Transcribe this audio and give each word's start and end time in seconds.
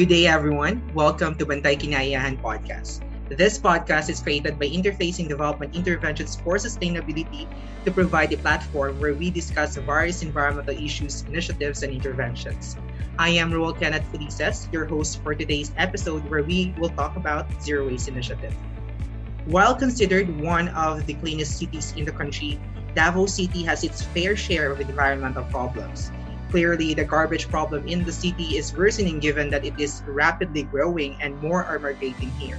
Good 0.00 0.08
day, 0.08 0.26
everyone. 0.32 0.80
Welcome 0.96 1.36
to 1.36 1.44
Bantay 1.44 1.76
Kinayahan 1.76 2.40
Podcast. 2.40 3.04
This 3.28 3.60
podcast 3.60 4.08
is 4.08 4.24
created 4.24 4.56
by 4.56 4.64
Interfacing 4.64 5.28
Development 5.28 5.76
Interventions 5.76 6.40
for 6.40 6.56
Sustainability 6.56 7.44
to 7.84 7.92
provide 7.92 8.32
a 8.32 8.40
platform 8.40 8.96
where 8.96 9.12
we 9.12 9.28
discuss 9.28 9.76
various 9.76 10.24
environmental 10.24 10.72
issues, 10.72 11.20
initiatives, 11.28 11.84
and 11.84 11.92
interventions. 11.92 12.80
I 13.20 13.36
am 13.36 13.52
Ruel 13.52 13.76
Kenneth 13.76 14.08
Felices, 14.08 14.72
your 14.72 14.88
host 14.88 15.20
for 15.20 15.34
today's 15.34 15.76
episode 15.76 16.24
where 16.32 16.48
we 16.48 16.72
will 16.80 16.96
talk 16.96 17.20
about 17.20 17.44
Zero 17.60 17.84
Waste 17.84 18.08
Initiative. 18.08 18.56
While 19.44 19.76
considered 19.76 20.32
one 20.40 20.72
of 20.72 21.04
the 21.04 21.12
cleanest 21.20 21.60
cities 21.60 21.92
in 21.92 22.08
the 22.08 22.16
country, 22.16 22.56
Davao 22.96 23.26
City 23.26 23.68
has 23.68 23.84
its 23.84 24.00
fair 24.00 24.32
share 24.32 24.72
of 24.72 24.80
environmental 24.80 25.44
problems. 25.52 26.08
Clearly, 26.50 26.94
the 26.94 27.04
garbage 27.04 27.48
problem 27.48 27.86
in 27.86 28.02
the 28.02 28.12
city 28.12 28.58
is 28.58 28.74
worsening 28.74 29.20
given 29.20 29.50
that 29.50 29.64
it 29.64 29.78
is 29.78 30.02
rapidly 30.06 30.64
growing 30.64 31.14
and 31.22 31.40
more 31.40 31.64
are 31.64 31.78
migrating 31.78 32.30
here. 32.42 32.58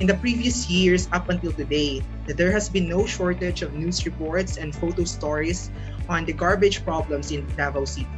In 0.00 0.08
the 0.08 0.18
previous 0.18 0.68
years 0.68 1.06
up 1.12 1.28
until 1.28 1.52
today, 1.52 2.02
there 2.26 2.50
has 2.50 2.68
been 2.68 2.88
no 2.88 3.06
shortage 3.06 3.62
of 3.62 3.74
news 3.74 4.04
reports 4.04 4.56
and 4.56 4.74
photo 4.74 5.04
stories 5.04 5.70
on 6.08 6.24
the 6.24 6.32
garbage 6.32 6.82
problems 6.84 7.30
in 7.30 7.46
Davao 7.54 7.84
City. 7.84 8.10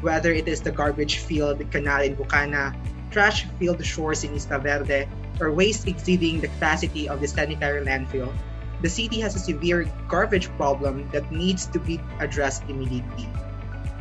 Whether 0.00 0.32
it 0.32 0.48
is 0.48 0.60
the 0.60 0.72
garbage 0.72 1.18
filled 1.22 1.62
canal 1.70 2.02
in 2.02 2.16
Bukana, 2.16 2.74
trash 3.10 3.46
filled 3.60 3.84
shores 3.84 4.24
in 4.24 4.34
Isla 4.34 4.58
Verde, 4.58 5.06
or 5.38 5.52
waste 5.52 5.86
exceeding 5.86 6.40
the 6.40 6.48
capacity 6.48 7.08
of 7.08 7.20
the 7.20 7.28
sanitary 7.28 7.84
landfill, 7.86 8.34
the 8.82 8.90
city 8.90 9.20
has 9.20 9.36
a 9.36 9.38
severe 9.38 9.86
garbage 10.08 10.48
problem 10.56 11.08
that 11.12 11.30
needs 11.30 11.66
to 11.66 11.78
be 11.78 12.00
addressed 12.18 12.64
immediately. 12.68 13.28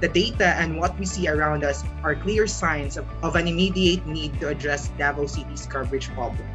The 0.02 0.10
data 0.10 0.56
and 0.60 0.78
what 0.78 1.00
we 1.00 1.06
see 1.06 1.28
around 1.28 1.64
us 1.64 1.84
are 2.04 2.16
clear 2.16 2.48
signs 2.48 2.98
of, 2.98 3.06
of 3.24 3.36
an 3.36 3.48
immediate 3.48 4.06
need 4.06 4.40
to 4.42 4.50
address 4.50 4.90
Davao 4.98 5.26
City's 5.26 5.66
garbage 5.68 6.10
problem. 6.14 6.46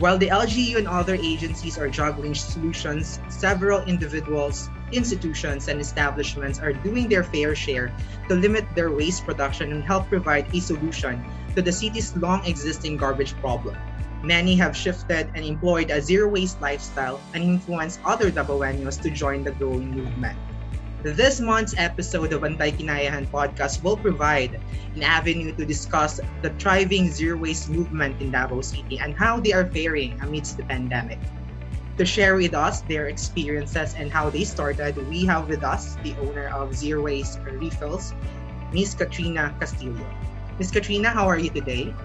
While 0.00 0.16
the 0.16 0.28
LGU 0.28 0.76
and 0.76 0.88
other 0.88 1.14
agencies 1.14 1.76
are 1.76 1.88
juggling 1.88 2.34
solutions, 2.34 3.20
several 3.28 3.80
individuals, 3.84 4.70
institutions, 4.92 5.68
and 5.68 5.80
establishments 5.80 6.58
are 6.58 6.72
doing 6.72 7.08
their 7.08 7.24
fair 7.24 7.54
share 7.54 7.92
to 8.28 8.34
limit 8.34 8.64
their 8.74 8.90
waste 8.90 9.24
production 9.24 9.72
and 9.72 9.84
help 9.84 10.08
provide 10.08 10.48
a 10.54 10.60
solution 10.60 11.24
to 11.54 11.60
the 11.60 11.72
city's 11.72 12.16
long 12.16 12.44
existing 12.46 12.96
garbage 12.96 13.36
problem. 13.40 13.76
Many 14.22 14.54
have 14.56 14.76
shifted 14.76 15.30
and 15.34 15.44
employed 15.44 15.90
a 15.90 16.00
zero 16.00 16.28
waste 16.28 16.60
lifestyle 16.60 17.20
and 17.32 17.42
influenced 17.42 18.00
other 18.04 18.30
Davaoenos 18.30 19.00
to 19.02 19.10
join 19.10 19.44
the 19.44 19.52
growing 19.52 19.90
movement. 19.90 20.38
This 21.00 21.40
month's 21.40 21.72
episode 21.80 22.36
of 22.36 22.44
Bantay 22.44 22.76
Kinayahan 22.76 23.24
podcast 23.32 23.80
will 23.80 23.96
provide 23.96 24.60
an 24.92 25.00
avenue 25.00 25.48
to 25.56 25.64
discuss 25.64 26.20
the 26.44 26.52
thriving 26.60 27.08
zero 27.08 27.40
waste 27.40 27.72
movement 27.72 28.20
in 28.20 28.28
Davao 28.28 28.60
City 28.60 29.00
and 29.00 29.16
how 29.16 29.40
they 29.40 29.56
are 29.56 29.64
faring 29.64 30.20
amidst 30.20 30.60
the 30.60 30.64
pandemic. 30.68 31.16
To 31.96 32.04
share 32.04 32.36
with 32.36 32.52
us 32.52 32.84
their 32.84 33.08
experiences 33.08 33.96
and 33.96 34.12
how 34.12 34.28
they 34.28 34.44
started, 34.44 34.92
we 35.08 35.24
have 35.24 35.48
with 35.48 35.64
us 35.64 35.96
the 36.04 36.12
owner 36.20 36.52
of 36.52 36.76
Zero 36.76 37.08
Waste 37.08 37.40
Refills, 37.48 38.12
Miss 38.68 38.92
Katrina 38.92 39.56
Castillo. 39.56 40.04
Miss 40.60 40.68
Katrina, 40.68 41.08
how 41.08 41.24
are 41.24 41.40
you 41.40 41.48
today? 41.48 41.96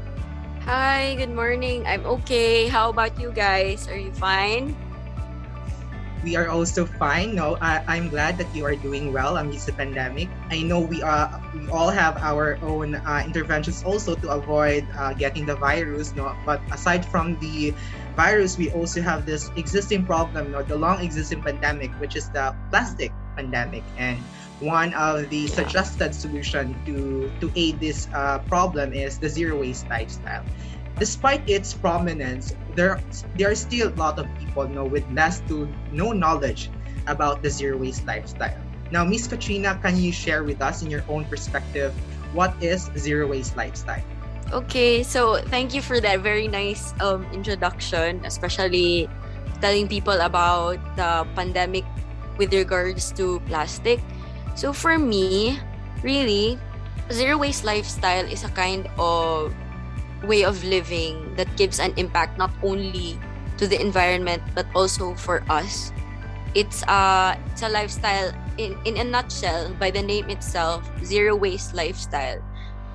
Hi, 0.63 1.15
good 1.19 1.35
morning. 1.35 1.83
I'm 1.83 2.07
okay. 2.23 2.71
How 2.71 2.95
about 2.95 3.19
you 3.19 3.35
guys? 3.35 3.91
Are 3.91 3.99
you 3.99 4.15
fine? 4.15 4.84
We 6.25 6.35
are 6.35 6.49
also 6.49 6.89
fine. 6.89 7.37
No, 7.37 7.55
I, 7.61 7.85
I'm 7.87 8.09
glad 8.09 8.41
that 8.41 8.49
you 8.57 8.65
are 8.65 8.75
doing 8.75 9.13
well 9.13 9.37
amidst 9.37 9.69
the 9.69 9.77
pandemic. 9.77 10.27
I 10.49 10.65
know 10.65 10.81
we 10.81 11.05
are 11.05 11.29
we 11.53 11.69
all 11.69 11.93
have 11.93 12.17
our 12.17 12.57
own 12.65 12.97
uh, 12.97 13.21
interventions 13.23 13.85
also 13.85 14.17
to 14.17 14.33
avoid 14.33 14.89
uh, 14.97 15.13
getting 15.13 15.45
the 15.45 15.55
virus. 15.55 16.17
No, 16.17 16.33
but 16.43 16.59
aside 16.73 17.05
from 17.05 17.37
the 17.37 17.77
virus, 18.17 18.57
we 18.57 18.73
also 18.73 19.05
have 19.05 19.29
this 19.29 19.53
existing 19.55 20.09
problem, 20.09 20.51
no, 20.51 20.65
the 20.65 20.75
long 20.75 21.05
existing 21.05 21.45
pandemic, 21.45 21.93
which 22.01 22.17
is 22.17 22.27
the 22.33 22.57
plastic 22.73 23.13
pandemic, 23.37 23.83
and 24.01 24.17
one 24.59 24.93
of 24.97 25.29
the 25.29 25.45
suggested 25.45 26.15
solution 26.17 26.73
to 26.89 27.29
to 27.39 27.53
aid 27.53 27.77
this 27.79 28.09
uh, 28.17 28.41
problem 28.49 28.97
is 28.97 29.21
the 29.21 29.29
zero 29.29 29.61
waste 29.61 29.85
lifestyle 29.93 30.43
despite 30.97 31.47
its 31.49 31.73
prominence, 31.73 32.55
there 32.75 32.99
there 33.35 33.51
are 33.51 33.57
still 33.57 33.89
a 33.89 33.95
lot 33.95 34.19
of 34.19 34.27
people 34.39 34.67
know 34.67 34.85
with 34.85 35.03
less 35.11 35.41
to 35.51 35.67
no 35.91 36.11
knowledge 36.11 36.69
about 37.07 37.43
the 37.43 37.49
zero 37.49 37.77
waste 37.77 38.05
lifestyle. 38.07 38.57
Now, 38.91 39.03
Miss 39.03 39.27
Katrina, 39.27 39.79
can 39.81 39.97
you 39.97 40.11
share 40.11 40.43
with 40.43 40.61
us 40.61 40.81
in 40.81 40.89
your 40.89 41.03
own 41.09 41.25
perspective 41.25 41.93
what 42.33 42.53
is 42.61 42.91
zero 42.97 43.27
waste 43.27 43.57
lifestyle? 43.57 44.03
Okay, 44.53 45.01
so 45.01 45.41
thank 45.49 45.73
you 45.73 45.81
for 45.81 45.99
that 45.99 46.21
very 46.21 46.47
nice 46.47 46.93
um, 47.01 47.25
introduction, 47.33 48.21
especially 48.25 49.09
telling 49.59 49.87
people 49.87 50.13
about 50.21 50.77
the 50.95 51.25
pandemic 51.33 51.83
with 52.37 52.53
regards 52.53 53.11
to 53.13 53.41
plastic. 53.49 53.99
So 54.53 54.71
for 54.71 54.99
me, 54.99 55.57
really, 56.03 56.59
zero 57.09 57.41
waste 57.41 57.65
lifestyle 57.65 58.25
is 58.29 58.43
a 58.45 58.53
kind 58.53 58.85
of 58.99 59.49
way 60.25 60.43
of 60.43 60.63
living 60.65 61.33
that 61.37 61.47
gives 61.55 61.79
an 61.79 61.93
impact 61.97 62.37
not 62.37 62.51
only 62.63 63.19
to 63.57 63.67
the 63.67 63.79
environment 63.79 64.43
but 64.53 64.65
also 64.75 65.15
for 65.15 65.43
us. 65.49 65.93
It's 66.55 66.83
a 66.87 67.37
it's 67.51 67.61
a 67.61 67.69
lifestyle 67.69 68.31
in 68.57 68.75
in 68.85 68.97
a 68.97 69.03
nutshell 69.03 69.71
by 69.79 69.91
the 69.91 70.01
name 70.01 70.29
itself, 70.29 70.83
zero 71.03 71.35
waste 71.35 71.75
lifestyle 71.75 72.41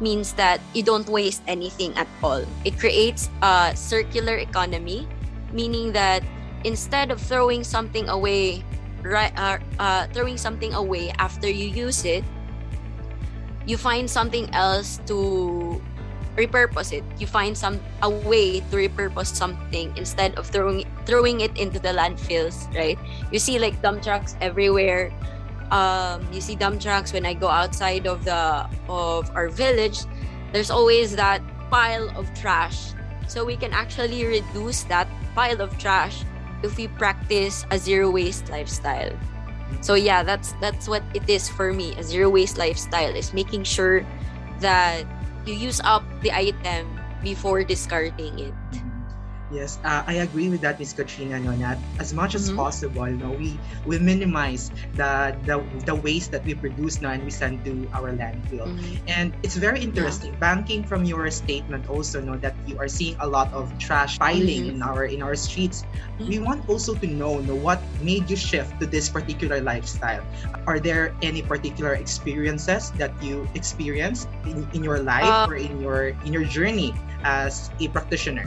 means 0.01 0.33
that 0.41 0.61
you 0.73 0.83
don't 0.83 1.09
waste 1.09 1.45
anything 1.47 1.93
at 1.95 2.09
all. 2.25 2.43
It 2.65 2.81
creates 2.81 3.29
a 3.45 3.77
circular 3.77 4.41
economy, 4.41 5.07
meaning 5.53 5.93
that 5.93 6.25
instead 6.65 7.13
of 7.13 7.21
throwing 7.21 7.65
something 7.65 8.09
away 8.09 8.65
right 9.05 9.33
uh, 9.37 9.59
uh, 9.79 10.07
throwing 10.13 10.37
something 10.37 10.73
away 10.75 11.13
after 11.21 11.49
you 11.49 11.69
use 11.69 12.05
it, 12.05 12.25
you 13.67 13.77
find 13.77 14.09
something 14.09 14.49
else 14.53 15.01
to 15.07 15.81
repurpose 16.41 16.97
it. 16.97 17.05
You 17.21 17.27
find 17.27 17.53
some 17.53 17.81
a 18.03 18.09
way 18.09 18.61
to 18.61 18.75
repurpose 18.77 19.37
something 19.37 19.93
instead 19.97 20.35
of 20.41 20.49
throwing 20.49 20.89
throwing 21.05 21.41
it 21.45 21.53
into 21.61 21.79
the 21.79 21.93
landfills, 21.93 22.65
right? 22.75 22.99
You 23.31 23.39
see 23.39 23.59
like 23.59 23.81
dump 23.83 24.03
trucks 24.03 24.37
everywhere. 24.41 25.13
Um, 25.71 26.27
you 26.33 26.41
see 26.41 26.57
dump 26.57 26.81
trucks 26.81 27.13
when 27.13 27.25
I 27.25 27.35
go 27.35 27.47
outside 27.47 28.07
of 28.09 28.25
the 28.25 28.67
of 28.89 29.31
our 29.37 29.49
village. 29.53 30.01
There's 30.53 30.71
always 30.71 31.15
that 31.15 31.45
pile 31.71 32.11
of 32.19 32.27
trash. 32.35 32.97
So 33.29 33.45
we 33.45 33.55
can 33.55 33.71
actually 33.71 34.27
reduce 34.27 34.83
that 34.91 35.07
pile 35.37 35.61
of 35.63 35.71
trash 35.79 36.25
if 36.65 36.77
we 36.77 36.89
practice 36.89 37.65
a 37.71 37.79
zero 37.79 38.11
waste 38.11 38.51
lifestyle. 38.51 39.15
So 39.81 39.95
yeah, 39.95 40.23
that's 40.23 40.53
that's 40.59 40.89
what 40.89 41.03
it 41.15 41.29
is 41.31 41.49
for 41.49 41.73
me. 41.73 41.95
A 41.97 42.03
zero 42.03 42.29
waste 42.29 42.59
lifestyle 42.59 43.15
is 43.15 43.33
making 43.33 43.63
sure 43.65 44.03
that 44.59 45.07
you 45.47 45.55
use 45.55 45.81
up 45.85 46.05
the 46.23 46.33
item 46.33 47.01
before 47.23 47.65
discarding 47.65 48.39
it. 48.39 48.80
Yes, 49.51 49.83
uh, 49.83 50.07
I 50.07 50.23
agree 50.23 50.49
with 50.49 50.63
that, 50.63 50.79
Miss 50.79 50.93
Katrina. 50.95 51.39
No, 51.43 51.51
as 51.99 52.15
much 52.15 52.35
as 52.39 52.47
mm-hmm. 52.47 52.63
possible, 52.63 53.07
no, 53.11 53.35
we 53.35 53.59
we 53.83 53.99
minimize 53.99 54.71
the 54.95 55.35
the, 55.43 55.59
the 55.85 55.95
waste 55.95 56.31
that 56.31 56.47
we 56.47 56.55
produce 56.55 57.03
now 57.03 57.11
and 57.11 57.25
we 57.27 57.35
send 57.35 57.65
to 57.67 57.75
our 57.91 58.15
landfill. 58.15 58.71
Mm-hmm. 58.71 59.11
And 59.11 59.35
it's 59.43 59.59
very 59.59 59.83
interesting. 59.83 60.31
Yeah. 60.39 60.55
Banking 60.55 60.87
from 60.87 61.05
your 61.05 61.27
statement 61.35 61.91
also 61.91 62.23
know 62.23 62.39
that 62.39 62.55
you 62.67 62.79
are 62.79 62.87
seeing 62.87 63.19
a 63.19 63.27
lot 63.27 63.51
of 63.53 63.67
trash 63.83 64.19
piling 64.23 64.71
mm-hmm. 64.71 64.79
in 64.79 64.83
our 64.87 65.11
in 65.11 65.19
our 65.19 65.35
streets. 65.35 65.83
We 66.19 66.39
mm-hmm. 66.39 66.47
want 66.47 66.61
also 66.71 66.95
to 66.95 67.07
know, 67.07 67.43
know 67.43 67.59
what 67.59 67.83
made 68.07 68.31
you 68.31 68.39
shift 68.39 68.79
to 68.79 68.87
this 68.87 69.11
particular 69.11 69.59
lifestyle. 69.61 70.23
Are 70.71 70.79
there 70.79 71.11
any 71.23 71.43
particular 71.43 71.99
experiences 71.99 72.95
that 73.03 73.11
you 73.19 73.49
experienced 73.59 74.31
in, 74.47 74.63
in 74.73 74.85
your 74.85 75.03
life 75.03 75.27
uh, 75.27 75.51
or 75.51 75.59
in 75.59 75.83
your 75.83 76.15
in 76.23 76.31
your 76.31 76.47
journey 76.47 76.95
as 77.27 77.75
a 77.83 77.89
practitioner? 77.91 78.47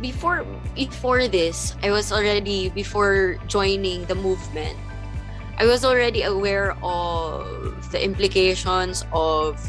Before 0.00 0.44
before 0.74 1.28
this, 1.28 1.76
I 1.82 1.90
was 1.92 2.12
already 2.12 2.68
before 2.72 3.36
joining 3.46 4.04
the 4.06 4.16
movement. 4.16 4.76
I 5.60 5.68
was 5.68 5.84
already 5.84 6.24
aware 6.24 6.72
of 6.82 7.44
the 7.92 8.00
implications 8.00 9.04
of 9.12 9.60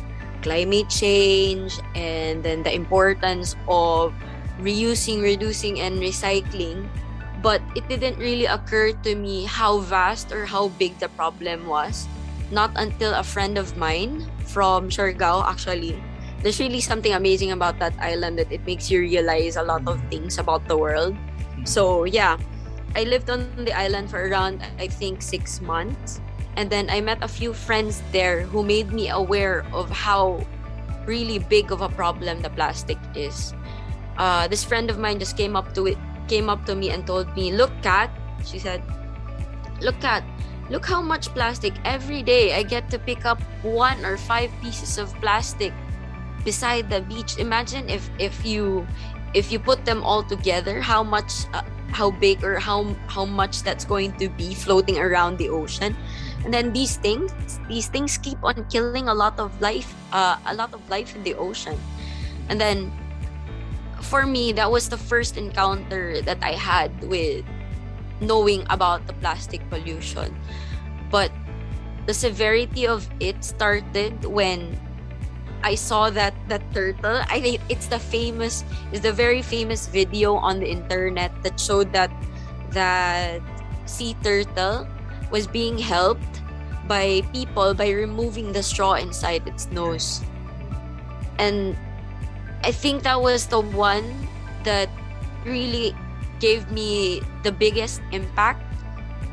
climate 0.42 0.90
change 0.90 1.78
and 1.94 2.42
then 2.42 2.64
the 2.64 2.74
importance 2.74 3.56
of 3.68 4.16
reusing, 4.64 5.22
reducing 5.22 5.80
and 5.84 6.00
recycling. 6.00 6.88
But 7.44 7.62
it 7.76 7.88
didn't 7.90 8.18
really 8.18 8.46
occur 8.46 8.94
to 9.04 9.16
me 9.16 9.46
how 9.46 9.80
vast 9.80 10.32
or 10.32 10.46
how 10.46 10.70
big 10.80 10.98
the 11.00 11.10
problem 11.20 11.68
was. 11.68 12.08
Not 12.52 12.72
until 12.76 13.14
a 13.14 13.24
friend 13.24 13.58
of 13.58 13.76
mine 13.76 14.28
from 14.46 14.90
Siargao 14.90 15.44
actually 15.44 16.00
there's 16.42 16.60
really 16.60 16.82
something 16.82 17.14
amazing 17.14 17.52
about 17.52 17.78
that 17.80 17.94
island 18.00 18.38
that 18.40 18.52
it 18.52 18.66
makes 18.66 18.90
you 18.90 19.00
realize 19.02 19.56
a 19.56 19.64
lot 19.64 19.88
of 19.88 20.02
things 20.10 20.38
about 20.38 20.68
the 20.68 20.78
world. 20.78 21.16
So 21.66 22.06
yeah, 22.06 22.38
I 22.96 23.04
lived 23.04 23.30
on 23.30 23.46
the 23.56 23.74
island 23.74 24.10
for 24.10 24.28
around 24.28 24.62
I 24.80 24.88
think 24.88 25.22
six 25.22 25.62
months, 25.62 26.20
and 26.58 26.70
then 26.70 26.90
I 26.90 27.02
met 27.02 27.22
a 27.22 27.28
few 27.28 27.54
friends 27.54 28.02
there 28.12 28.42
who 28.42 28.64
made 28.64 28.92
me 28.92 29.10
aware 29.10 29.66
of 29.72 29.90
how 29.90 30.46
really 31.06 31.40
big 31.40 31.72
of 31.72 31.82
a 31.82 31.90
problem 31.90 32.42
the 32.42 32.50
plastic 32.50 32.98
is. 33.16 33.54
Uh, 34.18 34.48
this 34.48 34.64
friend 34.64 34.90
of 34.90 34.98
mine 34.98 35.20
just 35.20 35.38
came 35.38 35.56
up 35.56 35.74
to 35.74 35.88
it, 35.88 35.98
came 36.28 36.50
up 36.50 36.66
to 36.66 36.76
me 36.76 36.90
and 36.90 37.06
told 37.06 37.30
me, 37.36 37.54
"Look, 37.54 37.72
Kat," 37.82 38.10
she 38.46 38.58
said, 38.58 38.82
"Look, 39.82 39.98
Kat, 40.02 40.26
look 40.70 40.86
how 40.86 41.02
much 41.02 41.30
plastic 41.34 41.74
every 41.86 42.22
day 42.22 42.54
I 42.54 42.64
get 42.64 42.90
to 42.90 43.00
pick 43.00 43.26
up 43.26 43.42
one 43.62 44.04
or 44.06 44.18
five 44.18 44.50
pieces 44.62 44.98
of 44.98 45.14
plastic 45.22 45.74
beside 46.44 46.90
the 46.90 47.02
beach. 47.02 47.38
Imagine 47.38 47.90
if 47.90 48.10
if 48.20 48.46
you 48.46 48.88
if 49.34 49.52
you 49.52 49.60
put 49.60 49.86
them 49.86 50.04
all 50.04 50.24
together, 50.24 50.82
how 50.82 51.04
much." 51.04 51.48
Uh, 51.54 51.64
how 51.92 52.10
big 52.10 52.44
or 52.44 52.58
how 52.58 52.88
how 53.08 53.26
much 53.26 53.64
that's 53.64 53.84
going 53.84 54.16
to 54.16 54.30
be 54.40 54.56
floating 54.56 54.98
around 54.98 55.38
the 55.38 55.50
ocean 55.50 55.96
and 56.44 56.54
then 56.54 56.72
these 56.74 56.96
things 56.98 57.32
these 57.68 57.88
things 57.88 58.18
keep 58.18 58.40
on 58.44 58.66
killing 58.72 59.08
a 59.08 59.14
lot 59.14 59.38
of 59.40 59.52
life 59.62 59.94
uh, 60.12 60.40
a 60.48 60.56
lot 60.56 60.74
of 60.74 60.80
life 60.90 61.16
in 61.16 61.24
the 61.24 61.36
ocean 61.36 61.78
and 62.50 62.60
then 62.60 62.92
for 64.02 64.26
me 64.26 64.52
that 64.52 64.72
was 64.72 64.90
the 64.90 64.98
first 64.98 65.38
encounter 65.38 66.22
that 66.24 66.40
i 66.42 66.56
had 66.56 66.92
with 67.04 67.46
knowing 68.20 68.66
about 68.70 69.06
the 69.06 69.14
plastic 69.20 69.62
pollution 69.70 70.34
but 71.12 71.32
the 72.08 72.14
severity 72.14 72.88
of 72.88 73.08
it 73.20 73.44
started 73.44 74.26
when 74.26 74.80
I 75.64 75.76
saw 75.76 76.10
that 76.12 76.34
that 76.50 76.62
turtle. 76.74 77.22
I 77.30 77.42
think 77.42 77.62
it's 77.70 77.88
the 77.88 78.00
famous, 78.00 78.64
is 78.92 79.02
the 79.02 79.14
very 79.14 79.42
famous 79.42 79.88
video 79.88 80.36
on 80.36 80.60
the 80.60 80.70
internet 80.70 81.32
that 81.44 81.60
showed 81.60 81.94
that 81.94 82.12
that 82.72 83.42
sea 83.86 84.16
turtle 84.24 84.88
was 85.30 85.46
being 85.48 85.78
helped 85.78 86.42
by 86.88 87.22
people 87.32 87.74
by 87.74 87.90
removing 87.90 88.52
the 88.52 88.64
straw 88.64 89.00
inside 89.00 89.48
its 89.48 89.70
nose. 89.72 90.22
And 91.38 91.78
I 92.64 92.72
think 92.72 93.04
that 93.04 93.22
was 93.22 93.48
the 93.48 93.62
one 93.62 94.06
that 94.64 94.90
really 95.46 95.96
gave 96.40 96.70
me 96.72 97.22
the 97.44 97.52
biggest 97.52 98.02
impact 98.12 98.62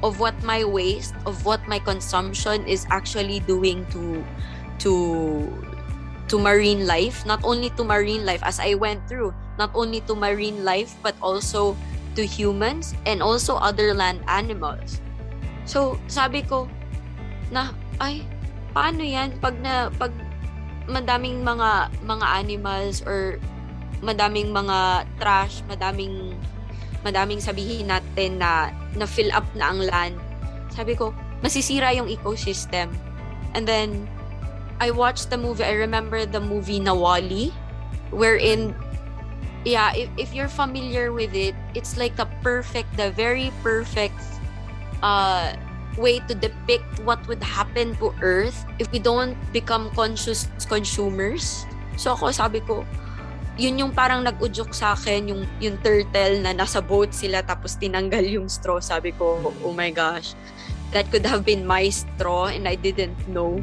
of 0.02 0.20
what 0.20 0.36
my 0.42 0.64
waste, 0.64 1.14
of 1.26 1.44
what 1.44 1.66
my 1.66 1.78
consumption 1.78 2.64
is 2.66 2.86
actually 2.90 3.40
doing 3.40 3.84
to 3.90 4.24
to 4.78 5.50
to 6.28 6.36
marine 6.36 6.84
life, 6.86 7.24
not 7.24 7.40
only 7.42 7.72
to 7.76 7.82
marine 7.84 8.24
life 8.24 8.44
as 8.44 8.60
I 8.60 8.76
went 8.76 9.04
through, 9.08 9.32
not 9.56 9.72
only 9.74 10.04
to 10.06 10.14
marine 10.14 10.64
life 10.64 10.94
but 11.02 11.16
also 11.20 11.76
to 12.14 12.22
humans 12.24 12.94
and 13.08 13.22
also 13.22 13.56
other 13.56 13.92
land 13.92 14.20
animals. 14.28 15.00
So, 15.64 16.00
sabi 16.08 16.44
ko 16.44 16.68
na 17.48 17.72
ay 18.00 18.24
paano 18.76 19.00
'yan 19.00 19.40
pag 19.40 19.56
na 19.60 19.88
pag 19.96 20.12
madaming 20.88 21.44
mga 21.44 21.92
mga 22.04 22.26
animals 22.40 23.04
or 23.04 23.36
madaming 24.00 24.52
mga 24.52 25.04
trash, 25.20 25.60
madaming 25.68 26.32
madaming 27.04 27.40
sabihin 27.40 27.88
natin 27.88 28.40
na 28.40 28.72
na 28.96 29.06
fill 29.06 29.30
up 29.32 29.44
na 29.54 29.70
ang 29.70 29.80
land. 29.84 30.16
Sabi 30.72 30.96
ko, 30.96 31.12
masisira 31.44 31.94
yung 31.94 32.08
ecosystem. 32.08 32.90
And 33.54 33.64
then 33.64 34.10
I 34.80 34.90
watched 34.90 35.30
the 35.30 35.38
movie. 35.38 35.64
I 35.64 35.74
remember 35.74 36.26
the 36.26 36.40
movie 36.40 36.80
Nawali 36.80 37.52
wherein 38.10 38.74
yeah, 39.64 39.92
if, 39.94 40.08
if 40.16 40.34
you're 40.34 40.48
familiar 40.48 41.12
with 41.12 41.34
it, 41.34 41.54
it's 41.74 41.96
like 41.96 42.16
the 42.16 42.26
perfect, 42.42 42.96
the 42.96 43.10
very 43.12 43.52
perfect 43.62 44.16
uh, 45.02 45.54
way 45.96 46.20
to 46.30 46.34
depict 46.34 47.00
what 47.04 47.20
would 47.26 47.42
happen 47.42 47.96
to 47.96 48.14
Earth 48.22 48.64
if 48.78 48.90
we 48.92 48.98
don't 48.98 49.36
become 49.52 49.90
conscious 49.90 50.48
consumers. 50.68 51.66
So 51.98 52.14
ako 52.14 52.30
sabi 52.30 52.60
ko, 52.62 52.86
yun 53.58 53.76
yung 53.78 53.90
parang 53.90 54.22
nag-udyok 54.22 54.70
sa 54.70 54.94
akin, 54.94 55.34
yung, 55.34 55.42
yung 55.58 55.76
turtle 55.82 56.38
na 56.38 56.54
nasa 56.54 56.78
boat 56.78 57.10
sila 57.10 57.42
tapos 57.42 57.74
tinanggal 57.74 58.22
yung 58.22 58.46
straw. 58.46 58.78
Sabi 58.78 59.10
ko, 59.10 59.52
oh 59.66 59.74
my 59.74 59.90
gosh, 59.90 60.38
that 60.92 61.10
could 61.10 61.26
have 61.26 61.44
been 61.44 61.66
my 61.66 61.88
straw 61.88 62.46
and 62.46 62.66
I 62.66 62.74
didn't 62.74 63.16
know. 63.28 63.62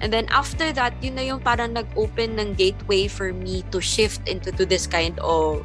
And 0.00 0.12
then 0.12 0.26
after 0.30 0.72
that, 0.72 0.96
yun 0.98 1.14
na 1.14 1.22
yung 1.22 1.40
parang 1.40 1.78
nag-open 1.78 2.40
ng 2.40 2.54
gateway 2.54 3.06
for 3.06 3.32
me 3.32 3.62
to 3.70 3.80
shift 3.80 4.26
into 4.26 4.50
to 4.52 4.66
this 4.66 4.86
kind 4.86 5.18
of 5.20 5.62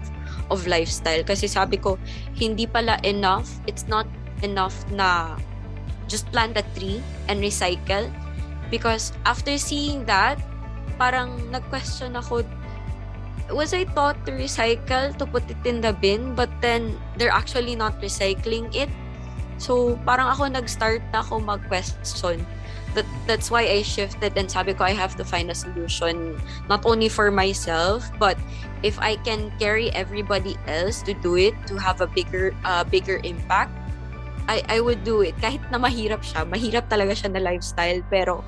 of 0.54 0.68
lifestyle. 0.68 1.24
Kasi 1.24 1.48
sabi 1.48 1.78
ko, 1.78 1.98
hindi 2.36 2.68
pala 2.68 3.00
enough. 3.04 3.50
It's 3.66 3.88
not 3.90 4.06
enough 4.44 4.76
na 4.94 5.36
just 6.08 6.30
plant 6.32 6.56
a 6.56 6.64
tree 6.78 7.02
and 7.28 7.42
recycle. 7.42 8.08
Because 8.70 9.16
after 9.26 9.58
seeing 9.58 10.06
that, 10.06 10.38
parang 11.00 11.52
nag-question 11.52 12.16
ako, 12.16 12.44
was 13.50 13.74
I 13.74 13.88
taught 13.96 14.20
to 14.28 14.36
recycle, 14.36 15.16
to 15.18 15.26
put 15.26 15.48
it 15.48 15.60
in 15.64 15.80
the 15.80 15.96
bin, 15.96 16.36
but 16.36 16.52
then 16.60 17.00
they're 17.16 17.34
actually 17.34 17.76
not 17.76 17.96
recycling 18.04 18.70
it? 18.76 18.92
So, 19.58 19.98
parang 20.06 20.30
ako 20.30 20.54
nag-start 20.54 21.02
na 21.14 21.26
ako 21.26 21.42
mag-question. 21.42 22.46
That 22.96 23.06
that's 23.30 23.54
why 23.54 23.68
I 23.70 23.86
shifted 23.86 24.34
and 24.34 24.50
sabi 24.50 24.74
ko 24.74 24.82
I 24.90 24.96
have 24.98 25.14
to 25.22 25.26
find 25.28 25.54
a 25.54 25.58
solution 25.58 26.42
not 26.66 26.82
only 26.82 27.14
for 27.14 27.30
myself 27.30 28.10
but 28.18 28.42
if 28.82 28.98
I 28.98 29.22
can 29.22 29.54
carry 29.62 29.94
everybody 29.94 30.58
else 30.66 31.06
to 31.06 31.14
do 31.14 31.38
it 31.38 31.54
to 31.70 31.78
have 31.78 32.02
a 32.02 32.10
bigger 32.10 32.58
uh, 32.66 32.82
bigger 32.90 33.22
impact 33.22 33.70
I 34.50 34.66
I 34.66 34.78
would 34.82 35.06
do 35.06 35.22
it. 35.22 35.38
Kahit 35.38 35.62
na 35.70 35.78
mahirap 35.78 36.26
siya 36.26 36.50
mahirap 36.50 36.90
talaga 36.90 37.14
siya 37.14 37.38
na 37.38 37.44
lifestyle 37.44 38.02
pero 38.10 38.42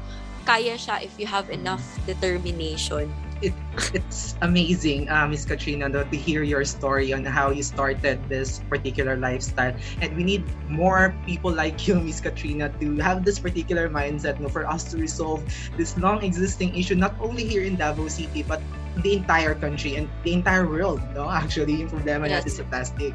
kaya 0.49 0.81
siya 0.81 0.97
if 1.05 1.13
you 1.21 1.29
have 1.29 1.53
enough 1.53 1.85
determination 2.09 3.11
it, 3.41 3.53
it's 3.93 4.35
amazing, 4.41 5.09
uh, 5.09 5.27
Miss 5.27 5.45
Katrina, 5.45 5.89
no, 5.89 6.03
to 6.03 6.17
hear 6.17 6.43
your 6.43 6.65
story 6.65 7.13
on 7.13 7.23
how 7.23 7.51
you 7.51 7.63
started 7.63 8.19
this 8.27 8.59
particular 8.69 9.15
lifestyle. 9.15 9.75
And 10.01 10.15
we 10.15 10.23
need 10.23 10.43
more 10.69 11.15
people 11.25 11.51
like 11.51 11.87
you, 11.87 11.95
Miss 11.95 12.19
Katrina, 12.19 12.69
to 12.79 12.97
have 12.97 13.23
this 13.23 13.39
particular 13.39 13.89
mindset 13.89 14.39
no, 14.39 14.49
for 14.49 14.67
us 14.67 14.91
to 14.91 14.97
resolve 14.97 15.43
this 15.77 15.97
long 15.97 16.23
existing 16.23 16.75
issue, 16.75 16.95
not 16.95 17.15
only 17.19 17.43
here 17.43 17.63
in 17.63 17.75
Davao 17.75 18.07
City, 18.07 18.43
but 18.43 18.61
the 19.01 19.13
entire 19.13 19.55
country 19.55 19.95
and 19.95 20.09
the 20.23 20.33
entire 20.33 20.67
world, 20.67 21.01
no? 21.15 21.29
Actually, 21.41 21.81
yung 21.83 21.89
problema 21.89 22.27
yes. 22.27 22.43
natin 22.43 22.51
sa 22.51 22.63
plastic. 22.67 23.11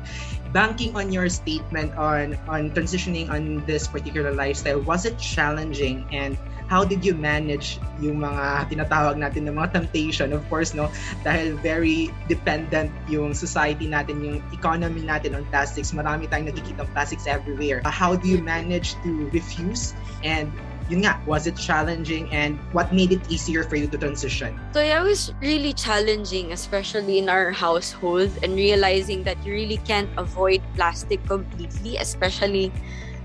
Banking 0.54 0.94
on 0.94 1.10
your 1.10 1.28
statement 1.28 1.94
on 1.98 2.38
on 2.46 2.70
transitioning 2.72 3.28
on 3.30 3.62
this 3.66 3.86
particular 3.90 4.30
lifestyle, 4.32 4.80
was 4.82 5.04
it 5.04 5.18
challenging 5.18 6.06
and 6.14 6.38
how 6.66 6.84
did 6.84 7.04
you 7.04 7.14
manage 7.14 7.78
yung 8.00 8.24
mga 8.24 8.72
tinatawag 8.72 9.20
natin 9.20 9.44
ng 9.48 9.56
mga 9.56 9.76
temptation 9.76 10.32
of 10.32 10.40
course 10.48 10.72
no 10.72 10.88
dahil 11.22 11.56
very 11.60 12.08
dependent 12.24 12.88
yung 13.08 13.36
society 13.36 13.84
natin 13.84 14.20
yung 14.24 14.38
economy 14.52 15.04
natin 15.04 15.36
on 15.36 15.44
plastics 15.52 15.92
marami 15.92 16.24
tayong 16.28 16.48
nakikita 16.48 16.88
plastics 16.96 17.28
everywhere 17.28 17.84
how 17.84 18.16
do 18.16 18.26
you 18.28 18.40
manage 18.40 18.96
to 19.04 19.28
refuse 19.30 19.92
and 20.24 20.48
yun 20.88 21.00
nga, 21.00 21.16
was 21.24 21.46
it 21.46 21.56
challenging 21.56 22.28
and 22.28 22.60
what 22.72 22.92
made 22.92 23.12
it 23.12 23.22
easier 23.32 23.64
for 23.64 23.76
you 23.76 23.86
to 23.88 23.96
transition? 23.96 24.58
So 24.72 24.80
yeah, 24.80 25.00
it 25.00 25.06
was 25.06 25.32
really 25.40 25.72
challenging, 25.72 26.52
especially 26.52 27.18
in 27.18 27.28
our 27.28 27.50
household 27.52 28.30
and 28.42 28.54
realizing 28.54 29.24
that 29.24 29.40
you 29.44 29.52
really 29.52 29.80
can't 29.88 30.10
avoid 30.16 30.60
plastic 30.76 31.24
completely, 31.26 31.96
especially 31.96 32.72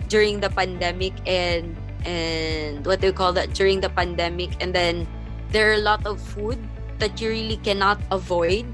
during 0.08 0.40
the 0.40 0.50
pandemic 0.50 1.14
and 1.28 1.76
and 2.08 2.88
what 2.88 3.04
do 3.04 3.12
you 3.12 3.14
call 3.14 3.34
that 3.34 3.54
during 3.54 3.82
the 3.84 3.92
pandemic. 3.92 4.56
And 4.64 4.74
then 4.74 5.08
there 5.52 5.72
are 5.72 5.76
a 5.76 5.84
lot 5.84 6.06
of 6.08 6.22
food 6.22 6.58
that 7.00 7.20
you 7.20 7.30
really 7.30 7.60
cannot 7.60 8.00
avoid 8.12 8.66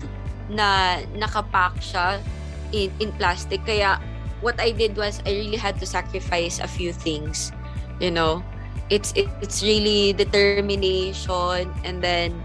na 0.45 1.01
nakapack 1.17 1.81
siya 1.81 2.21
in, 2.69 2.93
in 3.01 3.09
plastic. 3.17 3.65
Kaya 3.65 3.97
what 4.45 4.61
I 4.61 4.69
did 4.69 4.93
was 4.93 5.25
I 5.25 5.33
really 5.33 5.57
had 5.57 5.81
to 5.81 5.89
sacrifice 5.89 6.61
a 6.61 6.69
few 6.69 6.93
things 6.93 7.49
you 7.97 8.11
know 8.11 8.43
it's 8.89 9.11
it, 9.13 9.29
it's 9.41 9.63
really 9.63 10.13
determination 10.13 11.71
and 11.83 12.01
then 12.01 12.35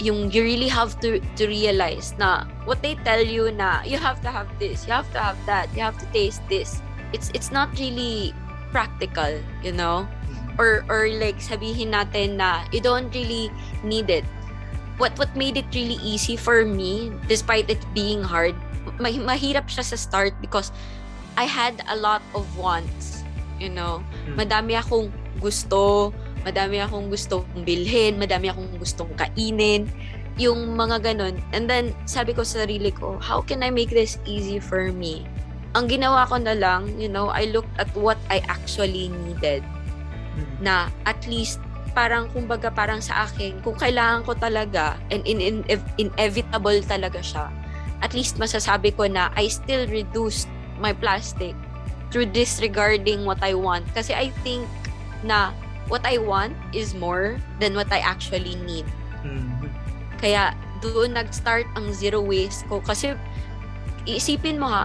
yung 0.00 0.30
you 0.30 0.42
really 0.42 0.68
have 0.68 0.98
to 0.98 1.20
to 1.38 1.46
realize 1.46 2.14
na 2.18 2.46
what 2.66 2.82
they 2.82 2.94
tell 3.06 3.22
you 3.22 3.50
na 3.54 3.82
you 3.86 3.98
have 3.98 4.18
to 4.22 4.30
have 4.30 4.50
this 4.58 4.86
you 4.86 4.92
have 4.92 5.06
to 5.12 5.20
have 5.20 5.38
that 5.46 5.70
you 5.74 5.82
have 5.82 5.94
to 5.98 6.06
taste 6.10 6.42
this 6.50 6.82
it's 7.12 7.30
it's 7.36 7.52
not 7.52 7.68
really 7.78 8.34
practical, 8.72 9.38
you 9.62 9.70
know? 9.70 10.08
Mm-hmm. 10.08 10.58
Or 10.58 10.82
or 10.88 11.06
like 11.20 11.38
sabihin 11.38 11.92
natin 11.92 12.40
na 12.40 12.64
you 12.72 12.80
don't 12.80 13.12
really 13.12 13.52
need 13.84 14.08
it. 14.08 14.24
What 14.96 15.14
what 15.20 15.30
made 15.36 15.60
it 15.60 15.68
really 15.76 16.00
easy 16.00 16.34
for 16.34 16.64
me 16.64 17.12
despite 17.28 17.68
it 17.68 17.80
being 17.94 18.24
hard, 18.24 18.56
ma- 18.98 19.12
mahirap 19.12 19.68
siya 19.68 19.84
sa 19.84 19.96
start 19.96 20.32
because 20.40 20.72
I 21.36 21.44
had 21.48 21.80
a 21.88 21.96
lot 21.96 22.24
of 22.34 22.44
wants, 22.56 23.22
you 23.60 23.68
know? 23.68 24.00
Mm-hmm. 24.02 24.36
Madami 24.40 24.74
akong 24.76 25.12
gusto, 25.42 26.14
madami 26.46 26.78
akong 26.78 27.10
gustong 27.10 27.44
bilhin, 27.66 28.16
madami 28.16 28.48
akong 28.54 28.70
gustong 28.78 29.10
kainin, 29.18 29.90
yung 30.38 30.78
mga 30.78 31.02
ganun. 31.02 31.42
And 31.50 31.66
then, 31.66 31.92
sabi 32.06 32.32
ko 32.32 32.46
sa 32.46 32.62
sarili 32.64 32.94
ko, 32.94 33.18
how 33.18 33.42
can 33.42 33.66
I 33.66 33.74
make 33.74 33.90
this 33.90 34.16
easy 34.24 34.62
for 34.62 34.94
me? 34.94 35.26
ang 35.72 35.88
ginawa 35.88 36.28
ko 36.28 36.36
na 36.36 36.52
lang, 36.52 36.92
you 37.00 37.08
know, 37.08 37.32
I 37.32 37.48
looked 37.48 37.72
at 37.80 37.88
what 37.96 38.20
I 38.28 38.44
actually 38.48 39.08
needed. 39.08 39.64
Mm-hmm. 40.36 40.56
Na 40.60 40.92
at 41.08 41.20
least 41.24 41.60
parang 41.96 42.28
kumbaga 42.32 42.72
parang 42.72 43.00
sa 43.00 43.28
akin, 43.28 43.60
kung 43.64 43.76
kailangan 43.76 44.24
ko 44.24 44.32
talaga 44.36 44.96
and 45.12 45.24
in, 45.24 45.40
in, 45.40 45.56
inevitable 45.96 46.80
talaga 46.84 47.20
siya, 47.20 47.48
at 48.04 48.12
least 48.12 48.36
masasabi 48.36 48.92
ko 48.92 49.08
na 49.08 49.32
I 49.36 49.48
still 49.48 49.88
reduced 49.88 50.48
my 50.80 50.92
plastic 50.92 51.56
through 52.12 52.28
disregarding 52.32 53.24
what 53.24 53.40
I 53.40 53.56
want. 53.56 53.88
Kasi 53.96 54.12
I 54.12 54.28
think 54.44 54.68
na 55.24 55.54
what 55.88 56.04
I 56.06 56.18
want 56.18 56.54
is 56.74 56.94
more 56.94 57.38
than 57.58 57.74
what 57.74 57.90
I 57.90 57.98
actually 57.98 58.56
need. 58.62 58.86
Mm-hmm. 59.22 59.68
Kaya 60.18 60.54
doon 60.82 61.14
nag-start 61.14 61.66
ang 61.78 61.94
zero 61.94 62.22
waste 62.22 62.66
ko. 62.66 62.82
Kasi 62.82 63.14
isipin 64.06 64.58
mo 64.58 64.66
ha, 64.70 64.84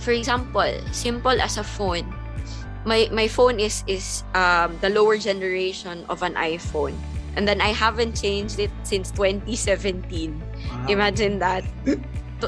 for 0.00 0.12
example, 0.12 0.72
simple 0.92 1.36
as 1.40 1.56
a 1.56 1.64
phone. 1.64 2.04
My 2.84 3.06
my 3.14 3.30
phone 3.30 3.62
is 3.62 3.86
is 3.86 4.26
um, 4.34 4.74
the 4.82 4.90
lower 4.90 5.16
generation 5.16 6.04
of 6.10 6.26
an 6.26 6.34
iPhone. 6.34 6.98
And 7.32 7.48
then 7.48 7.64
I 7.64 7.72
haven't 7.72 8.20
changed 8.20 8.60
it 8.60 8.68
since 8.84 9.08
2017. 9.16 10.04
Wow. 10.04 10.84
Imagine 10.92 11.40
that. 11.40 11.64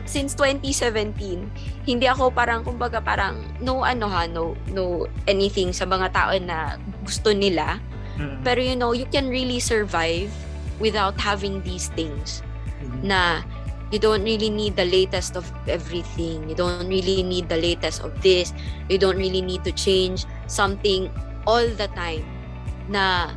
Since 0.09 0.35
2017, 0.35 1.87
hindi 1.87 2.07
ako 2.09 2.35
parang 2.35 2.67
kumbaga 2.67 2.99
parang 2.99 3.39
no 3.63 3.87
ano 3.87 4.11
ha, 4.11 4.27
no 4.27 4.59
no 4.75 5.07
anything 5.31 5.71
sa 5.71 5.87
mga 5.87 6.11
tao 6.11 6.35
na 6.43 6.81
gusto 7.07 7.31
nila. 7.31 7.79
Mm-hmm. 8.19 8.43
Pero 8.43 8.61
you 8.63 8.75
know, 8.79 8.91
you 8.95 9.07
can 9.11 9.31
really 9.31 9.59
survive 9.59 10.31
without 10.83 11.15
having 11.19 11.63
these 11.63 11.91
things. 11.95 12.43
Mm-hmm. 12.83 13.11
Na 13.11 13.43
you 13.95 14.03
don't 14.03 14.27
really 14.27 14.51
need 14.51 14.75
the 14.75 14.87
latest 14.87 15.37
of 15.37 15.47
everything. 15.71 16.49
You 16.49 16.57
don't 16.59 16.89
really 16.91 17.23
need 17.23 17.47
the 17.47 17.59
latest 17.59 18.03
of 18.03 18.11
this. 18.23 18.51
You 18.91 18.99
don't 18.99 19.19
really 19.19 19.43
need 19.43 19.63
to 19.63 19.73
change 19.73 20.27
something 20.51 21.11
all 21.47 21.67
the 21.67 21.87
time. 21.95 22.27
Na 22.91 23.31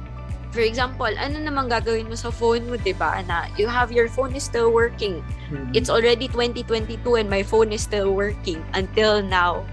For 0.56 0.64
example, 0.64 1.12
ano 1.12 1.38
naman 1.44 1.68
gagawin 1.68 2.08
mo 2.08 2.16
sa 2.16 2.32
phone 2.32 2.66
mo, 2.72 2.80
'di 2.80 2.96
ba? 2.96 3.20
Na 3.28 3.52
you 3.60 3.68
have 3.68 3.92
your 3.92 4.08
phone 4.08 4.32
is 4.34 4.48
still 4.48 4.72
working. 4.72 5.20
Mm-hmm. 5.52 5.76
It's 5.76 5.92
already 5.92 6.32
2022 6.32 7.20
and 7.20 7.28
my 7.28 7.44
phone 7.44 7.76
is 7.76 7.84
still 7.84 8.16
working 8.16 8.64
until 8.72 9.20
now. 9.20 9.68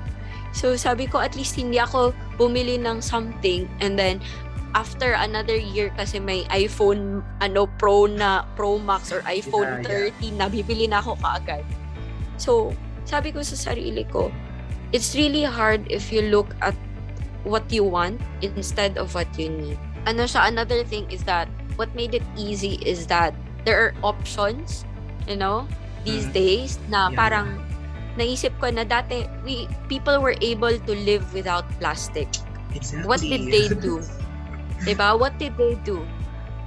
So 0.55 0.75
sabi 0.79 1.07
ko 1.07 1.23
at 1.23 1.35
least 1.35 1.59
hindi 1.59 1.79
ako 1.79 2.15
bumili 2.39 2.79
ng 2.79 3.03
something 3.03 3.67
and 3.83 3.99
then 3.99 4.23
after 4.75 5.15
another 5.15 5.55
year 5.55 5.95
kasi 5.95 6.19
may 6.19 6.43
iPhone 6.51 7.23
ano 7.39 7.71
Pro 7.79 8.11
na 8.11 8.43
Pro 8.59 8.79
Max 8.79 9.15
or 9.15 9.23
iPhone 9.27 9.87
yeah, 9.87 10.11
13 10.11 10.19
yeah. 10.19 10.31
na 10.39 10.47
bibili 10.51 10.91
na 10.91 10.99
ako 10.99 11.15
kaagad. 11.23 11.63
So, 12.35 12.75
sabi 13.07 13.31
ko 13.31 13.47
sa 13.47 13.55
sarili 13.55 14.03
ko, 14.11 14.35
it's 14.91 15.15
really 15.15 15.47
hard 15.47 15.87
if 15.87 16.11
you 16.11 16.27
look 16.27 16.51
at 16.59 16.75
what 17.47 17.63
you 17.71 17.87
want 17.87 18.19
instead 18.43 18.99
of 18.99 19.15
what 19.15 19.31
you 19.39 19.51
need 19.51 19.79
ano 20.07 20.25
siya, 20.25 20.49
another 20.49 20.85
thing 20.85 21.09
is 21.11 21.25
that 21.25 21.49
what 21.77 21.93
made 21.95 22.15
it 22.15 22.25
easy 22.37 22.81
is 22.85 23.07
that 23.09 23.35
there 23.65 23.81
are 23.81 23.93
options, 24.05 24.85
you 25.27 25.37
know, 25.37 25.67
these 26.05 26.29
mm. 26.29 26.37
days 26.37 26.79
na 26.93 27.09
yeah. 27.09 27.17
parang 27.17 27.49
naisip 28.15 28.55
ko 28.63 28.71
na 28.71 28.87
dati 28.87 29.27
we 29.43 29.67
people 29.91 30.23
were 30.23 30.39
able 30.39 30.73
to 30.87 30.93
live 31.03 31.25
without 31.35 31.67
plastic. 31.81 32.29
Exactly. 32.77 33.09
What 33.09 33.21
did 33.25 33.51
they 33.51 33.67
do? 33.73 34.05
'Di 34.85 34.95
ba? 34.95 35.17
What 35.17 35.35
did 35.41 35.57
they 35.59 35.75
do? 35.83 36.05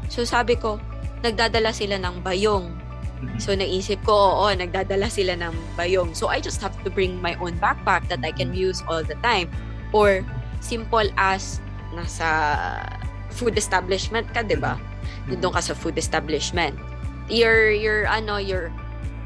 So 0.09 0.25
sabi 0.25 0.57
ko, 0.57 0.81
nagdadala 1.21 1.71
sila 1.71 2.01
ng 2.01 2.25
bayong. 2.25 2.73
Mm-hmm. 3.17 3.39
So 3.41 3.53
naisip 3.53 4.01
ko, 4.05 4.13
oo, 4.13 4.47
nagdadala 4.53 5.09
sila 5.09 5.37
ng 5.37 5.55
bayong. 5.77 6.13
So 6.13 6.29
I 6.29 6.41
just 6.41 6.61
have 6.61 6.75
to 6.83 6.89
bring 6.89 7.17
my 7.21 7.37
own 7.41 7.57
backpack 7.61 8.09
that 8.09 8.21
I 8.23 8.33
can 8.33 8.51
mm-hmm. 8.53 8.71
use 8.71 8.79
all 8.89 9.01
the 9.01 9.17
time. 9.25 9.49
Or 9.95 10.21
simple 10.59 11.07
as 11.15 11.63
nasa 11.95 12.29
food 13.31 13.57
establishment 13.57 14.27
ka, 14.33 14.43
'di 14.43 14.57
ba? 14.59 14.77
Mm-hmm. 14.77 15.39
Doon 15.41 15.53
ka 15.53 15.61
sa 15.61 15.73
food 15.73 15.97
establishment. 15.97 16.75
Your 17.27 17.69
your 17.71 18.07
ano, 18.07 18.37
your 18.39 18.71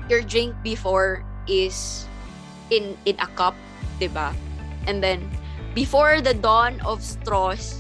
your 0.10 0.22
drink 0.25 0.58
before 0.65 1.22
is 1.46 2.10
in 2.74 2.98
in 3.05 3.17
a 3.22 3.29
cup, 3.38 3.53
'di 4.01 4.10
ba? 4.10 4.34
And 4.89 5.00
then 5.00 5.22
before 5.77 6.20
the 6.20 6.34
dawn 6.34 6.81
of 6.81 7.05
straws, 7.05 7.79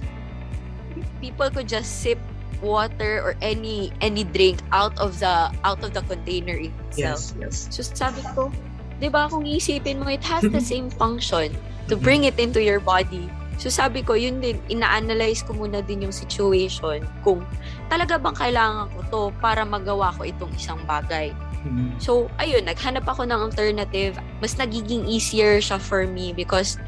people 1.19 1.49
could 1.49 1.67
just 1.67 2.05
sip 2.05 2.21
water 2.61 3.17
or 3.25 3.33
any 3.41 3.89
any 4.05 4.23
drink 4.23 4.61
out 4.71 4.93
of 5.01 5.17
the 5.17 5.49
out 5.65 5.81
of 5.81 5.97
the 5.97 6.05
container 6.05 6.55
itself. 6.55 7.33
Yes, 7.33 7.33
yes. 7.41 7.55
So 7.73 7.81
sabi 7.81 8.21
ko, 8.37 8.53
'di 9.01 9.09
ba 9.09 9.25
kung 9.27 9.49
isipin 9.49 9.97
mo 9.97 10.07
it 10.13 10.21
has 10.21 10.45
the 10.45 10.61
same 10.71 10.93
function 10.93 11.57
to 11.89 11.97
bring 11.97 12.29
it 12.29 12.37
into 12.37 12.61
your 12.61 12.79
body 12.79 13.27
So 13.61 13.69
sabi 13.69 14.01
ko, 14.01 14.17
yun 14.17 14.41
din, 14.41 14.57
ina-analyze 14.73 15.45
ko 15.45 15.53
muna 15.53 15.85
din 15.85 16.09
yung 16.09 16.15
situation 16.15 17.05
kung 17.21 17.45
talaga 17.93 18.17
bang 18.17 18.33
kailangan 18.33 18.89
ko 18.89 18.99
to 19.13 19.21
para 19.37 19.61
magawa 19.61 20.09
ko 20.17 20.25
itong 20.25 20.49
isang 20.57 20.81
bagay. 20.89 21.29
Mm-hmm. 21.61 22.01
So, 22.01 22.25
ayun, 22.41 22.65
naghanap 22.65 23.05
ako 23.05 23.29
ng 23.29 23.37
alternative. 23.37 24.17
Mas 24.41 24.57
nagiging 24.57 25.05
easier 25.05 25.61
siya 25.61 25.77
for 25.77 26.09
me 26.09 26.33
because 26.33 26.81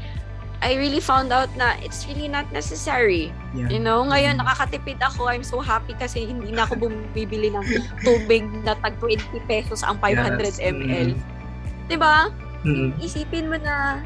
I 0.66 0.74
really 0.74 0.98
found 0.98 1.30
out 1.30 1.46
na 1.54 1.78
it's 1.78 2.10
really 2.10 2.26
not 2.26 2.50
necessary. 2.50 3.30
Yeah. 3.54 3.70
You 3.70 3.78
know, 3.78 4.02
ngayon 4.02 4.42
mm-hmm. 4.42 4.48
nakakatipid 4.48 4.98
ako. 4.98 5.30
I'm 5.30 5.46
so 5.46 5.62
happy 5.62 5.94
kasi 5.94 6.26
hindi 6.26 6.50
na 6.50 6.66
ako 6.66 6.90
bumibili 6.90 7.54
ng 7.54 7.62
tubig 8.02 8.50
na 8.66 8.74
tag 8.82 8.98
20 8.98 9.46
pesos 9.46 9.86
ang 9.86 10.02
500 10.02 10.42
yes. 10.42 10.58
ml. 10.58 11.14
Mm-hmm. 11.14 11.86
'Di 11.86 11.96
ba? 12.00 12.32
Mm-hmm. 12.64 12.88
Isipin 12.96 13.46
mo 13.52 13.60
na 13.60 14.00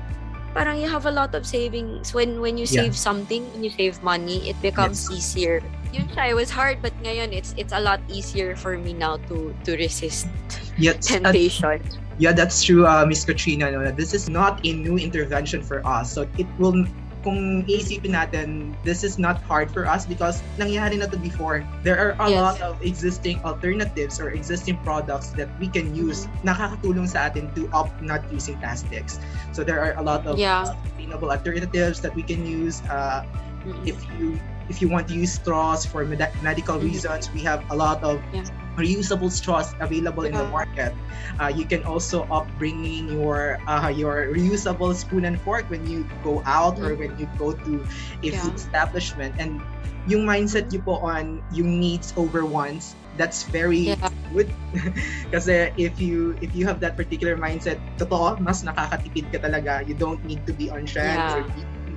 parang 0.54 0.80
you 0.80 0.88
have 0.88 1.06
a 1.06 1.10
lot 1.10 1.34
of 1.34 1.46
savings 1.46 2.14
when 2.14 2.40
when 2.40 2.56
you 2.56 2.66
save 2.66 2.96
yeah. 2.96 3.04
something 3.06 3.44
when 3.52 3.62
you 3.64 3.70
save 3.70 4.02
money 4.02 4.48
it 4.48 4.56
becomes 4.60 5.08
yes. 5.08 5.18
easier 5.18 5.62
yun 5.92 6.08
siya 6.12 6.32
it 6.32 6.36
was 6.36 6.50
hard 6.52 6.80
but 6.84 6.92
ngayon 7.00 7.32
it's 7.32 7.56
it's 7.56 7.72
a 7.72 7.80
lot 7.80 8.00
easier 8.08 8.56
for 8.56 8.76
me 8.76 8.92
now 8.92 9.16
to 9.28 9.52
to 9.64 9.76
resist 9.76 10.28
yes. 10.76 11.06
temptation 11.12 11.80
uh, 11.80 12.18
yeah 12.20 12.32
that's 12.32 12.60
true 12.60 12.84
uh, 12.84 13.04
miss 13.04 13.24
katrina 13.24 13.70
no, 13.72 13.80
this 13.92 14.12
is 14.12 14.28
not 14.28 14.60
a 14.64 14.72
new 14.72 14.96
intervention 15.00 15.64
for 15.64 15.80
us 15.86 16.12
so 16.12 16.28
it 16.36 16.48
will 16.60 16.84
kung 17.22 17.64
iisipin 17.66 18.14
natin, 18.14 18.74
this 18.84 19.02
is 19.02 19.18
not 19.18 19.42
hard 19.44 19.70
for 19.70 19.86
us 19.86 20.06
because 20.06 20.42
nangyari 20.58 20.98
na 20.98 21.06
to 21.06 21.18
before. 21.18 21.66
There 21.82 21.98
are 21.98 22.12
a 22.18 22.30
yes. 22.30 22.38
lot 22.38 22.56
of 22.62 22.78
existing 22.82 23.42
alternatives 23.42 24.20
or 24.20 24.30
existing 24.30 24.78
products 24.86 25.34
that 25.34 25.48
we 25.58 25.66
can 25.68 25.94
use 25.94 26.26
nakakatulong 26.46 27.08
sa 27.08 27.30
atin 27.30 27.50
to 27.58 27.66
opt 27.74 27.94
not 28.02 28.22
using 28.30 28.58
plastics. 28.62 29.18
So 29.50 29.62
there 29.62 29.80
are 29.82 29.94
a 29.98 30.04
lot 30.04 30.26
of 30.26 30.38
yeah. 30.38 30.66
sustainable 30.66 31.30
alternatives 31.30 32.00
that 32.02 32.14
we 32.14 32.22
can 32.22 32.46
use. 32.46 32.82
Uh, 32.86 33.24
mm-hmm. 33.66 33.88
If 33.88 33.98
you 34.18 34.38
if 34.68 34.80
you 34.80 34.88
want 34.88 35.08
to 35.08 35.14
use 35.14 35.32
straws 35.32 35.84
for 35.84 36.04
med- 36.04 36.32
medical 36.42 36.76
mm-hmm. 36.76 36.92
reasons, 36.92 37.32
we 37.32 37.40
have 37.40 37.64
a 37.70 37.76
lot 37.76 38.02
of 38.04 38.20
yeah. 38.32 38.44
reusable 38.76 39.30
straws 39.30 39.74
available 39.80 40.24
in 40.24 40.32
the 40.32 40.46
market. 40.48 40.94
Uh, 41.40 41.50
you 41.50 41.64
can 41.64 41.82
also 41.84 42.26
opt 42.30 42.52
bringing 42.58 43.08
your 43.08 43.58
uh, 43.66 43.88
your 43.88 44.28
reusable 44.30 44.94
spoon 44.94 45.24
and 45.24 45.40
fork 45.40 45.68
when 45.70 45.84
you 45.88 46.06
go 46.22 46.42
out 46.46 46.76
mm-hmm. 46.76 46.86
or 46.86 46.94
when 46.94 47.12
you 47.18 47.28
go 47.38 47.52
to 47.52 47.82
a 48.22 48.28
yeah. 48.28 48.40
food 48.40 48.54
establishment. 48.54 49.34
And 49.38 49.60
yung 50.06 50.24
mindset 50.24 50.72
you 50.72 50.80
po 50.80 51.00
on 51.04 51.42
yung 51.52 51.80
needs 51.80 52.12
over 52.16 52.44
wants, 52.44 52.94
that's 53.18 53.44
very 53.44 53.92
yeah. 53.92 54.08
good. 54.32 54.48
Kasi 55.34 55.74
if 55.76 55.98
you 56.00 56.38
if 56.40 56.54
you 56.54 56.64
have 56.68 56.80
that 56.80 56.96
particular 56.96 57.36
mindset, 57.36 57.80
totoo, 57.98 58.38
mas 58.40 58.62
nakakatipid 58.62 59.32
ka 59.34 59.38
talaga. 59.42 59.82
You 59.84 59.98
don't 59.98 60.22
need 60.24 60.46
to 60.46 60.52
be 60.54 60.70
on 60.70 60.86
trend 60.86 61.18
yeah. 61.18 61.40
or 61.40 61.42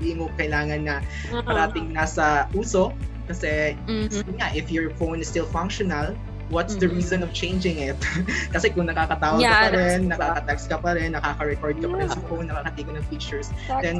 hindi 0.01 0.17
mo 0.17 0.33
kailangan 0.35 0.81
na 0.81 0.95
uh-huh. 1.29 1.45
parating 1.45 1.93
nasa 1.93 2.49
uso 2.57 2.89
kasi 3.29 3.77
mm-hmm. 3.85 4.35
nga, 4.41 4.49
if 4.57 4.73
your 4.73 4.89
phone 4.97 5.21
is 5.21 5.29
still 5.29 5.45
functional, 5.47 6.17
what's 6.49 6.75
mm-hmm. 6.75 6.89
the 6.89 6.89
reason 6.91 7.23
of 7.23 7.31
changing 7.31 7.79
it? 7.79 7.95
kasi 8.53 8.73
kung 8.73 8.89
nakakatawag 8.89 9.39
yeah, 9.39 9.69
ka 9.69 9.71
pa 9.71 9.77
rin, 9.77 9.99
nakaka-text 10.09 10.65
ka 10.67 10.77
pa 10.81 10.91
rin, 10.97 11.15
nakaka-record 11.15 11.79
ka 11.79 11.87
yeah. 11.87 11.93
pa 11.93 11.97
rin 12.01 12.09
sa 12.09 12.21
phone, 12.27 12.45
nakakatik 12.49 12.89
ng 12.89 13.05
pictures, 13.07 13.53
exactly. 13.53 13.81
then 13.85 13.97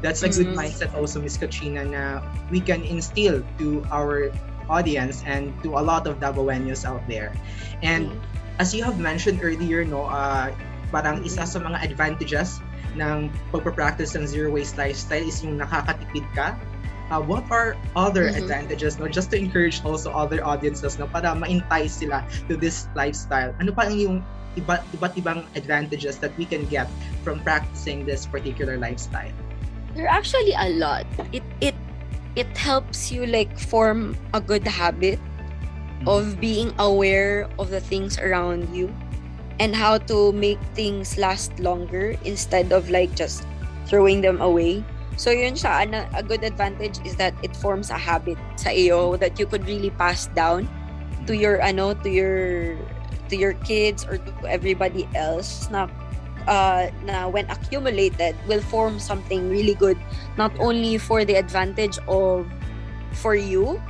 that's 0.00 0.24
a 0.24 0.30
good 0.30 0.54
mm-hmm. 0.54 0.64
mindset 0.64 0.88
also, 0.96 1.20
Miss 1.20 1.36
Katrina, 1.36 1.84
na 1.84 2.24
we 2.48 2.62
can 2.62 2.80
instill 2.86 3.44
to 3.60 3.84
our 3.90 4.32
audience 4.72 5.20
and 5.28 5.52
to 5.60 5.76
a 5.76 5.82
lot 5.84 6.08
of 6.08 6.16
Dabawenyos 6.22 6.88
out 6.88 7.04
there. 7.04 7.36
And 7.84 8.08
mm-hmm. 8.08 8.62
as 8.62 8.72
you 8.72 8.80
have 8.80 8.96
mentioned 8.96 9.44
earlier, 9.44 9.84
no, 9.84 10.08
uh, 10.08 10.56
parang 10.88 11.20
isa 11.26 11.44
sa 11.44 11.58
mga 11.60 11.84
advantages 11.84 12.63
ng 12.94 13.32
pagpa-practice 13.50 14.14
ng 14.14 14.24
zero 14.28 14.52
waste 14.52 14.76
lifestyle 14.78 15.24
is 15.24 15.42
yung 15.42 15.58
nakakatipid 15.58 16.24
ka. 16.36 16.54
Uh, 17.12 17.20
what 17.20 17.44
are 17.52 17.76
other 17.96 18.32
mm-hmm. 18.32 18.40
advantages 18.40 18.96
no 18.96 19.04
just 19.04 19.28
to 19.28 19.36
encourage 19.36 19.84
also 19.84 20.08
other 20.08 20.40
audiences 20.40 20.96
no 20.96 21.04
para 21.04 21.36
ma-entice 21.36 22.00
sila 22.00 22.24
to 22.48 22.56
this 22.56 22.88
lifestyle 22.96 23.52
ano 23.60 23.76
pa 23.76 23.84
ang 23.84 24.00
yung 24.00 24.16
iba, 24.56 24.80
iba't 24.96 25.12
ibang 25.20 25.44
advantages 25.52 26.16
that 26.16 26.32
we 26.40 26.48
can 26.48 26.64
get 26.72 26.88
from 27.20 27.44
practicing 27.44 28.08
this 28.08 28.24
particular 28.24 28.80
lifestyle 28.80 29.30
there 29.92 30.08
are 30.08 30.16
actually 30.16 30.56
a 30.56 30.72
lot 30.80 31.04
it 31.28 31.44
it 31.60 31.76
it 32.40 32.48
helps 32.56 33.12
you 33.12 33.28
like 33.28 33.52
form 33.60 34.16
a 34.32 34.40
good 34.40 34.64
habit 34.64 35.20
mm-hmm. 35.20 36.08
of 36.08 36.40
being 36.40 36.72
aware 36.80 37.52
of 37.60 37.68
the 37.68 37.84
things 37.84 38.16
around 38.16 38.64
you 38.72 38.88
and 39.60 39.74
how 39.74 39.98
to 40.10 40.32
make 40.32 40.58
things 40.74 41.18
last 41.18 41.54
longer 41.60 42.16
instead 42.24 42.72
of 42.72 42.90
like 42.90 43.14
just 43.14 43.46
throwing 43.86 44.20
them 44.20 44.40
away. 44.40 44.82
So 45.16 45.30
yun 45.30 45.54
siya, 45.54 45.86
a 46.10 46.22
good 46.22 46.42
advantage 46.42 46.98
is 47.06 47.14
that 47.16 47.34
it 47.42 47.54
forms 47.54 47.90
a 47.90 47.98
habit 47.98 48.38
sa 48.58 48.74
iyo 48.74 49.14
that 49.22 49.38
you 49.38 49.46
could 49.46 49.62
really 49.66 49.94
pass 49.94 50.26
down 50.34 50.66
to 51.26 51.36
your 51.38 51.62
ano 51.62 51.94
to 51.94 52.10
your 52.10 52.74
to 53.30 53.34
your 53.36 53.54
kids 53.62 54.04
or 54.04 54.18
to 54.18 54.32
everybody 54.46 55.06
else 55.14 55.70
na 55.70 55.86
uh, 56.46 56.90
na 57.04 57.28
when 57.28 57.48
accumulated 57.48 58.36
will 58.46 58.60
form 58.60 58.98
something 58.98 59.48
really 59.48 59.74
good 59.74 59.96
not 60.36 60.52
only 60.60 60.98
for 60.98 61.24
the 61.24 61.34
advantage 61.34 61.96
of 62.08 62.44
for 63.16 63.34
you 63.34 63.80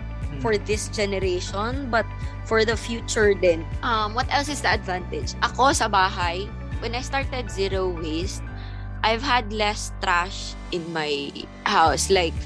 For 0.43 0.57
this 0.59 0.89
generation 0.89 1.91
but 1.91 2.07
for 2.45 2.65
the 2.65 2.77
future 2.77 3.33
din 3.35 3.65
um 3.83 4.13
what 4.15 4.29
else 4.33 4.49
is 4.49 4.61
the 4.61 4.73
advantage 4.73 5.33
ako 5.41 5.73
sa 5.73 5.89
bahay 5.89 6.47
when 6.85 6.95
I 6.95 7.03
started 7.03 7.49
zero 7.49 7.91
waste 7.91 8.45
I've 9.05 9.25
had 9.25 9.53
less 9.53 9.93
trash 10.01 10.57
in 10.73 10.85
my 10.93 11.29
house 11.69 12.09
like 12.09 12.37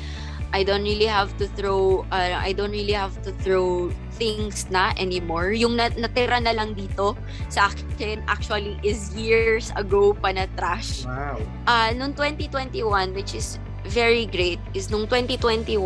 I 0.52 0.64
don't 0.64 0.82
really 0.82 1.06
have 1.06 1.36
to 1.38 1.46
throw 1.52 2.08
uh, 2.10 2.40
I 2.40 2.52
don't 2.56 2.72
really 2.72 2.96
have 2.96 3.20
to 3.22 3.32
throw 3.44 3.92
things 4.16 4.66
na 4.72 4.96
anymore. 4.96 5.52
Yung 5.52 5.76
nat- 5.76 6.00
natira 6.00 6.40
na 6.40 6.56
lang 6.56 6.72
dito 6.72 7.14
sa 7.52 7.68
akin 7.68 8.24
actually 8.26 8.80
is 8.80 9.12
years 9.12 9.70
ago 9.76 10.16
pa 10.16 10.32
na 10.32 10.48
trash. 10.56 11.04
Wow. 11.04 11.36
Uh, 11.68 11.92
noong 11.92 12.16
2021 12.16 13.12
which 13.12 13.36
is 13.36 13.60
very 13.86 14.26
great 14.26 14.58
is 14.74 14.90
nung 14.90 15.06
2021 15.06 15.78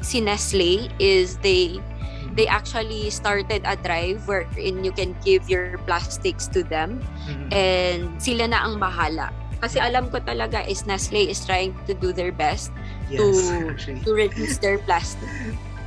si 0.00 0.20
Nestle 0.20 0.88
is 1.00 1.40
they 1.40 1.80
they 2.36 2.46
actually 2.46 3.10
started 3.10 3.62
a 3.66 3.74
drive 3.74 4.22
wherein 4.28 4.84
you 4.86 4.92
can 4.92 5.16
give 5.26 5.50
your 5.50 5.78
plastics 5.82 6.46
to 6.46 6.62
them 6.62 7.02
Mhm. 7.26 7.46
and 7.50 8.00
sila 8.22 8.46
na 8.46 8.62
ang 8.62 8.78
bahala. 8.78 9.34
Kasi 9.60 9.76
alam 9.76 10.08
ko 10.08 10.22
talaga 10.22 10.62
is 10.64 10.86
Nestle 10.86 11.26
is 11.26 11.42
trying 11.44 11.74
to 11.84 11.92
do 11.92 12.14
their 12.14 12.30
best 12.32 12.70
Yes, 13.10 13.18
to- 13.20 13.68
actually. 13.68 14.00
to 14.06 14.10
reduce 14.24 14.56
their 14.56 14.78
plastic. 14.78 15.26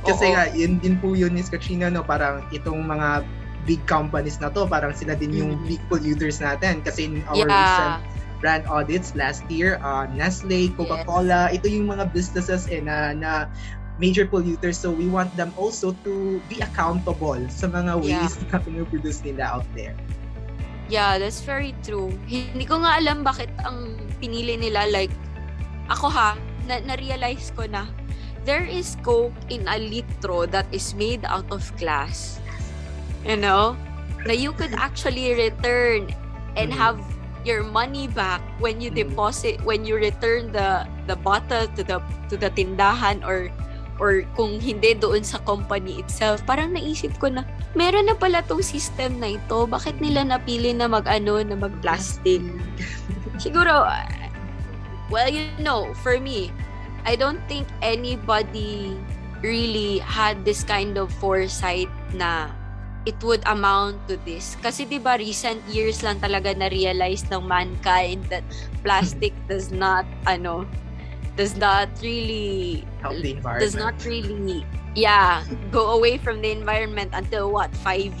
Kasi 0.04 0.30
Oo. 0.30 0.34
nga, 0.36 0.52
yun 0.52 0.76
din 0.78 1.00
po 1.00 1.16
yun, 1.16 1.32
Miss 1.32 1.48
Katrina, 1.48 1.88
no? 1.88 2.04
Parang 2.04 2.44
itong 2.52 2.84
mga 2.84 3.24
big 3.64 3.80
companies 3.88 4.36
na 4.36 4.52
to, 4.52 4.68
parang 4.68 4.92
sila 4.92 5.16
din 5.16 5.32
yung 5.32 5.52
Mhm. 5.58 5.66
big 5.66 5.82
polluters 5.88 6.38
natin. 6.38 6.84
Kasi 6.84 7.08
in 7.08 7.24
our 7.24 7.40
recent 7.40 7.96
yeah. 7.98 8.12
Brand 8.44 8.68
audits 8.68 9.16
last 9.16 9.40
year, 9.48 9.80
uh, 9.80 10.04
Nestle, 10.12 10.68
Coca-Cola, 10.76 11.48
ito 11.48 11.64
yung 11.64 11.88
mga 11.88 12.12
businesses 12.12 12.68
eh, 12.68 12.84
na, 12.84 13.16
na 13.16 13.48
major 13.96 14.28
polluters. 14.28 14.76
So 14.76 14.92
we 14.92 15.08
want 15.08 15.32
them 15.32 15.56
also 15.56 15.96
to 16.04 16.44
be 16.52 16.60
accountable 16.60 17.40
sa 17.48 17.72
mga 17.72 18.04
Yeah. 18.04 18.20
waste 18.20 18.44
na 18.52 18.60
pinuproduce 18.60 19.24
nila 19.24 19.48
out 19.48 19.64
there. 19.72 19.96
Yeah, 20.92 21.16
that's 21.16 21.40
very 21.40 21.72
true. 21.80 22.12
Hindi 22.28 22.68
ko 22.68 22.84
nga 22.84 23.00
alam 23.00 23.24
bakit 23.24 23.48
ang 23.64 23.96
pinili 24.20 24.60
nila 24.60 24.84
like 24.92 25.14
ako 25.88 26.12
ha, 26.12 26.36
na 26.68 26.84
na-realize 26.84 27.48
ko 27.56 27.64
na 27.64 27.88
there 28.44 28.68
is 28.68 29.00
coke 29.00 29.32
in 29.48 29.64
a 29.72 29.80
litro 29.80 30.44
that 30.44 30.68
is 30.68 30.92
made 30.92 31.24
out 31.24 31.48
of 31.48 31.64
glass. 31.80 32.36
You 33.24 33.40
know? 33.40 33.72
Na 34.28 34.36
you 34.36 34.52
could 34.52 34.76
actually 34.76 35.32
return 35.32 36.12
and 36.60 36.68
Mhm. 36.68 36.76
have 36.76 37.00
your 37.44 37.62
money 37.62 38.08
back 38.08 38.40
when 38.58 38.80
you 38.80 38.88
Mhm. 38.90 39.04
deposit 39.04 39.60
when 39.62 39.84
you 39.84 40.00
return 40.00 40.50
the 40.50 40.88
the 41.06 41.16
bottle 41.20 41.68
to 41.76 41.84
the 41.84 42.00
to 42.32 42.40
the 42.40 42.48
tindahan 42.52 43.20
or 43.22 43.52
or 44.02 44.26
kung 44.34 44.58
hindi 44.58 44.96
doon 44.98 45.22
sa 45.22 45.38
company 45.46 46.02
itself 46.02 46.42
parang 46.42 46.74
naisip 46.74 47.14
ko 47.22 47.30
na 47.30 47.46
meron 47.78 48.10
na 48.10 48.16
pala 48.18 48.42
tong 48.42 48.64
system 48.64 49.22
na 49.22 49.38
ito 49.38 49.68
bakit 49.70 49.94
nila 50.02 50.26
napili 50.26 50.74
na 50.74 50.90
mag-ano 50.90 51.38
na 51.46 51.54
mag-plastic 51.54 52.42
siguro 53.42 53.86
well 55.12 55.30
you 55.30 55.46
know 55.62 55.94
for 56.02 56.18
me 56.18 56.50
I 57.04 57.14
don't 57.14 57.38
think 57.46 57.68
anybody 57.84 58.96
really 59.44 60.00
had 60.00 60.42
this 60.42 60.64
kind 60.64 60.96
of 60.96 61.12
foresight 61.20 61.92
na 62.16 62.48
it 63.04 63.16
would 63.22 63.44
amount 63.46 64.00
to 64.08 64.16
this. 64.24 64.56
Kasi 64.60 64.88
'di 64.88 65.00
ba 65.00 65.20
recent 65.20 65.60
years 65.68 66.00
lang 66.00 66.20
talaga 66.20 66.56
na 66.56 66.68
realize 66.72 67.24
ng 67.28 67.44
mankind 67.44 68.24
that 68.32 68.44
plastic 68.80 69.32
does 69.50 69.72
not 69.72 70.08
ano 70.24 70.64
does 71.34 71.58
not 71.58 71.90
really 71.98 72.86
Help 73.02 73.18
the 73.20 73.36
environment. 73.36 73.62
does 73.62 73.74
not 73.74 73.96
really 74.06 74.62
yeah 74.94 75.42
go 75.74 75.92
away 75.98 76.14
from 76.16 76.38
the 76.38 76.50
environment 76.54 77.10
until 77.12 77.50
what 77.50 77.74
5 77.82 78.14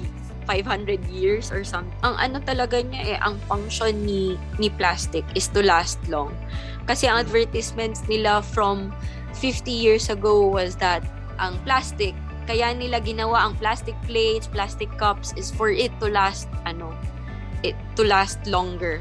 500 0.44 1.00
years 1.08 1.48
or 1.48 1.64
something. 1.64 1.96
Ang 2.04 2.16
ano 2.20 2.36
talaga 2.44 2.84
niya 2.84 3.16
eh 3.16 3.18
ang 3.24 3.40
function 3.48 4.04
ni 4.04 4.36
ni 4.60 4.68
plastic 4.68 5.24
is 5.32 5.48
to 5.56 5.64
last 5.64 5.96
long. 6.12 6.36
Kasi 6.84 7.08
ang 7.08 7.24
advertisements 7.24 8.04
nila 8.04 8.44
from 8.44 8.92
50 9.40 9.72
years 9.72 10.12
ago 10.12 10.44
was 10.44 10.76
that 10.76 11.00
ang 11.40 11.56
plastic 11.64 12.12
kaya 12.44 12.72
nila 12.76 13.00
ginawa 13.00 13.48
ang 13.48 13.54
plastic 13.56 13.96
plates, 14.04 14.46
plastic 14.46 14.88
cups 14.96 15.32
is 15.36 15.50
for 15.50 15.68
it 15.72 15.92
to 16.00 16.08
last 16.08 16.48
ano 16.68 16.92
it 17.64 17.76
to 17.96 18.04
last 18.04 18.40
longer. 18.44 19.00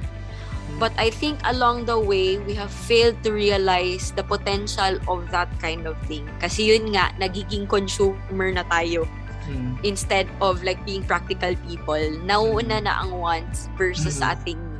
But 0.81 0.95
I 0.97 1.13
think 1.13 1.37
along 1.45 1.85
the 1.85 1.99
way, 1.99 2.41
we 2.41 2.57
have 2.57 2.71
failed 2.71 3.21
to 3.27 3.29
realize 3.29 4.09
the 4.15 4.23
potential 4.23 4.97
of 5.05 5.29
that 5.29 5.51
kind 5.61 5.85
of 5.85 5.99
thing. 6.09 6.25
Kasi 6.41 6.73
yun 6.73 6.97
nga, 6.97 7.13
nagiging 7.21 7.69
consumer 7.69 8.49
na 8.49 8.65
tayo 8.65 9.05
Mm. 9.43 9.75
instead 9.83 10.23
of 10.39 10.63
like 10.63 10.79
being 10.87 11.03
practical 11.03 11.51
people. 11.67 11.99
Nauuna 12.23 12.79
na 12.79 13.03
ang 13.03 13.11
wants 13.11 13.67
versus 13.75 14.23
sa 14.23 14.39
ating. 14.39 14.72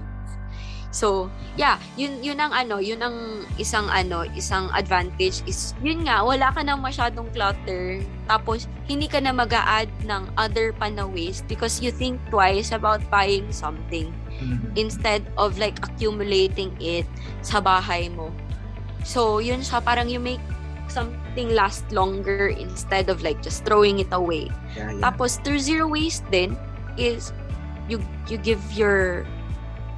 So, 0.93 1.25
yeah, 1.57 1.81
yun 1.97 2.21
yun 2.21 2.37
ang 2.37 2.53
ano, 2.53 2.77
yun 2.77 3.01
ang 3.01 3.41
isang 3.57 3.89
ano, 3.89 4.29
isang 4.37 4.69
advantage 4.77 5.41
is 5.49 5.73
yun 5.81 6.05
nga, 6.05 6.21
wala 6.21 6.53
ka 6.53 6.61
nang 6.61 6.85
masyadong 6.85 7.33
clutter. 7.33 7.97
Tapos 8.29 8.69
hindi 8.85 9.09
ka 9.09 9.17
na 9.17 9.33
mag-a-add 9.33 9.89
ng 10.05 10.29
other 10.37 10.69
pa 10.69 10.93
na 10.93 11.09
waste 11.09 11.49
because 11.49 11.81
you 11.81 11.89
think 11.89 12.21
twice 12.29 12.69
about 12.69 13.01
buying 13.09 13.49
something 13.49 14.13
Mhm. 14.37 14.77
instead 14.77 15.25
of 15.33 15.57
like 15.57 15.81
accumulating 15.81 16.69
it 16.77 17.09
sa 17.41 17.57
bahay 17.57 18.13
mo. 18.13 18.29
So, 19.01 19.41
yun 19.41 19.65
siya, 19.65 19.81
parang 19.81 20.07
you 20.13 20.21
make 20.21 20.41
something 20.93 21.57
last 21.57 21.89
longer 21.89 22.53
instead 22.53 23.09
of 23.09 23.25
like 23.25 23.41
just 23.41 23.65
throwing 23.65 23.97
it 23.97 24.13
away. 24.13 24.45
Yeah, 24.77 24.93
yeah. 24.93 25.01
Tapos, 25.09 25.41
through 25.41 25.57
zero 25.57 25.89
waste 25.89 26.21
din 26.29 26.53
is 27.01 27.33
you 27.89 27.97
you 28.29 28.37
give 28.37 28.61
your 28.77 29.25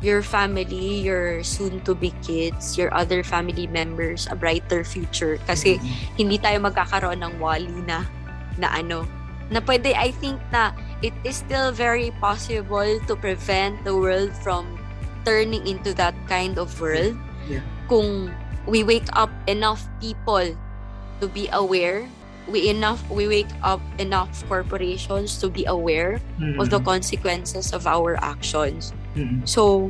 your 0.05 0.21
family, 0.21 1.01
your 1.01 1.41
soon-to-be 1.41 2.13
kids, 2.21 2.77
your 2.77 2.93
other 2.93 3.25
family 3.25 3.65
members 3.65 4.29
a 4.29 4.37
brighter 4.37 4.85
future. 4.85 5.41
Kasi 5.49 5.81
Mhm. 5.81 5.89
hindi 6.21 6.37
tayo 6.37 6.61
magkakaroon 6.61 7.25
ng 7.25 7.41
wali 7.41 7.73
na 7.89 8.05
na 8.61 8.69
ano 8.69 9.03
na 9.49 9.59
pwede 9.61 9.93
I 9.93 10.13
think 10.21 10.37
na 10.53 10.73
it 11.01 11.13
is 11.25 11.37
still 11.41 11.69
very 11.73 12.13
possible 12.21 12.97
to 13.05 13.13
prevent 13.17 13.81
the 13.85 13.93
world 13.93 14.33
from 14.41 14.65
turning 15.25 15.65
into 15.65 15.93
that 15.97 16.13
kind 16.29 16.57
of 16.57 16.69
world 16.81 17.13
Yeah. 17.45 17.61
kung 17.89 18.29
we 18.65 18.81
wake 18.81 19.09
up 19.13 19.29
enough 19.45 19.85
people 20.01 20.53
to 21.21 21.25
be 21.29 21.45
aware 21.53 22.09
we 22.49 22.69
enough 22.69 23.01
we 23.09 23.25
wake 23.29 23.49
up 23.61 23.81
enough 24.01 24.29
corporations 24.49 25.37
to 25.41 25.49
be 25.49 25.65
aware 25.69 26.17
Mhm. 26.41 26.57
of 26.61 26.69
the 26.73 26.81
consequences 26.81 27.69
of 27.73 27.85
our 27.85 28.17
actions 28.25 28.93
Mhm. 29.15 29.47
So, 29.47 29.89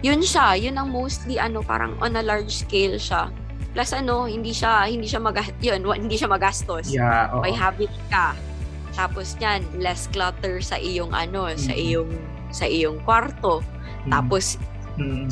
yun 0.00 0.20
siya, 0.20 0.56
yun 0.56 0.76
ang 0.76 0.88
mostly 0.88 1.36
ano 1.36 1.60
parang 1.60 1.96
on 2.00 2.16
a 2.16 2.24
large 2.24 2.64
scale 2.64 2.96
siya. 2.96 3.28
Plus 3.70 3.90
ano, 3.92 4.24
hindi 4.24 4.50
siya 4.50 4.84
hindi 4.84 5.06
siya 5.06 5.20
mag 5.20 5.36
yun, 5.64 5.80
hindi 5.84 6.16
siya 6.16 6.28
magastos. 6.28 6.88
Yeah, 6.88 7.30
oo. 7.32 7.40
May 7.40 7.52
habit 7.52 7.92
ka. 8.08 8.32
Tapos 8.92 9.38
yan, 9.38 9.62
less 9.78 10.10
clutter 10.10 10.58
sa 10.60 10.74
iyong 10.74 11.14
ano, 11.14 11.46
sa 11.54 11.72
Mhm. 11.72 11.80
iyong 11.80 12.10
sa 12.50 12.64
iyong 12.66 12.98
kwarto. 13.02 13.62
Mhm. 14.04 14.10
Tapos 14.10 14.56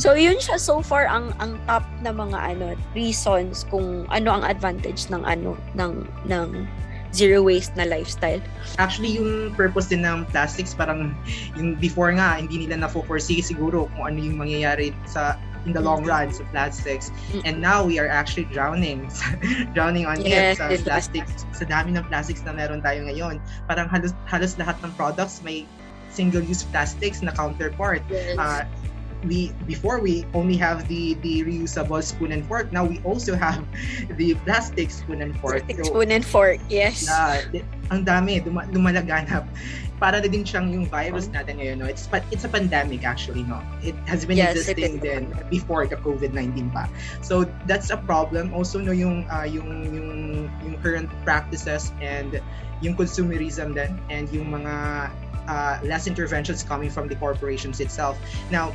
so 0.00 0.16
yun 0.16 0.40
siya 0.40 0.56
so 0.56 0.80
far 0.80 1.04
ang 1.04 1.28
ang 1.36 1.60
top 1.68 1.84
na 2.00 2.08
mga 2.08 2.56
ano 2.56 2.72
reasons 2.96 3.68
kung 3.68 4.08
ano 4.08 4.32
ang 4.32 4.42
advantage 4.42 5.12
ng 5.12 5.20
ano 5.20 5.60
ng 5.76 5.92
ng 6.24 6.64
zero 7.12 7.40
waste 7.42 7.72
na 7.76 7.84
lifestyle. 7.88 8.40
Actually, 8.76 9.16
yung 9.16 9.54
purpose 9.56 9.88
din 9.88 10.04
ng 10.04 10.28
plastics, 10.28 10.76
parang 10.76 11.16
yung 11.56 11.74
before 11.76 12.12
nga, 12.12 12.36
hindi 12.36 12.66
nila 12.66 12.84
na-foresee 12.84 13.40
siguro 13.40 13.88
kung 13.96 14.12
ano 14.12 14.18
yung 14.20 14.36
mangyayari 14.36 14.92
sa 15.08 15.40
in 15.66 15.72
the 15.74 15.80
long 15.80 16.04
run 16.04 16.32
sa 16.32 16.44
plastics. 16.48 17.10
And 17.44 17.60
now 17.60 17.84
we 17.84 17.98
are 17.98 18.08
actually 18.08 18.48
drowning. 18.48 19.10
drowning 19.76 20.06
on 20.06 20.20
Yes, 20.24 20.56
it 20.56 20.58
sa 20.58 20.66
yes, 20.70 20.82
plastics. 20.82 21.44
Sa 21.52 21.64
dami 21.68 21.92
ng 21.96 22.04
plastics 22.08 22.40
na 22.46 22.56
meron 22.56 22.80
tayo 22.80 23.04
ngayon. 23.04 23.42
Parang 23.68 23.88
halos, 23.90 24.16
halos 24.24 24.56
lahat 24.56 24.80
ng 24.80 24.92
products 24.96 25.44
may 25.44 25.68
single-use 26.08 26.64
plastics 26.72 27.20
na 27.20 27.34
counterpart. 27.36 28.00
Yes. 28.08 28.38
Uh, 28.40 28.64
we 29.26 29.50
before 29.66 29.98
we 29.98 30.24
only 30.34 30.56
have 30.56 30.86
the 30.86 31.14
the 31.26 31.42
reusable 31.42 32.02
spoon 32.02 32.32
and 32.32 32.46
fork. 32.46 32.70
Now 32.72 32.84
we 32.84 33.00
also 33.02 33.34
have 33.34 33.64
the 34.16 34.34
plastic 34.46 34.90
spoon 34.90 35.22
and 35.22 35.34
fork. 35.40 35.64
Plastic 35.66 35.84
so, 35.84 35.90
spoon 35.90 36.10
and 36.12 36.24
fork, 36.24 36.60
yes. 36.68 37.08
Uh, 37.08 37.42
ang 37.90 38.04
dami, 38.04 38.44
dum- 38.44 38.68
lumalaganap. 38.70 39.48
Para 39.98 40.22
na 40.22 40.30
din 40.30 40.46
siyang 40.46 40.70
yung 40.70 40.86
virus 40.86 41.26
natin 41.34 41.58
ngayon, 41.58 41.82
no? 41.82 41.86
It's 41.90 42.06
it's 42.30 42.46
a 42.46 42.52
pandemic 42.52 43.02
actually, 43.02 43.42
no? 43.42 43.58
It 43.82 43.98
has 44.06 44.22
been 44.22 44.38
yes, 44.38 44.54
existing 44.54 45.02
then 45.02 45.34
before 45.50 45.90
the 45.90 45.98
COVID-19 45.98 46.70
pa. 46.70 46.86
So 47.18 47.50
that's 47.66 47.90
a 47.90 47.98
problem. 47.98 48.54
Also, 48.54 48.78
no, 48.78 48.94
yung 48.94 49.26
uh, 49.26 49.42
yung 49.42 49.90
yung 49.90 50.10
yung 50.62 50.74
current 50.78 51.10
practices 51.26 51.90
and 51.98 52.38
yung 52.78 52.94
consumerism 52.94 53.74
then 53.74 53.98
and 54.06 54.30
yung 54.30 54.54
mga 54.54 55.10
uh, 55.50 55.74
less 55.82 56.06
interventions 56.06 56.62
coming 56.62 56.90
from 56.90 57.10
the 57.10 57.16
corporations 57.18 57.82
itself. 57.82 58.14
Now, 58.54 58.70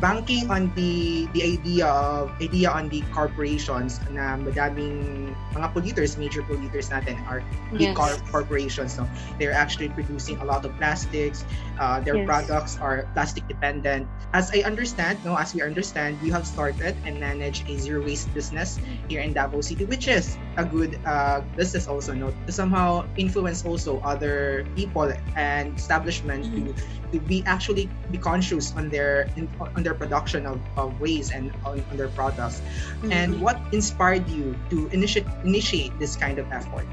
banking 0.00 0.50
on 0.50 0.72
the 0.74 1.26
the 1.32 1.42
idea 1.42 1.86
of 1.86 2.32
idea 2.40 2.70
on 2.70 2.88
the 2.88 3.02
corporations 3.12 4.00
na 4.10 4.36
madaming 4.36 5.32
mga 5.52 5.68
polluters, 5.72 6.16
major 6.16 6.40
polluters 6.44 6.88
natin 6.92 7.16
are 7.28 7.40
big 7.72 7.92
yes. 7.92 7.96
car- 7.96 8.20
corporations. 8.28 8.96
No? 8.96 9.08
They're 9.38 9.56
actually 9.56 9.88
producing 9.92 10.36
a 10.40 10.44
lot 10.44 10.64
of 10.64 10.72
plastics. 10.76 11.44
Uh, 11.80 12.00
their 12.00 12.16
yes. 12.20 12.26
products 12.26 12.72
are 12.80 13.08
plastic 13.12 13.48
dependent. 13.48 14.08
As 14.32 14.52
I 14.52 14.64
understand, 14.64 15.20
no, 15.24 15.36
as 15.36 15.52
we 15.52 15.60
understand, 15.60 16.20
you 16.20 16.32
have 16.32 16.46
started 16.46 16.96
and 17.04 17.20
managed 17.20 17.68
a 17.68 17.76
zero 17.76 18.04
waste 18.04 18.32
business 18.32 18.80
here 19.08 19.20
in 19.20 19.32
Davao 19.32 19.60
City, 19.60 19.84
which 19.84 20.08
is 20.08 20.36
a 20.56 20.64
good 20.64 21.00
uh, 21.04 21.40
business 21.56 21.88
also, 21.88 22.12
no, 22.12 22.32
to 22.46 22.52
somehow 22.52 23.04
influence 23.16 23.64
also 23.64 24.00
other 24.00 24.66
people 24.76 25.12
and 25.36 25.76
establishment 25.76 26.44
mm-hmm. 26.44 26.72
to 26.72 26.74
be 27.18 27.42
actually 27.46 27.88
be 28.10 28.18
conscious 28.18 28.74
on 28.76 28.88
their 28.88 29.28
in, 29.36 29.48
on 29.60 29.82
their 29.82 29.94
production 29.94 30.46
of, 30.46 30.60
of 30.76 30.98
waste 31.00 31.32
and 31.32 31.52
on, 31.64 31.82
on 31.90 31.96
their 31.96 32.08
products. 32.12 32.60
Mm-hmm. 32.60 33.12
And 33.12 33.40
what 33.40 33.60
inspired 33.72 34.28
you 34.28 34.56
to 34.70 34.88
initiate 34.88 35.26
initiate 35.44 35.96
this 35.98 36.16
kind 36.16 36.38
of 36.38 36.50
effort? 36.52 36.86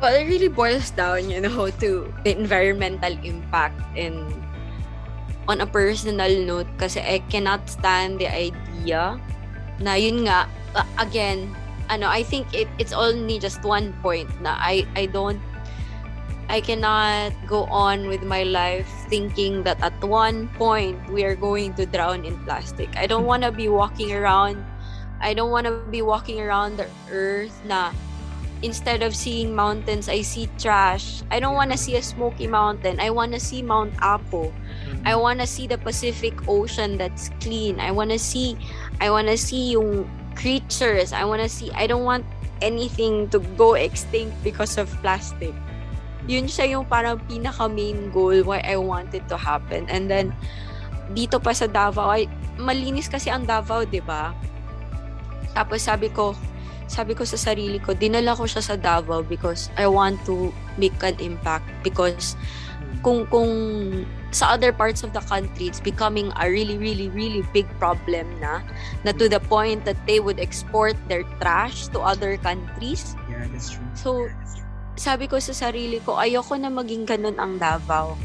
Well, 0.00 0.14
it 0.14 0.30
really 0.30 0.48
boils 0.48 0.90
down, 0.90 1.28
you 1.28 1.40
know, 1.40 1.70
to 1.82 2.12
the 2.22 2.30
environmental 2.30 3.12
impact 3.24 3.80
and 3.96 4.30
on 5.48 5.64
a 5.64 5.66
personal 5.66 6.30
note 6.44 6.68
kasi 6.76 7.00
I 7.00 7.24
cannot 7.32 7.66
stand 7.72 8.20
the 8.20 8.28
idea 8.28 9.16
na 9.80 9.96
yun 9.96 10.28
nga 10.28 10.44
again 11.00 11.48
ano 11.88 12.04
I 12.04 12.20
think 12.20 12.52
it 12.52 12.68
it's 12.76 12.92
only 12.92 13.40
just 13.40 13.64
one 13.64 13.96
point 14.04 14.28
na 14.44 14.60
I 14.60 14.84
I 14.92 15.08
don't 15.08 15.40
I 16.48 16.60
cannot 16.60 17.36
go 17.46 17.64
on 17.68 18.08
with 18.08 18.24
my 18.24 18.42
life 18.42 18.88
thinking 19.08 19.62
that 19.64 19.76
at 19.84 19.92
one 20.00 20.48
point 20.56 20.96
we 21.12 21.24
are 21.24 21.36
going 21.36 21.74
to 21.74 21.84
drown 21.84 22.24
in 22.24 22.40
plastic. 22.48 22.88
I 22.96 23.06
don't 23.06 23.24
want 23.24 23.44
to 23.44 23.52
be 23.52 23.68
walking 23.68 24.12
around 24.12 24.64
I 25.20 25.34
don't 25.34 25.50
want 25.50 25.66
to 25.66 25.82
be 25.90 26.02
walking 26.02 26.40
around 26.40 26.78
the 26.78 26.86
earth 27.10 27.52
na 27.66 27.90
instead 28.62 29.02
of 29.02 29.14
seeing 29.14 29.54
mountains 29.54 30.08
I 30.08 30.22
see 30.22 30.48
trash. 30.58 31.22
I 31.30 31.40
don't 31.40 31.54
want 31.54 31.70
to 31.72 31.78
see 31.78 31.96
a 31.96 32.02
smoky 32.02 32.46
mountain. 32.46 32.98
I 33.00 33.10
want 33.10 33.34
to 33.34 33.40
see 33.40 33.62
Mount 33.62 33.94
Apo. 34.00 34.54
I 35.04 35.12
mm-hmm. 35.12 35.20
want 35.20 35.40
to 35.40 35.46
see 35.46 35.66
the 35.66 35.78
Pacific 35.78 36.34
Ocean 36.48 36.96
that's 36.96 37.30
clean. 37.40 37.80
I 37.80 37.90
want 37.90 38.10
to 38.10 38.18
see 38.18 38.56
I 39.00 39.10
want 39.10 39.28
to 39.28 39.36
see 39.36 39.74
yung 39.74 40.08
creatures. 40.34 41.12
I 41.12 41.24
want 41.24 41.42
to 41.42 41.48
see 41.48 41.70
I 41.74 41.86
don't 41.86 42.04
want 42.04 42.24
anything 42.62 43.28
to 43.30 43.38
go 43.58 43.74
extinct 43.74 44.34
because 44.42 44.78
of 44.78 44.88
plastic 45.02 45.54
yun 46.28 46.44
siya 46.44 46.76
yung 46.76 46.84
parang 46.84 47.16
pinaka 47.24 47.66
main 47.66 48.12
goal 48.12 48.44
why 48.44 48.60
I 48.60 48.76
wanted 48.76 49.24
to 49.32 49.36
happen. 49.40 49.88
And 49.88 50.12
then, 50.12 50.36
dito 51.16 51.40
pa 51.40 51.56
sa 51.56 51.64
Davao, 51.64 52.12
ay, 52.12 52.28
malinis 52.60 53.08
kasi 53.08 53.32
ang 53.32 53.48
Davao, 53.48 53.88
di 53.88 54.04
ba? 54.04 54.36
Tapos 55.56 55.80
sabi 55.80 56.12
ko, 56.12 56.36
sabi 56.84 57.16
ko 57.16 57.24
sa 57.24 57.40
sarili 57.40 57.80
ko, 57.80 57.96
dinala 57.96 58.36
ko 58.36 58.44
siya 58.44 58.60
sa 58.60 58.76
Davao 58.76 59.24
because 59.24 59.72
I 59.80 59.88
want 59.88 60.20
to 60.28 60.52
make 60.76 61.00
an 61.00 61.16
impact 61.16 61.64
because 61.80 62.36
kung 63.00 63.28
kung 63.28 63.52
sa 64.32 64.56
other 64.56 64.72
parts 64.72 65.04
of 65.04 65.12
the 65.16 65.22
country 65.24 65.70
it's 65.70 65.80
becoming 65.80 66.32
a 66.36 66.50
really 66.50 66.76
really 66.76 67.08
really 67.14 67.44
big 67.54 67.64
problem 67.80 68.26
na 68.42 68.60
na 69.06 69.12
to 69.14 69.28
the 69.28 69.40
point 69.48 69.84
that 69.88 69.96
they 70.04 70.20
would 70.20 70.36
export 70.36 70.96
their 71.06 71.24
trash 71.40 71.88
to 71.92 72.00
other 72.00 72.36
countries. 72.40 73.16
Yeah, 73.30 73.46
that's 73.48 73.72
true. 73.72 73.88
So 73.94 74.10
sabi 74.98 75.30
ko 75.30 75.38
sa 75.38 75.54
sarili 75.54 76.02
ko, 76.02 76.18
ayoko 76.18 76.58
na 76.58 76.68
maging 76.68 77.06
ganun 77.06 77.38
ang 77.38 77.56
Davao. 77.56 78.18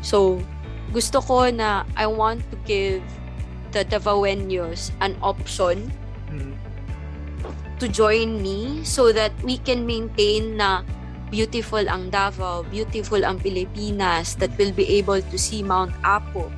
So, 0.00 0.40
gusto 0.90 1.20
ko 1.20 1.52
na 1.52 1.84
I 1.94 2.08
want 2.08 2.40
to 2.50 2.56
give 2.64 3.04
the 3.76 3.84
Davaoenos 3.84 4.96
an 5.04 5.14
option 5.20 5.92
mm. 6.32 6.56
to 7.76 7.86
join 7.86 8.40
me 8.40 8.80
so 8.82 9.12
that 9.12 9.36
we 9.44 9.60
can 9.60 9.84
maintain 9.84 10.56
na 10.56 10.80
beautiful 11.28 11.82
ang 11.84 12.08
Davao, 12.08 12.64
beautiful 12.72 13.20
ang 13.20 13.36
Pilipinas, 13.42 14.38
that 14.40 14.50
will 14.56 14.72
be 14.72 14.86
able 14.96 15.20
to 15.20 15.36
see 15.36 15.60
Mount 15.60 15.92
Apo, 16.00 16.48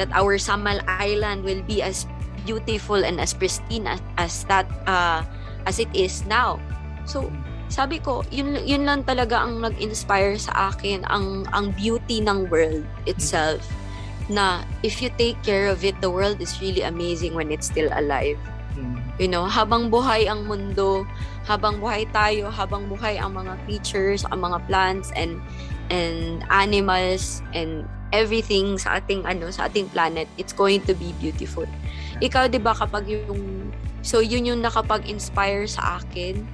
that 0.00 0.08
our 0.10 0.40
Samal 0.40 0.82
Island 0.88 1.44
will 1.44 1.62
be 1.62 1.84
as 1.84 2.08
beautiful 2.42 3.04
and 3.04 3.20
as 3.20 3.36
pristine 3.36 3.86
as, 3.86 4.00
as 4.16 4.42
that 4.48 4.66
uh, 4.88 5.22
as 5.68 5.78
it 5.78 5.92
is 5.92 6.24
now. 6.24 6.56
So, 7.04 7.28
sabi 7.68 8.00
ko, 8.00 8.24
yun, 8.32 8.56
yun 8.64 8.88
lang 8.88 9.04
talaga 9.04 9.44
ang 9.44 9.60
nag-inspire 9.60 10.40
sa 10.40 10.72
akin, 10.72 11.04
ang, 11.12 11.44
ang 11.52 11.72
beauty 11.76 12.20
ng 12.24 12.48
world 12.48 12.84
itself. 13.04 13.60
Na 14.28 14.64
if 14.84 15.00
you 15.00 15.08
take 15.16 15.40
care 15.44 15.68
of 15.68 15.84
it, 15.84 15.96
the 16.00 16.08
world 16.08 16.40
is 16.40 16.60
really 16.60 16.84
amazing 16.84 17.32
when 17.36 17.52
it's 17.52 17.68
still 17.68 17.88
alive. 17.92 18.40
Hmm. 18.76 19.00
You 19.20 19.28
know, 19.28 19.44
habang 19.44 19.92
buhay 19.92 20.28
ang 20.28 20.48
mundo, 20.48 21.04
habang 21.48 21.80
buhay 21.80 22.08
tayo, 22.12 22.52
habang 22.52 22.88
buhay 22.88 23.16
ang 23.16 23.36
mga 23.36 23.56
creatures, 23.64 24.24
ang 24.28 24.44
mga 24.44 24.64
plants 24.68 25.08
and 25.16 25.40
and 25.88 26.44
animals 26.52 27.40
and 27.56 27.88
everything 28.12 28.76
sa 28.76 29.00
ating 29.00 29.24
ano 29.24 29.48
sa 29.48 29.68
ating 29.68 29.88
planet, 29.92 30.28
it's 30.36 30.52
going 30.52 30.84
to 30.84 30.92
be 30.92 31.16
beautiful. 31.20 31.64
Ikaw 32.20 32.52
'di 32.52 32.60
ba 32.60 32.76
kapag 32.76 33.08
yung 33.08 33.72
so 34.04 34.20
yun 34.20 34.44
yung 34.44 34.60
nakapag-inspire 34.60 35.64
sa 35.66 35.98
akin 35.98 36.44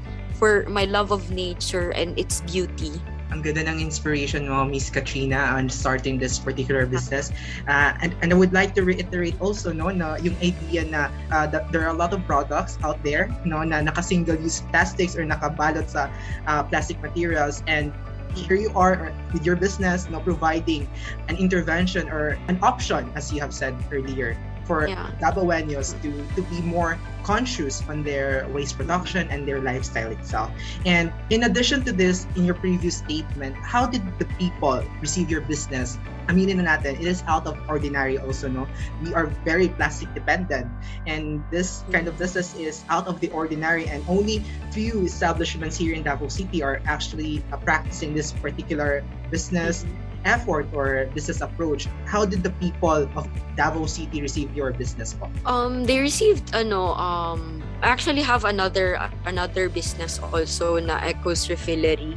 for 0.44 0.68
my 0.68 0.84
love 0.84 1.08
of 1.08 1.32
nature 1.32 1.88
and 1.96 2.12
its 2.20 2.44
beauty. 2.44 3.00
Ang 3.32 3.40
ganda 3.40 3.64
ng 3.64 3.80
inspiration 3.80 4.44
mo, 4.44 4.60
Miss 4.68 4.92
Katrina, 4.92 5.56
on 5.56 5.72
starting 5.72 6.20
this 6.20 6.36
particular 6.36 6.84
business. 6.84 7.32
Uh, 7.64 7.96
and, 8.04 8.12
and 8.20 8.28
I 8.28 8.36
would 8.36 8.52
like 8.52 8.76
to 8.76 8.84
reiterate 8.84 9.40
also, 9.40 9.72
no, 9.72 9.88
na 9.88 10.20
yung 10.20 10.36
idea 10.44 10.84
na 10.84 11.08
uh, 11.32 11.48
that 11.48 11.72
there 11.72 11.80
are 11.88 11.96
a 11.96 11.96
lot 11.96 12.12
of 12.12 12.20
products 12.28 12.76
out 12.84 13.00
there, 13.00 13.32
no, 13.48 13.64
na 13.64 13.80
naka-single-use 13.80 14.68
plastics 14.68 15.16
or 15.16 15.24
nakabalot 15.24 15.88
sa 15.88 16.12
uh, 16.44 16.60
plastic 16.68 17.00
materials 17.00 17.64
and 17.64 17.88
here 18.36 18.60
you 18.60 18.68
are 18.76 19.16
with 19.32 19.48
your 19.48 19.56
business, 19.56 20.12
no, 20.12 20.20
providing 20.20 20.84
an 21.32 21.40
intervention 21.40 22.12
or 22.12 22.36
an 22.52 22.60
option, 22.60 23.08
as 23.16 23.32
you 23.32 23.40
have 23.40 23.56
said 23.56 23.72
earlier, 23.88 24.36
for 24.64 24.88
yeah. 24.88 25.10
To, 25.20 26.10
to 26.36 26.42
be 26.42 26.60
more 26.62 26.98
conscious 27.24 27.82
on 27.88 28.04
their 28.04 28.46
waste 28.52 28.76
production 28.76 29.28
and 29.28 29.48
their 29.48 29.60
lifestyle 29.60 30.12
itself. 30.12 30.52
And 30.84 31.12
in 31.30 31.44
addition 31.44 31.82
to 31.84 31.92
this, 31.92 32.26
in 32.36 32.44
your 32.44 32.54
previous 32.54 32.98
statement, 32.98 33.56
how 33.56 33.86
did 33.86 34.02
the 34.18 34.26
people 34.36 34.84
receive 35.00 35.30
your 35.30 35.40
business? 35.40 35.98
Aminin 36.28 36.56
na 36.56 36.76
natin, 36.76 37.00
it 37.00 37.08
is 37.08 37.24
out 37.26 37.46
of 37.46 37.56
ordinary 37.68 38.16
also, 38.16 38.48
no? 38.48 38.68
We 39.02 39.12
are 39.12 39.26
very 39.44 39.68
plastic 39.68 40.12
dependent. 40.14 40.68
And 41.06 41.44
this 41.50 41.84
kind 41.92 42.08
of 42.08 42.16
business 42.16 42.54
is 42.56 42.84
out 42.88 43.08
of 43.08 43.20
the 43.20 43.28
ordinary 43.32 43.88
and 43.88 44.04
only 44.08 44.44
few 44.70 45.04
establishments 45.04 45.76
here 45.76 45.94
in 45.94 46.04
Davao 46.04 46.28
City 46.28 46.62
are 46.62 46.80
actually 46.86 47.44
uh, 47.52 47.56
practicing 47.58 48.14
this 48.14 48.32
particular 48.32 49.04
business 49.30 49.84
mm-hmm 49.84 50.03
effort 50.24 50.66
or 50.72 51.06
business 51.12 51.40
approach, 51.40 51.88
how 52.04 52.24
did 52.24 52.42
the 52.42 52.50
people 52.60 53.08
of 53.14 53.24
Davao 53.56 53.86
City 53.86 54.20
receive 54.20 54.52
your 54.56 54.72
business 54.72 55.14
po? 55.14 55.28
Um, 55.44 55.84
they 55.84 56.00
received 56.00 56.52
ano 56.56 56.96
um 56.96 57.62
actually 57.84 58.24
have 58.24 58.44
another 58.44 58.96
another 59.28 59.68
business 59.68 60.18
also 60.18 60.80
na 60.80 61.00
Echoes 61.04 61.46
Refillery. 61.48 62.16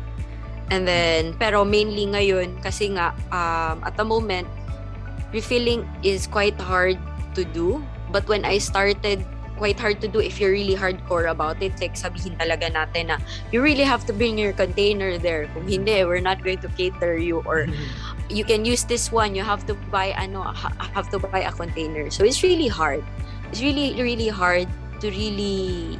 And 0.67 0.83
then 0.83 1.35
pero 1.39 1.63
mainly 1.63 2.07
ngayon 2.07 2.59
kasi 2.59 2.91
nga 2.95 3.15
um, 3.31 3.83
at 3.87 3.95
the 3.95 4.03
moment 4.03 4.47
refilling 5.31 5.87
is 6.03 6.27
quite 6.27 6.59
hard 6.59 6.99
to 7.35 7.43
do. 7.43 7.79
But 8.11 8.27
when 8.31 8.47
I 8.47 8.59
started 8.59 9.23
quite 9.57 9.79
hard 9.79 9.99
to 10.01 10.07
do 10.07 10.21
if 10.21 10.39
you're 10.39 10.53
really 10.53 10.77
hardcore 10.77 11.29
about 11.29 11.61
it. 11.61 11.73
Like, 11.81 11.97
sabihin 11.97 12.37
talaga 12.37 12.71
natin 12.71 13.11
na 13.11 13.17
you 13.51 13.61
really 13.61 13.83
have 13.83 14.05
to 14.05 14.13
bring 14.13 14.37
your 14.37 14.53
container 14.53 15.17
there. 15.17 15.49
Kung 15.51 15.67
hindi, 15.67 16.05
we're 16.05 16.23
not 16.23 16.45
going 16.45 16.61
to 16.61 16.69
cater 16.77 17.17
you 17.17 17.41
or 17.43 17.67
you 18.29 18.45
can 18.45 18.63
use 18.63 18.85
this 18.85 19.11
one. 19.11 19.35
You 19.35 19.43
have 19.43 19.65
to 19.67 19.73
buy, 19.89 20.13
ano, 20.15 20.53
have 20.93 21.09
to 21.11 21.19
buy 21.19 21.43
a 21.43 21.51
container. 21.51 22.09
So, 22.13 22.23
it's 22.23 22.41
really 22.45 22.69
hard. 22.69 23.03
It's 23.51 23.59
really, 23.59 23.97
really 23.97 24.29
hard 24.29 24.69
to 25.01 25.09
really 25.09 25.99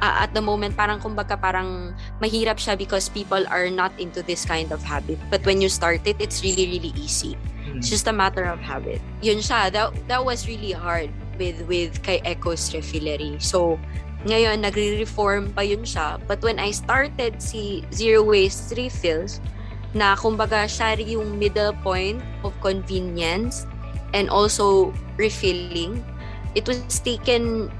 uh, 0.00 0.24
at 0.24 0.34
the 0.34 0.40
moment 0.40 0.76
parang 0.76 1.00
kumbaga 1.00 1.38
parang 1.38 1.94
mahirap 2.22 2.56
siya 2.58 2.78
because 2.78 3.08
people 3.08 3.44
are 3.48 3.70
not 3.70 3.92
into 3.98 4.22
this 4.22 4.44
kind 4.44 4.72
of 4.72 4.82
habit. 4.82 5.18
But 5.30 5.44
when 5.44 5.60
you 5.60 5.68
start 5.68 6.06
it, 6.06 6.16
it's 6.18 6.42
really 6.42 6.66
really 6.66 6.94
easy. 6.96 7.34
Mm-hmm. 7.34 7.78
It's 7.78 7.90
just 7.90 8.06
a 8.06 8.14
matter 8.14 8.44
of 8.44 8.58
habit. 8.60 9.02
Yun 9.20 9.38
siya, 9.38 9.70
that, 9.72 9.92
that 10.08 10.24
was 10.24 10.48
really 10.48 10.72
hard 10.72 11.10
with 11.38 11.62
with 11.70 12.02
kay 12.02 12.20
Echo's 12.26 12.74
Refillery. 12.74 13.38
So, 13.38 13.78
ngayon, 14.26 14.66
nagre-reform 14.66 15.54
pa 15.54 15.62
yun 15.62 15.86
siya. 15.86 16.18
But 16.26 16.42
when 16.42 16.58
I 16.58 16.74
started 16.74 17.38
si 17.38 17.86
Zero 17.94 18.26
Waste 18.26 18.74
Refills, 18.74 19.38
na 19.96 20.18
kumbaga 20.18 20.68
siya 20.68 21.00
yung 21.00 21.38
middle 21.38 21.72
point 21.80 22.20
of 22.44 22.52
convenience 22.60 23.64
and 24.12 24.28
also 24.28 24.92
refilling, 25.16 26.04
it 26.52 26.68
was 26.68 26.82
taken 27.00 27.72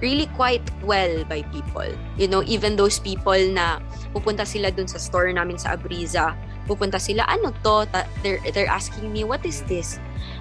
really 0.00 0.28
quite 0.36 0.64
well 0.80 1.24
by 1.28 1.44
people. 1.52 1.88
You 2.16 2.28
know, 2.28 2.42
even 2.48 2.76
those 2.76 2.96
people 2.96 3.36
na 3.52 3.84
pupunta 4.16 4.48
sila 4.48 4.72
dun 4.72 4.88
sa 4.88 4.96
store 4.96 5.28
namin 5.32 5.60
sa 5.60 5.76
Abriza, 5.76 6.32
pupunta 6.66 7.00
sila, 7.00 7.24
ano 7.28 7.54
to? 7.64 7.86
They're, 8.22 8.40
they're 8.52 8.70
asking 8.70 9.12
me, 9.12 9.24
what 9.24 9.44
is 9.44 9.62
this? 9.64 10.00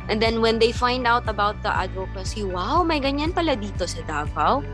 And 0.09 0.21
then 0.21 0.41
when 0.41 0.57
they 0.57 0.71
find 0.71 1.05
out 1.05 1.29
about 1.29 1.61
the 1.61 1.69
advocacy, 1.69 2.43
wow, 2.43 2.83
may 2.83 2.99
ganyan 2.99 3.33
pala 3.33 3.55
dito 3.55 3.85
sa 3.85 4.01
Davao. 4.03 4.65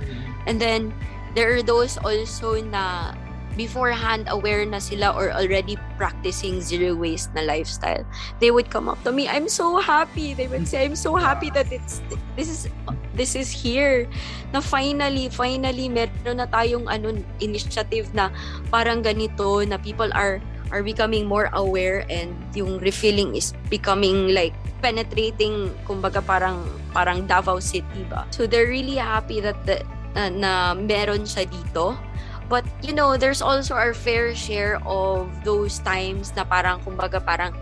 And 0.48 0.62
then 0.62 0.96
there 1.36 1.52
are 1.52 1.62
those 1.62 2.00
also 2.00 2.62
na 2.64 3.14
beforehand 3.56 4.28
aware 4.28 4.64
na 4.68 4.80
sila 4.80 5.16
or 5.16 5.32
already 5.32 5.80
practicing 5.96 6.60
zero 6.60 6.92
waste 6.92 7.32
na 7.34 7.42
lifestyle 7.48 8.04
they 8.44 8.52
would 8.52 8.68
come 8.68 8.92
up 8.92 9.00
to 9.08 9.16
me 9.16 9.32
i'm 9.32 9.48
so 9.48 9.80
happy 9.80 10.36
they 10.36 10.48
would 10.48 10.68
say 10.68 10.84
i'm 10.84 10.96
so 10.96 11.16
happy 11.16 11.48
that 11.50 11.72
it's 11.72 12.04
this 12.36 12.52
is 12.52 12.68
this 13.16 13.32
is 13.32 13.48
here 13.48 14.04
na 14.52 14.60
finally 14.60 15.32
finally 15.32 15.88
meron 15.88 16.44
na 16.44 16.48
tayong 16.52 16.84
ano 16.92 17.16
initiative 17.40 18.12
na 18.12 18.28
parang 18.68 19.00
ganito 19.00 19.64
na 19.64 19.80
people 19.80 20.12
are 20.12 20.44
are 20.74 20.82
becoming 20.82 21.26
more 21.26 21.50
aware 21.54 22.06
and 22.10 22.34
yung 22.58 22.78
refilling 22.82 23.36
is 23.36 23.54
becoming 23.70 24.34
like 24.34 24.54
penetrating 24.82 25.70
kumbaga 25.86 26.22
parang 26.22 26.62
parang 26.94 27.26
Davao 27.26 27.62
City 27.62 28.06
ba 28.10 28.26
so 28.34 28.46
they're 28.46 28.70
really 28.70 28.98
happy 28.98 29.42
that 29.42 29.58
the, 29.66 29.82
uh, 30.18 30.30
na 30.30 30.74
meron 30.74 31.26
siya 31.26 31.46
dito 31.50 31.98
But, 32.46 32.66
you 32.86 32.94
know, 32.94 33.18
there's 33.18 33.42
also 33.42 33.74
our 33.74 33.94
fair 33.94 34.36
share 34.38 34.78
of 34.86 35.30
those 35.42 35.82
times 35.82 36.30
na 36.38 36.46
parang, 36.46 36.78
kumbaga, 36.86 37.18
parang 37.18 37.58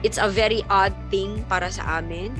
it's 0.00 0.16
a 0.16 0.28
very 0.28 0.64
odd 0.72 0.96
thing 1.12 1.44
para 1.52 1.68
sa 1.68 2.00
amin, 2.00 2.32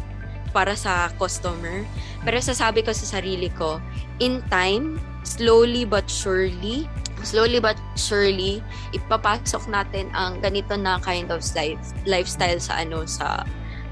para 0.56 0.72
sa 0.72 1.12
customer. 1.20 1.84
Pero 2.24 2.40
sasabi 2.40 2.80
ko 2.80 2.96
sa 2.96 3.20
sarili 3.20 3.52
ko, 3.52 3.76
in 4.24 4.40
time, 4.48 4.96
slowly 5.20 5.84
but 5.84 6.08
surely, 6.08 6.88
slowly 7.22 7.60
but 7.62 7.78
surely, 7.96 8.60
ipapasok 8.92 9.68
natin 9.70 10.12
ang 10.12 10.40
ganito 10.40 10.76
na 10.76 11.00
kind 11.00 11.32
of 11.32 11.40
life, 11.54 11.80
lifestyle 12.04 12.60
sa 12.60 12.82
ano, 12.82 13.06
sa 13.08 13.46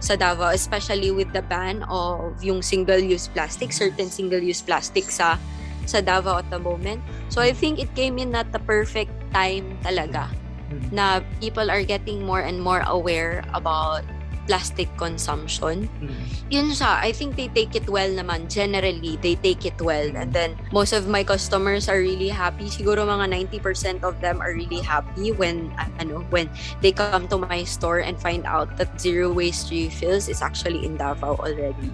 sa 0.05 0.21
Davao, 0.21 0.53
especially 0.53 1.09
with 1.09 1.33
the 1.33 1.41
ban 1.41 1.81
of 1.89 2.37
yung 2.45 2.61
single-use 2.61 3.33
plastic, 3.33 3.73
certain 3.73 4.13
single-use 4.13 4.61
plastic 4.61 5.09
sa 5.09 5.41
sa 5.89 6.05
Davao 6.05 6.41
at 6.41 6.49
the 6.53 6.61
moment. 6.61 7.01
So 7.33 7.41
I 7.41 7.57
think 7.57 7.81
it 7.81 7.89
came 7.97 8.21
in 8.21 8.37
at 8.37 8.53
the 8.53 8.61
perfect 8.61 9.13
time 9.33 9.77
talaga 9.81 10.29
mm-hmm. 10.69 10.93
na 10.93 11.25
people 11.41 11.69
are 11.73 11.85
getting 11.85 12.25
more 12.25 12.45
and 12.45 12.61
more 12.61 12.85
aware 12.85 13.45
about 13.57 14.05
plastic 14.47 14.89
consumption. 14.97 15.89
Mm-hmm. 16.01 16.51
Yun 16.51 16.67
siya, 16.73 17.01
I 17.01 17.13
think 17.13 17.37
they 17.37 17.49
take 17.49 17.75
it 17.75 17.89
well 17.89 18.09
naman. 18.09 18.49
Generally, 18.49 19.19
they 19.21 19.35
take 19.37 19.65
it 19.65 19.81
well. 19.81 20.07
And 20.17 20.33
then, 20.33 20.57
most 20.73 20.93
of 20.93 21.09
my 21.09 21.25
customers 21.25 21.89
are 21.89 21.99
really 21.99 22.29
happy. 22.29 22.69
Siguro 22.69 23.05
mga 23.05 23.33
90% 23.61 24.05
of 24.05 24.21
them 24.21 24.41
are 24.41 24.53
really 24.53 24.81
happy 24.81 25.33
when, 25.33 25.73
ano, 25.99 26.25
when 26.29 26.49
they 26.81 26.93
come 26.93 27.29
to 27.29 27.39
my 27.39 27.65
store 27.65 28.01
and 28.01 28.21
find 28.21 28.45
out 28.47 28.77
that 28.77 29.01
zero 29.01 29.33
waste 29.33 29.71
refills 29.71 30.29
is 30.29 30.43
actually 30.43 30.85
in 30.85 30.97
Davao 30.97 31.37
already. 31.41 31.93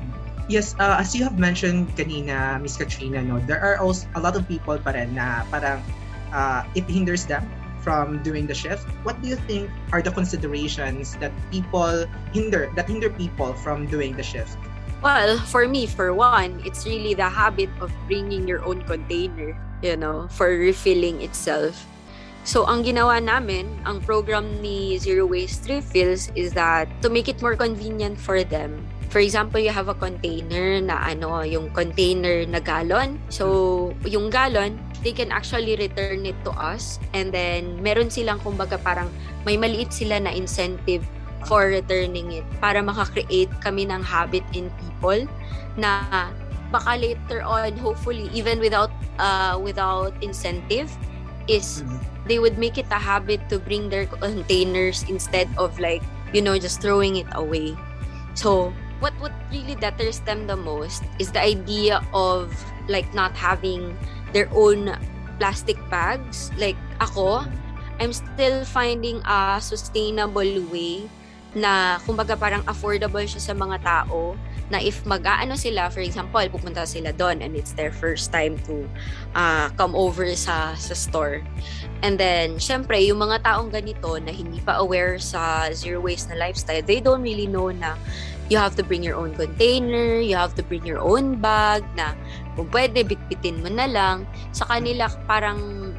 Yes, 0.51 0.75
uh, 0.83 0.99
as 0.99 1.15
you 1.15 1.23
have 1.23 1.39
mentioned 1.39 1.95
kanina, 1.95 2.59
Miss 2.59 2.75
Katrina, 2.75 3.23
no, 3.23 3.39
there 3.47 3.63
are 3.63 3.79
also 3.79 4.11
a 4.19 4.21
lot 4.21 4.35
of 4.35 4.51
people 4.51 4.75
pa 4.83 4.91
rin 4.91 5.15
na 5.15 5.47
parang 5.47 5.79
uh, 6.35 6.67
it 6.75 6.91
hinders 6.91 7.23
them 7.23 7.47
from 7.83 8.23
doing 8.23 8.47
the 8.47 8.55
shift. 8.55 8.87
What 9.03 9.21
do 9.23 9.29
you 9.29 9.37
think 9.49 9.71
are 9.93 10.03
the 10.03 10.13
considerations 10.13 11.17
that 11.19 11.33
people 11.51 12.07
hinder 12.33 12.71
that 12.77 12.89
hinder 12.89 13.11
people 13.11 13.55
from 13.61 13.87
doing 13.87 14.17
the 14.17 14.23
shift? 14.23 14.57
Well, 15.01 15.41
for 15.49 15.65
me, 15.65 15.89
for 15.89 16.13
one, 16.13 16.61
it's 16.65 16.85
really 16.85 17.17
the 17.17 17.29
habit 17.29 17.73
of 17.81 17.89
bringing 18.05 18.45
your 18.45 18.61
own 18.69 18.85
container, 18.85 19.57
you 19.81 19.97
know, 19.97 20.29
for 20.29 20.53
refilling 20.53 21.25
itself. 21.25 21.89
So, 22.45 22.69
ang 22.69 22.85
ginawa 22.85 23.21
namin, 23.21 23.81
ang 23.89 24.05
program 24.05 24.61
ni 24.61 25.01
Zero 25.01 25.25
Waste 25.25 25.69
Refills 25.73 26.29
is 26.37 26.53
that 26.53 26.89
to 27.01 27.09
make 27.09 27.29
it 27.29 27.41
more 27.41 27.57
convenient 27.57 28.21
for 28.21 28.45
them, 28.45 28.85
For 29.11 29.19
example, 29.19 29.59
you 29.59 29.75
have 29.75 29.91
a 29.91 29.99
container 29.99 30.79
na 30.79 31.03
ano, 31.03 31.43
yung 31.43 31.75
container 31.75 32.47
na 32.47 32.63
gallon. 32.63 33.19
So, 33.27 33.91
yung 34.07 34.31
gallon, 34.31 34.79
they 35.03 35.13
can 35.13 35.33
actually 35.33 35.77
return 35.77 36.27
it 36.27 36.37
to 36.45 36.53
us. 36.53 37.01
And 37.17 37.33
then, 37.33 37.81
meron 37.81 38.13
silang 38.13 38.41
kumbaga 38.41 38.77
parang 38.81 39.09
may 39.45 39.57
maliit 39.57 39.93
sila 39.93 40.21
na 40.21 40.31
incentive 40.31 41.05
for 41.49 41.73
returning 41.73 42.33
it 42.37 42.45
para 42.61 42.85
makakreate 42.85 43.53
kami 43.65 43.89
ng 43.89 44.05
habit 44.05 44.45
in 44.53 44.69
people 44.77 45.25
na 45.81 46.29
baka 46.69 47.01
later 47.01 47.41
on 47.43 47.73
hopefully 47.81 48.29
even 48.33 48.61
without 48.61 48.93
uh, 49.17 49.57
without 49.57 50.13
incentive 50.21 50.93
is 51.49 51.83
mm-hmm. 51.83 51.97
they 52.29 52.39
would 52.39 52.61
make 52.61 52.77
it 52.77 52.87
a 52.93 53.01
habit 53.01 53.41
to 53.49 53.59
bring 53.59 53.89
their 53.89 54.07
containers 54.07 55.03
instead 55.09 55.49
of 55.57 55.73
like 55.81 56.05
you 56.37 56.45
know 56.45 56.55
just 56.61 56.85
throwing 56.85 57.17
it 57.17 57.27
away 57.35 57.75
so 58.37 58.71
what 59.01 59.17
what 59.19 59.33
really 59.51 59.75
deterres 59.75 60.23
them 60.29 60.47
the 60.47 60.57
most 60.57 61.03
is 61.19 61.33
the 61.33 61.41
idea 61.41 62.05
of 62.13 62.53
like 62.87 63.09
not 63.17 63.33
having 63.33 63.97
their 64.33 64.49
own 64.53 64.93
plastic 65.39 65.77
bags. 65.89 66.53
Like 66.59 66.79
ako, 67.01 67.45
I'm 68.01 68.13
still 68.13 68.65
finding 68.65 69.21
a 69.25 69.61
sustainable 69.61 70.65
way 70.73 71.09
na 71.51 71.99
kumbaga 72.07 72.39
parang 72.39 72.63
affordable 72.71 73.23
siya 73.27 73.43
sa 73.43 73.55
mga 73.55 73.83
tao 73.83 74.39
na 74.71 74.79
if 74.79 75.03
mag-aano 75.03 75.59
sila, 75.59 75.91
for 75.91 75.99
example, 75.99 76.39
pupunta 76.47 76.87
sila 76.87 77.11
doon 77.11 77.43
and 77.43 77.59
it's 77.59 77.75
their 77.75 77.91
first 77.91 78.31
time 78.31 78.55
to 78.63 78.87
uh, 79.35 79.67
come 79.75 79.99
over 79.99 80.31
sa, 80.39 80.79
sa 80.79 80.95
store. 80.95 81.43
And 82.07 82.15
then, 82.15 82.63
syempre, 82.63 83.03
yung 83.03 83.19
mga 83.19 83.43
taong 83.43 83.75
ganito 83.75 84.15
na 84.23 84.31
hindi 84.31 84.63
pa 84.63 84.79
aware 84.79 85.19
sa 85.19 85.75
zero 85.75 85.99
waste 85.99 86.31
na 86.31 86.39
lifestyle, 86.39 86.87
they 86.87 87.03
don't 87.03 87.21
really 87.21 87.51
know 87.51 87.75
na 87.75 87.99
you 88.47 88.59
have 88.59 88.79
to 88.79 88.87
bring 88.87 89.03
your 89.03 89.19
own 89.19 89.35
container, 89.35 90.23
you 90.23 90.39
have 90.39 90.55
to 90.55 90.63
bring 90.63 90.87
your 90.87 91.03
own 91.03 91.39
bag 91.43 91.83
na 91.99 92.15
kung 92.55 92.69
pwede, 92.71 93.07
bitbitin 93.07 93.63
mo 93.63 93.71
na 93.71 93.87
lang. 93.87 94.27
Sa 94.51 94.67
kanila, 94.67 95.11
parang 95.25 95.93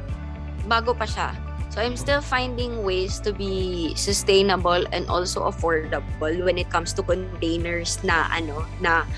bago 0.68 0.92
pa 0.92 1.08
siya. 1.08 1.32
So 1.72 1.80
I'm 1.80 1.96
still 1.96 2.20
finding 2.20 2.84
ways 2.84 3.16
to 3.24 3.32
be 3.32 3.96
sustainable 3.96 4.84
and 4.92 5.08
also 5.08 5.48
affordable 5.48 6.36
when 6.44 6.60
it 6.60 6.68
comes 6.68 6.92
to 6.92 7.02
containers 7.02 7.96
na 8.04 8.28
ano 8.28 8.68
na 8.84 9.08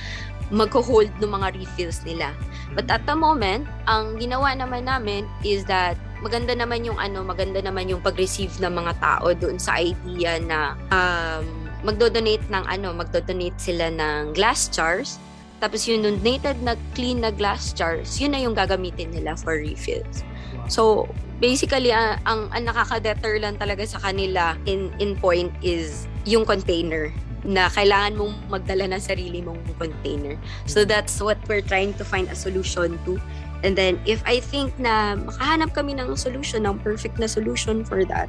magho-hold 0.55 1.11
ng 1.19 1.31
mga 1.35 1.59
refills 1.59 2.07
nila. 2.07 2.31
But 2.79 2.87
at 2.95 3.03
the 3.11 3.19
moment, 3.19 3.67
ang 3.91 4.23
ginawa 4.23 4.55
naman 4.55 4.87
namin 4.87 5.27
is 5.43 5.67
that 5.67 5.99
maganda 6.23 6.55
naman 6.55 6.87
yung 6.87 7.01
ano, 7.01 7.27
maganda 7.27 7.59
naman 7.59 7.91
yung 7.91 7.99
pag-receive 8.07 8.55
ng 8.63 8.71
mga 8.71 8.93
tao 9.03 9.35
doon 9.35 9.59
sa 9.59 9.83
idea 9.83 10.39
na 10.39 10.79
um, 10.95 11.45
magdo-donate 11.83 12.45
ng 12.55 12.65
ano, 12.71 12.95
magdo-donate 12.95 13.59
sila 13.59 13.91
ng 13.91 14.31
glass 14.31 14.71
jars. 14.71 15.19
Tapos 15.65 15.89
yung 15.89 16.05
donated 16.05 16.61
na 16.61 16.77
clean 16.93 17.25
na 17.25 17.33
glass 17.33 17.73
jars, 17.73 18.21
yun 18.21 18.37
na 18.37 18.41
yung 18.45 18.53
gagamitin 18.53 19.09
nila 19.17 19.33
for 19.33 19.57
refills. 19.57 20.21
So, 20.69 21.09
basically, 21.41 21.89
ang, 21.89 22.21
ang, 22.29 22.53
ang 22.53 22.69
nakaka-deter 22.69 23.41
lang 23.41 23.57
talaga 23.57 23.89
sa 23.89 23.97
kanila 23.97 24.61
in, 24.69 24.93
in 25.01 25.17
point 25.17 25.49
is 25.65 26.05
yung 26.29 26.45
container 26.45 27.09
na 27.49 27.73
kailangan 27.73 28.21
mong 28.21 28.35
magdala 28.53 28.93
ng 28.93 29.01
sarili 29.01 29.41
mong 29.41 29.57
container. 29.81 30.37
So, 30.69 30.85
that's 30.85 31.17
what 31.25 31.41
we're 31.49 31.65
trying 31.65 31.97
to 31.97 32.05
find 32.05 32.29
a 32.29 32.37
solution 32.37 33.01
to. 33.09 33.17
And 33.65 33.73
then, 33.73 33.97
if 34.05 34.21
I 34.29 34.45
think 34.45 34.77
na 34.77 35.17
makahanap 35.17 35.73
kami 35.73 35.97
ng 35.97 36.13
solution, 36.21 36.69
ng 36.69 36.85
perfect 36.85 37.17
na 37.17 37.25
solution 37.25 37.89
for 37.89 38.05
that, 38.05 38.29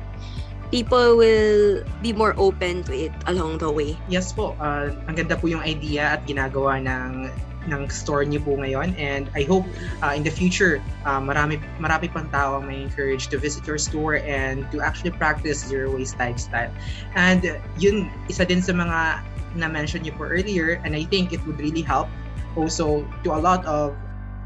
people 0.72 1.18
will 1.18 1.84
be 2.02 2.14
more 2.14 2.34
open 2.38 2.84
to 2.84 2.94
it 3.10 3.14
along 3.28 3.60
the 3.60 3.70
way. 3.70 3.98
Yes 4.10 4.34
po, 4.34 4.58
uh, 4.60 4.94
ang 5.08 5.16
ganda 5.16 5.38
po 5.38 5.48
yung 5.48 5.62
idea 5.62 6.18
at 6.18 6.26
ginagawa 6.26 6.82
ng 6.82 7.30
ng 7.66 7.90
store 7.90 8.22
niyo 8.22 8.46
po 8.46 8.54
ngayon 8.62 8.94
and 8.94 9.26
I 9.34 9.42
hope 9.42 9.66
uh, 10.06 10.14
in 10.14 10.22
the 10.22 10.30
future 10.30 10.78
uh, 11.02 11.18
marami 11.18 11.58
marami 11.82 12.14
pang 12.14 12.30
tao 12.30 12.62
ang 12.62 12.70
may 12.70 12.86
encourage 12.86 13.26
to 13.34 13.42
visit 13.42 13.66
your 13.66 13.82
store 13.82 14.22
and 14.22 14.70
to 14.70 14.86
actually 14.86 15.10
practice 15.18 15.66
zero 15.66 15.90
waste 15.90 16.18
lifestyle. 16.22 16.70
And 17.18 17.42
uh, 17.42 17.58
yun 17.82 18.14
isa 18.30 18.46
din 18.46 18.62
sa 18.62 18.74
mga 18.78 19.26
na 19.58 19.68
mention 19.72 20.06
niyo 20.06 20.14
po 20.14 20.30
earlier 20.30 20.78
and 20.86 20.94
I 20.94 21.10
think 21.10 21.34
it 21.34 21.42
would 21.50 21.58
really 21.58 21.82
help 21.82 22.12
also 22.54 23.02
to 23.26 23.34
a 23.34 23.40
lot 23.42 23.66
of 23.66 23.98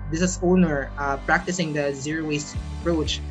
business 0.09 0.39
owner 0.41 0.89
uh, 0.97 1.17
practicing 1.27 1.73
the 1.73 1.93
zero 1.93 2.25
waste 2.25 2.55
approach 2.81 3.21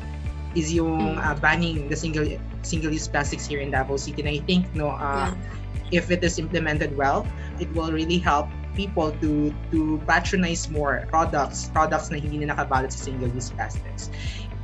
is 0.55 0.73
yung 0.73 1.17
uh, 1.17 1.35
banning 1.37 1.89
the 1.89 1.97
single 1.97 2.25
single-use 2.61 3.07
plastics 3.07 3.45
here 3.47 3.59
in 3.59 3.71
Davao 3.71 3.97
City. 3.97 4.21
And 4.21 4.29
I 4.29 4.39
think 4.45 4.67
no, 4.75 4.89
uh, 4.89 5.31
yeah. 5.31 6.03
if 6.03 6.11
it 6.11 6.23
is 6.23 6.39
implemented 6.39 6.95
well, 6.95 7.27
it 7.59 7.71
will 7.73 7.91
really 7.91 8.17
help 8.17 8.47
people 8.75 9.11
to 9.19 9.51
to 9.71 9.99
patronize 10.07 10.69
more 10.69 11.03
products 11.09 11.67
products 11.73 12.07
na 12.13 12.21
hindi 12.21 12.45
na 12.45 12.55
nakabalot 12.55 12.91
sa 12.93 13.11
single-use 13.11 13.51
plastics. 13.51 14.07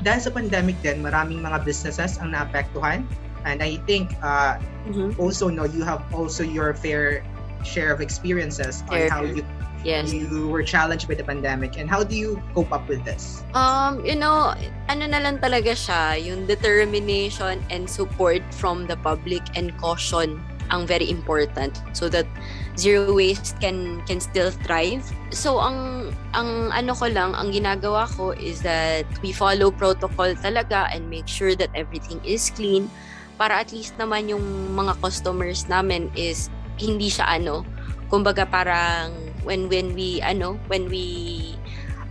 Dahil 0.06 0.22
sa 0.22 0.32
pandemic 0.32 0.78
din, 0.86 1.02
maraming 1.02 1.42
mga 1.42 1.66
businesses 1.66 2.22
ang 2.22 2.36
naapektuhan. 2.36 3.04
And 3.46 3.62
I 3.62 3.78
think 3.86 4.10
uh, 4.26 4.58
mm-hmm. 4.90 5.22
also 5.22 5.54
no, 5.54 5.70
you 5.70 5.86
have 5.86 6.02
also 6.10 6.42
your 6.42 6.74
fair 6.74 7.22
share 7.66 7.94
of 7.94 8.02
experiences 8.02 8.86
on 8.90 9.10
how 9.10 9.22
you 9.26 9.46
yes. 9.86 10.12
you 10.12 10.50
were 10.50 10.66
challenged 10.66 11.08
by 11.08 11.14
the 11.14 11.24
pandemic 11.24 11.78
and 11.78 11.86
how 11.86 12.02
do 12.04 12.18
you 12.18 12.42
cope 12.58 12.74
up 12.74 12.90
with 12.90 13.06
this? 13.06 13.46
Um, 13.54 14.04
you 14.04 14.18
know, 14.18 14.58
ano 14.90 15.06
na 15.06 15.22
lang 15.22 15.38
talaga 15.40 15.78
siya, 15.78 16.18
yung 16.18 16.50
determination 16.50 17.62
and 17.70 17.86
support 17.86 18.42
from 18.50 18.90
the 18.90 18.98
public 19.06 19.46
and 19.54 19.72
caution 19.78 20.42
ang 20.74 20.90
very 20.90 21.06
important 21.14 21.78
so 21.94 22.10
that 22.10 22.26
zero 22.74 23.14
waste 23.14 23.54
can 23.62 24.02
can 24.10 24.18
still 24.18 24.50
thrive. 24.66 25.06
So 25.30 25.62
ang 25.62 26.10
ang 26.34 26.74
ano 26.74 26.98
ko 26.98 27.06
lang, 27.06 27.38
ang 27.38 27.54
ginagawa 27.54 28.10
ko 28.10 28.34
is 28.34 28.66
that 28.66 29.06
we 29.22 29.30
follow 29.30 29.70
protocol 29.70 30.34
talaga 30.42 30.90
and 30.90 31.06
make 31.06 31.30
sure 31.30 31.54
that 31.54 31.70
everything 31.78 32.18
is 32.26 32.50
clean 32.50 32.90
para 33.38 33.62
at 33.62 33.70
least 33.70 33.94
naman 34.02 34.32
yung 34.32 34.44
mga 34.74 34.98
customers 35.04 35.68
namin 35.70 36.10
is 36.18 36.50
hindi 36.82 37.08
siya 37.14 37.40
ano, 37.40 37.62
kumbaga 38.10 38.48
parang 38.48 39.14
when 39.46 39.70
when 39.70 39.94
we 39.94 40.20
ano 40.26 40.60
when 40.68 40.90
we 40.90 41.56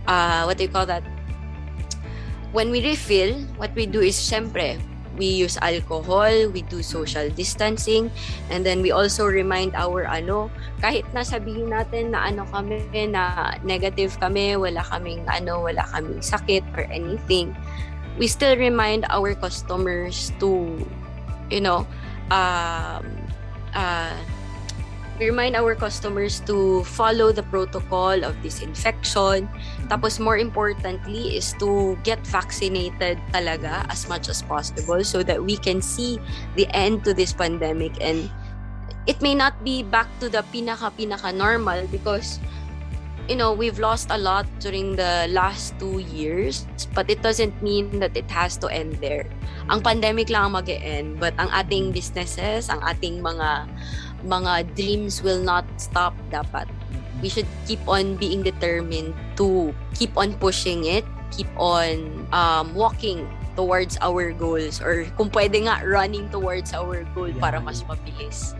uh, 0.07 0.47
what 0.47 0.57
do 0.57 0.63
you 0.65 0.71
call 0.71 0.87
that? 0.87 1.03
When 2.55 2.71
we 2.71 2.79
refill 2.79 3.35
what 3.59 3.75
we 3.75 3.85
do 3.85 3.99
is 3.99 4.15
syempre 4.15 4.79
we 5.17 5.25
use 5.25 5.57
alcohol, 5.63 6.51
we 6.51 6.61
do 6.67 6.83
social 6.83 7.27
distancing, 7.31 8.11
and 8.51 8.65
then 8.65 8.83
we 8.83 8.91
also 8.91 9.25
remind 9.25 9.73
our 9.75 10.03
ano, 10.07 10.51
kahit 10.83 11.07
na 11.15 11.23
sabihin 11.23 11.71
natin 11.71 12.11
na 12.11 12.27
ano 12.27 12.43
kami, 12.51 12.83
na 13.09 13.55
negative 13.63 14.19
kami, 14.19 14.55
wala 14.59 14.83
kaming 14.83 15.23
ano, 15.27 15.63
wala 15.63 15.83
kaming 15.91 16.19
sakit 16.19 16.63
or 16.75 16.83
anything, 16.91 17.55
we 18.19 18.27
still 18.27 18.55
remind 18.55 19.07
our 19.09 19.33
customers 19.35 20.31
to, 20.39 20.79
you 21.47 21.63
know, 21.63 21.87
um, 22.31 23.03
uh, 23.73 24.15
we 25.19 25.27
remind 25.27 25.55
our 25.55 25.75
customers 25.75 26.41
to 26.41 26.83
follow 26.83 27.31
the 27.31 27.43
protocol 27.43 28.23
of 28.23 28.35
disinfection. 28.43 29.47
Tapos 29.87 30.19
more 30.19 30.37
importantly 30.37 31.37
is 31.37 31.55
to 31.59 31.95
get 32.03 32.19
vaccinated 32.27 33.19
talaga 33.31 33.87
as 33.87 34.07
much 34.09 34.27
as 34.27 34.41
possible 34.41 35.03
so 35.03 35.23
that 35.23 35.39
we 35.39 35.55
can 35.55 35.81
see 35.81 36.19
the 36.55 36.67
end 36.75 37.03
to 37.05 37.13
this 37.13 37.31
pandemic 37.31 37.95
and 38.01 38.29
it 39.07 39.21
may 39.21 39.35
not 39.35 39.53
be 39.63 39.83
back 39.83 40.09
to 40.19 40.27
the 40.27 40.41
pinaka 40.49 40.89
pinaka 40.97 41.29
normal 41.29 41.85
because 41.93 42.41
you 43.29 43.35
know 43.35 43.53
we've 43.53 43.79
lost 43.79 44.09
a 44.09 44.17
lot 44.17 44.45
during 44.59 44.95
the 44.95 45.25
last 45.29 45.73
two 45.79 45.99
years 46.13 46.65
but 46.93 47.09
it 47.09 47.21
doesn't 47.21 47.53
mean 47.61 47.89
that 47.97 48.13
it 48.17 48.29
has 48.29 48.57
to 48.57 48.69
end 48.69 48.93
there 49.01 49.25
ang 49.69 49.81
pandemic 49.81 50.29
lang 50.29 50.49
ang 50.49 50.53
mag-end 50.61 51.17
but 51.17 51.33
ang 51.41 51.49
ating 51.49 51.89
businesses 51.89 52.69
ang 52.69 52.81
ating 52.85 53.21
mga 53.21 53.65
mga 54.25 54.73
dreams 54.75 55.21
will 55.21 55.39
not 55.41 55.63
stop 55.77 56.13
dapat. 56.33 56.65
We 57.23 57.29
should 57.29 57.47
keep 57.69 57.79
on 57.87 58.17
being 58.17 58.43
determined 58.43 59.15
to 59.39 59.71
keep 59.95 60.11
on 60.17 60.35
pushing 60.41 60.85
it, 60.85 61.05
keep 61.31 61.47
on 61.55 62.27
um, 62.33 62.75
walking 62.75 63.23
towards 63.55 63.97
our 64.03 64.31
goals 64.35 64.79
or 64.83 65.07
kung 65.15 65.31
pwede 65.31 65.65
nga 65.65 65.81
running 65.87 66.27
towards 66.29 66.75
our 66.75 67.07
goal 67.15 67.31
yeah. 67.31 67.39
para 67.39 67.57
mas 67.59 67.81
mabilis. 67.87 68.53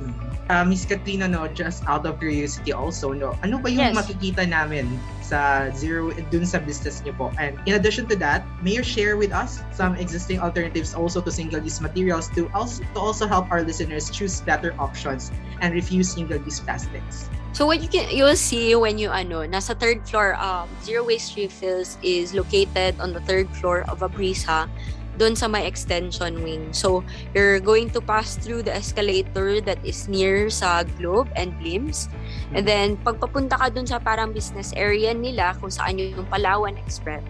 Uh, 0.49 0.63
Miss 0.63 0.85
Katrina, 0.85 1.27
no, 1.27 1.47
just 1.49 1.81
out 1.89 2.05
of 2.05 2.21
curiosity 2.21 2.71
also, 2.71 3.11
no, 3.11 3.33
ano 3.41 3.57
ba 3.57 3.69
yung 3.69 3.91
yes. 3.91 3.97
makikita 3.97 4.45
namin 4.45 4.85
sa 5.25 5.73
zero 5.73 6.13
dun 6.29 6.45
sa 6.45 6.61
business 6.61 7.01
niyo 7.01 7.17
po? 7.17 7.33
And 7.41 7.57
in 7.65 7.73
addition 7.73 8.05
to 8.13 8.15
that, 8.21 8.45
may 8.61 8.77
you 8.77 8.85
share 8.85 9.17
with 9.17 9.33
us 9.33 9.65
some 9.73 9.97
existing 9.97 10.37
alternatives 10.37 10.93
also 10.93 11.17
to 11.25 11.31
single-use 11.33 11.81
materials 11.81 12.29
to 12.37 12.45
also 12.53 12.85
to 12.93 12.99
also 13.01 13.25
help 13.25 13.49
our 13.49 13.65
listeners 13.65 14.13
choose 14.13 14.45
better 14.45 14.77
options 14.77 15.33
and 15.65 15.73
refuse 15.73 16.13
single-use 16.13 16.61
plastics? 16.61 17.25
So 17.55 17.63
what 17.63 17.79
you 17.79 17.87
can 17.87 18.11
you'll 18.11 18.35
see 18.35 18.75
when 18.75 18.99
you 18.99 19.07
ano 19.07 19.47
nasa 19.47 19.71
third 19.79 20.03
floor 20.03 20.35
um 20.43 20.67
zero 20.83 21.07
waste 21.07 21.39
refills 21.39 21.95
is 22.03 22.35
located 22.35 22.99
on 22.99 23.15
the 23.15 23.23
third 23.23 23.47
floor 23.55 23.87
of 23.87 24.03
Abrisa 24.03 24.67
doon 25.15 25.39
sa 25.39 25.47
may 25.47 25.63
extension 25.63 26.43
wing. 26.43 26.75
So, 26.75 26.99
you're 27.31 27.63
going 27.63 27.87
to 27.95 28.03
pass 28.03 28.35
through 28.35 28.67
the 28.67 28.75
escalator 28.75 29.63
that 29.63 29.79
is 29.87 30.11
near 30.11 30.51
sa 30.51 30.83
Globe 30.99 31.31
and 31.39 31.55
Blims. 31.55 32.11
And 32.51 32.67
mm-hmm. 32.67 32.67
then, 32.67 32.87
pagpapunta 32.99 33.55
ka 33.55 33.71
doon 33.71 33.87
sa 33.87 34.03
parang 34.03 34.35
business 34.35 34.75
area 34.75 35.15
nila, 35.15 35.55
kung 35.63 35.71
saan 35.71 35.95
yung 35.95 36.27
Palawan 36.27 36.75
Express, 36.75 37.23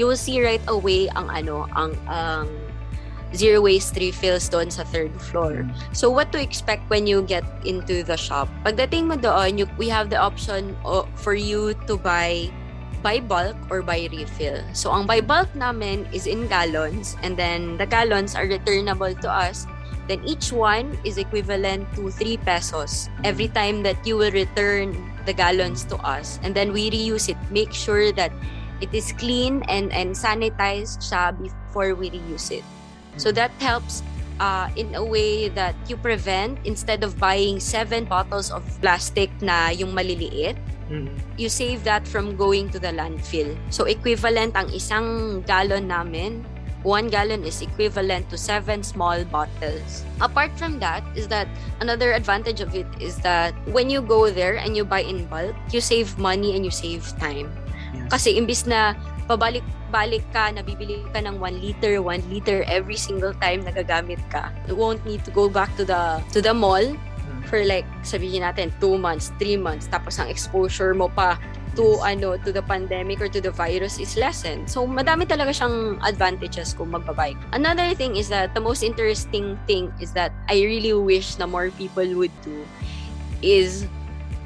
you 0.00 0.08
will 0.08 0.16
see 0.16 0.40
right 0.40 0.64
away 0.72 1.12
ang 1.12 1.28
ano, 1.28 1.68
ang, 1.76 1.92
ang 2.08 2.48
zero 3.34 3.62
waste 3.62 3.96
refills 3.96 4.48
doon 4.48 4.70
sa 4.70 4.82
third 4.82 5.14
floor. 5.20 5.62
Mm-hmm. 5.64 5.94
So, 5.94 6.10
what 6.10 6.32
to 6.32 6.40
expect 6.40 6.88
when 6.90 7.06
you 7.06 7.22
get 7.22 7.44
into 7.64 8.02
the 8.02 8.16
shop? 8.16 8.48
Pagdating 8.64 9.06
mo 9.06 9.16
doon, 9.16 9.58
you, 9.58 9.66
we 9.78 9.88
have 9.88 10.10
the 10.10 10.18
option 10.18 10.76
for 11.14 11.34
you 11.34 11.74
to 11.86 11.96
buy 11.96 12.50
by 13.02 13.20
bulk 13.20 13.56
or 13.70 13.80
by 13.80 14.08
refill. 14.12 14.60
So, 14.72 14.92
ang 14.92 15.06
by 15.06 15.20
bulk 15.20 15.48
namin 15.56 16.08
is 16.12 16.26
in 16.26 16.48
gallons 16.48 17.16
and 17.22 17.36
then 17.36 17.76
the 17.78 17.86
gallons 17.86 18.34
are 18.36 18.44
returnable 18.46 19.14
to 19.24 19.28
us. 19.30 19.66
Then 20.08 20.26
each 20.26 20.50
one 20.50 20.98
is 21.06 21.18
equivalent 21.18 21.86
to 21.94 22.10
3 22.10 22.42
pesos 22.42 23.08
every 23.22 23.46
time 23.46 23.86
that 23.86 24.02
you 24.02 24.18
will 24.18 24.34
return 24.34 24.90
the 25.24 25.32
gallons 25.32 25.86
to 25.86 25.96
us. 26.02 26.42
And 26.42 26.50
then 26.50 26.72
we 26.72 26.90
reuse 26.90 27.30
it. 27.30 27.38
Make 27.50 27.70
sure 27.70 28.10
that 28.18 28.32
it 28.80 28.92
is 28.92 29.12
clean 29.12 29.62
and, 29.68 29.92
and 29.92 30.10
sanitized 30.10 31.04
siya 31.04 31.36
before 31.38 31.94
we 31.94 32.10
reuse 32.10 32.50
it. 32.50 32.66
So 33.16 33.32
that 33.32 33.50
helps 33.58 34.02
uh, 34.38 34.68
in 34.76 34.94
a 34.94 35.04
way 35.04 35.48
that 35.50 35.74
you 35.86 35.96
prevent 35.96 36.58
instead 36.64 37.02
of 37.02 37.18
buying 37.18 37.60
seven 37.60 38.04
bottles 38.04 38.50
of 38.50 38.62
plastic 38.80 39.30
na 39.40 39.70
yung 39.70 39.92
maliliit, 39.92 40.56
Mm-hmm. 40.90 41.38
You 41.38 41.48
save 41.48 41.86
that 41.86 42.02
from 42.02 42.34
going 42.34 42.68
to 42.74 42.82
the 42.82 42.90
landfill. 42.90 43.54
So 43.70 43.86
equivalent 43.86 44.58
ang 44.58 44.74
isang 44.74 45.38
gallon 45.46 45.86
namin 45.86 46.42
one 46.82 47.08
gallon 47.08 47.44
is 47.44 47.60
equivalent 47.60 48.28
to 48.30 48.36
seven 48.36 48.82
small 48.82 49.24
bottles. 49.24 50.04
Apart 50.20 50.56
from 50.56 50.78
that, 50.80 51.04
is 51.14 51.28
that 51.28 51.48
another 51.80 52.12
advantage 52.12 52.60
of 52.60 52.74
it 52.74 52.86
is 53.00 53.16
that 53.20 53.52
when 53.68 53.90
you 53.90 54.00
go 54.00 54.30
there 54.30 54.56
and 54.56 54.76
you 54.76 54.84
buy 54.84 55.04
in 55.04 55.26
bulk, 55.26 55.54
you 55.72 55.80
save 55.80 56.18
money 56.18 56.56
and 56.56 56.64
you 56.64 56.70
save 56.70 57.04
time. 57.20 57.52
Yes. 57.92 58.08
Kasi 58.10 58.40
imbis 58.40 58.66
na 58.66 58.94
pabalik-balik 59.30 60.26
ka, 60.34 60.50
nabibili 60.50 61.06
ka 61.14 61.22
ng 61.22 61.38
1 61.38 61.62
liter, 61.62 62.02
1 62.02 62.26
liter 62.26 62.66
every 62.66 62.98
single 62.98 63.30
time 63.38 63.62
nagagamit 63.62 64.18
ka. 64.26 64.50
You 64.66 64.74
won't 64.74 65.06
need 65.06 65.22
to 65.22 65.30
go 65.30 65.46
back 65.46 65.70
to 65.78 65.86
the 65.86 66.18
to 66.34 66.42
the 66.42 66.50
mall 66.50 66.82
for 67.46 67.62
like 67.62 67.86
sabihin 68.02 68.42
natin 68.42 68.74
2 68.82 68.98
months, 68.98 69.30
3 69.38 69.54
months 69.54 69.86
tapos 69.86 70.18
ang 70.18 70.26
exposure 70.26 70.90
mo 70.98 71.06
pa 71.06 71.38
to 71.78 72.02
ano 72.02 72.34
to 72.42 72.50
the 72.50 72.62
pandemic 72.66 73.22
or 73.22 73.30
to 73.30 73.38
the 73.38 73.54
virus 73.54 74.02
is 74.02 74.18
lessened. 74.18 74.66
So 74.66 74.82
madami 74.82 75.30
talaga 75.30 75.54
siyang 75.54 76.02
advantages 76.02 76.74
kung 76.74 76.90
magbabike. 76.90 77.38
Another 77.54 77.94
thing 77.94 78.18
is 78.18 78.26
that 78.34 78.54
the 78.58 78.62
most 78.62 78.82
interesting 78.82 79.54
thing 79.70 79.94
is 80.02 80.10
that 80.18 80.34
I 80.50 80.58
really 80.66 80.94
wish 80.94 81.38
na 81.38 81.46
more 81.46 81.70
people 81.78 82.06
would 82.18 82.34
do 82.42 82.66
is 83.38 83.86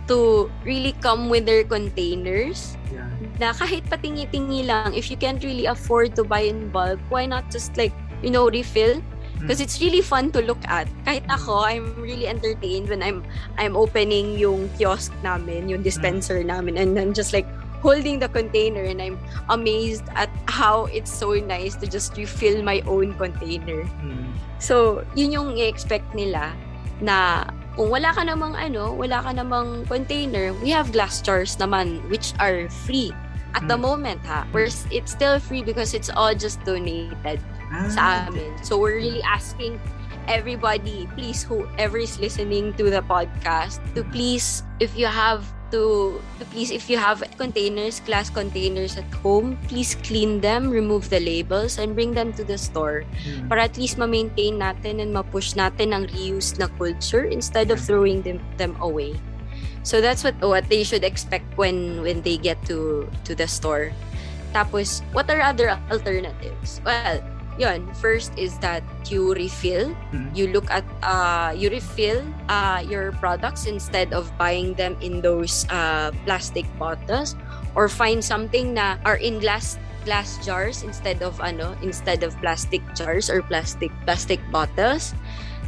to 0.05 0.53
really 0.69 0.93
come 1.01 1.33
with 1.33 1.49
their 1.49 1.65
containers 1.65 2.77
yeah. 2.93 3.09
Na 3.43 3.51
kahit 3.53 3.83
patingi-tingi 3.91 4.67
lang 4.67 4.95
if 4.95 5.11
you 5.11 5.19
can't 5.19 5.43
really 5.43 5.67
afford 5.67 6.15
to 6.15 6.23
buy 6.23 6.47
in 6.47 6.71
bulk 6.71 7.03
why 7.11 7.27
not 7.27 7.43
just 7.51 7.75
like 7.75 7.93
you 8.23 8.31
know 8.31 8.47
refill 8.47 9.03
because 9.45 9.61
it's 9.61 9.81
really 9.81 10.01
fun 10.01 10.33
to 10.33 10.41
look 10.41 10.61
at. 10.65 10.89
Kahit 11.05 11.29
ako, 11.29 11.69
I'm 11.69 11.93
really 12.01 12.27
entertained 12.27 12.89
when 12.89 13.05
I'm 13.05 13.21
I'm 13.61 13.77
opening 13.77 14.41
yung 14.41 14.73
kiosk 14.81 15.13
namin, 15.21 15.69
yung 15.69 15.85
dispenser 15.85 16.41
mm. 16.41 16.49
namin, 16.49 16.81
and 16.81 16.97
I'm 16.97 17.13
just 17.13 17.37
like 17.37 17.45
holding 17.85 18.17
the 18.17 18.33
container 18.33 18.81
and 18.81 19.05
I'm 19.05 19.21
amazed 19.53 20.09
at 20.17 20.33
how 20.49 20.89
it's 20.89 21.13
so 21.13 21.37
nice 21.37 21.77
to 21.85 21.87
just 21.87 22.17
refill 22.17 22.65
my 22.65 22.81
own 22.89 23.13
container. 23.21 23.85
Mm. 24.01 24.33
So, 24.57 25.05
yun 25.13 25.37
yung 25.37 25.49
i-expect 25.61 26.17
nila 26.17 26.57
na 27.05 27.45
kung 27.77 27.93
wala 27.93 28.17
ka 28.17 28.25
namang 28.25 28.57
ano, 28.57 28.97
wala 28.97 29.21
ka 29.21 29.37
namang 29.37 29.85
container, 29.85 30.57
we 30.65 30.73
have 30.73 30.97
glass 30.97 31.21
jars 31.21 31.61
naman 31.61 32.01
which 32.09 32.33
are 32.41 32.73
free 32.89 33.13
at 33.55 33.67
the 33.67 33.79
mm. 33.79 33.87
moment 33.87 34.21
ha. 34.27 34.47
Where 34.51 34.69
it's 34.69 35.11
still 35.11 35.39
free 35.39 35.63
because 35.63 35.95
it's 35.95 36.11
all 36.11 36.35
just 36.35 36.63
donated 36.67 37.41
ah. 37.73 37.89
sa 37.89 38.03
amin. 38.29 38.53
So 38.63 38.79
we're 38.79 38.99
really 38.99 39.23
asking 39.23 39.81
everybody, 40.29 41.09
please, 41.15 41.43
whoever 41.43 41.99
is 41.99 42.19
listening 42.19 42.73
to 42.75 42.91
the 42.91 43.03
podcast, 43.03 43.81
to 43.95 44.05
please, 44.05 44.63
if 44.81 44.97
you 44.97 45.07
have 45.07 45.45
to, 45.71 46.21
to 46.39 46.45
please, 46.49 46.71
if 46.71 46.89
you 46.89 46.97
have 46.97 47.23
containers, 47.37 48.01
glass 48.01 48.31
containers 48.31 48.97
at 48.97 49.09
home, 49.21 49.59
please 49.69 49.95
clean 49.95 50.41
them, 50.41 50.71
remove 50.71 51.11
the 51.11 51.21
labels, 51.21 51.79
and 51.79 51.95
bring 51.95 52.13
them 52.13 52.33
to 52.35 52.45
the 52.45 52.59
store. 52.59 53.05
Mm. 53.27 53.49
Para 53.49 53.63
at 53.65 53.77
least 53.77 53.99
ma-maintain 53.99 54.59
natin 54.59 55.01
and 55.01 55.13
ma-push 55.13 55.55
natin 55.55 55.93
ang 55.93 56.07
reuse 56.09 56.59
na 56.59 56.69
culture 56.79 57.25
instead 57.25 57.71
of 57.71 57.81
throwing 57.81 58.23
them, 58.23 58.41
them 58.57 58.77
away. 58.81 59.19
So 59.83 60.01
that's 60.01 60.25
what 60.25 60.35
what 60.41 60.69
they 60.69 60.83
should 60.83 61.05
expect 61.05 61.45
when 61.57 62.01
when 62.03 62.23
they 62.23 62.37
get 62.37 62.59
to 62.67 63.09
to 63.25 63.33
the 63.35 63.47
store. 63.47 63.93
Tapos, 64.55 65.03
what 65.11 65.27
are 65.27 65.43
other 65.43 65.75
alternatives? 65.91 66.79
Well, 66.87 67.19
yun, 67.59 67.87
first 67.99 68.33
is 68.39 68.59
that 68.59 68.83
you 69.11 69.35
refill. 69.35 69.91
Mm-hmm. 70.15 70.31
You 70.35 70.55
look 70.55 70.71
at, 70.71 70.87
uh, 71.03 71.55
you 71.55 71.71
refill 71.71 72.23
uh, 72.49 72.83
your 72.87 73.13
products 73.19 73.67
instead 73.67 74.15
of 74.15 74.31
buying 74.39 74.75
them 74.75 74.97
in 75.03 75.21
those 75.21 75.67
uh, 75.71 76.11
plastic 76.25 76.67
bottles 76.79 77.35
or 77.75 77.89
find 77.89 78.23
something 78.23 78.75
na 78.75 78.97
are 79.05 79.19
in 79.19 79.39
glass 79.39 79.79
glass 80.05 80.37
jars 80.45 80.85
instead 80.85 81.25
of 81.25 81.41
ano 81.41 81.73
instead 81.81 82.23
of 82.23 82.37
plastic 82.45 82.85
jars 82.93 83.33
or 83.33 83.41
plastic 83.41 83.89
plastic 84.05 84.39
bottles 84.53 85.17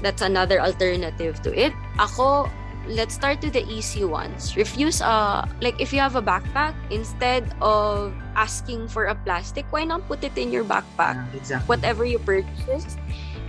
that's 0.04 0.20
another 0.20 0.60
alternative 0.60 1.40
to 1.40 1.48
it 1.56 1.72
ako 1.96 2.44
let's 2.88 3.14
start 3.14 3.42
with 3.42 3.52
the 3.52 3.66
easy 3.66 4.04
ones. 4.04 4.56
Refuse 4.56 5.02
uh 5.02 5.46
like 5.60 5.78
if 5.80 5.92
you 5.92 6.00
have 6.00 6.16
a 6.16 6.22
backpack, 6.22 6.74
instead 6.90 7.54
of 7.60 8.14
asking 8.34 8.88
for 8.88 9.06
a 9.06 9.14
plastic, 9.14 9.66
why 9.70 9.84
not 9.84 10.06
put 10.08 10.24
it 10.24 10.36
in 10.38 10.50
your 10.50 10.64
backpack? 10.64 11.18
Yeah, 11.18 11.38
exactly. 11.38 11.66
Whatever 11.66 12.04
you 12.04 12.18
purchase. 12.18 12.96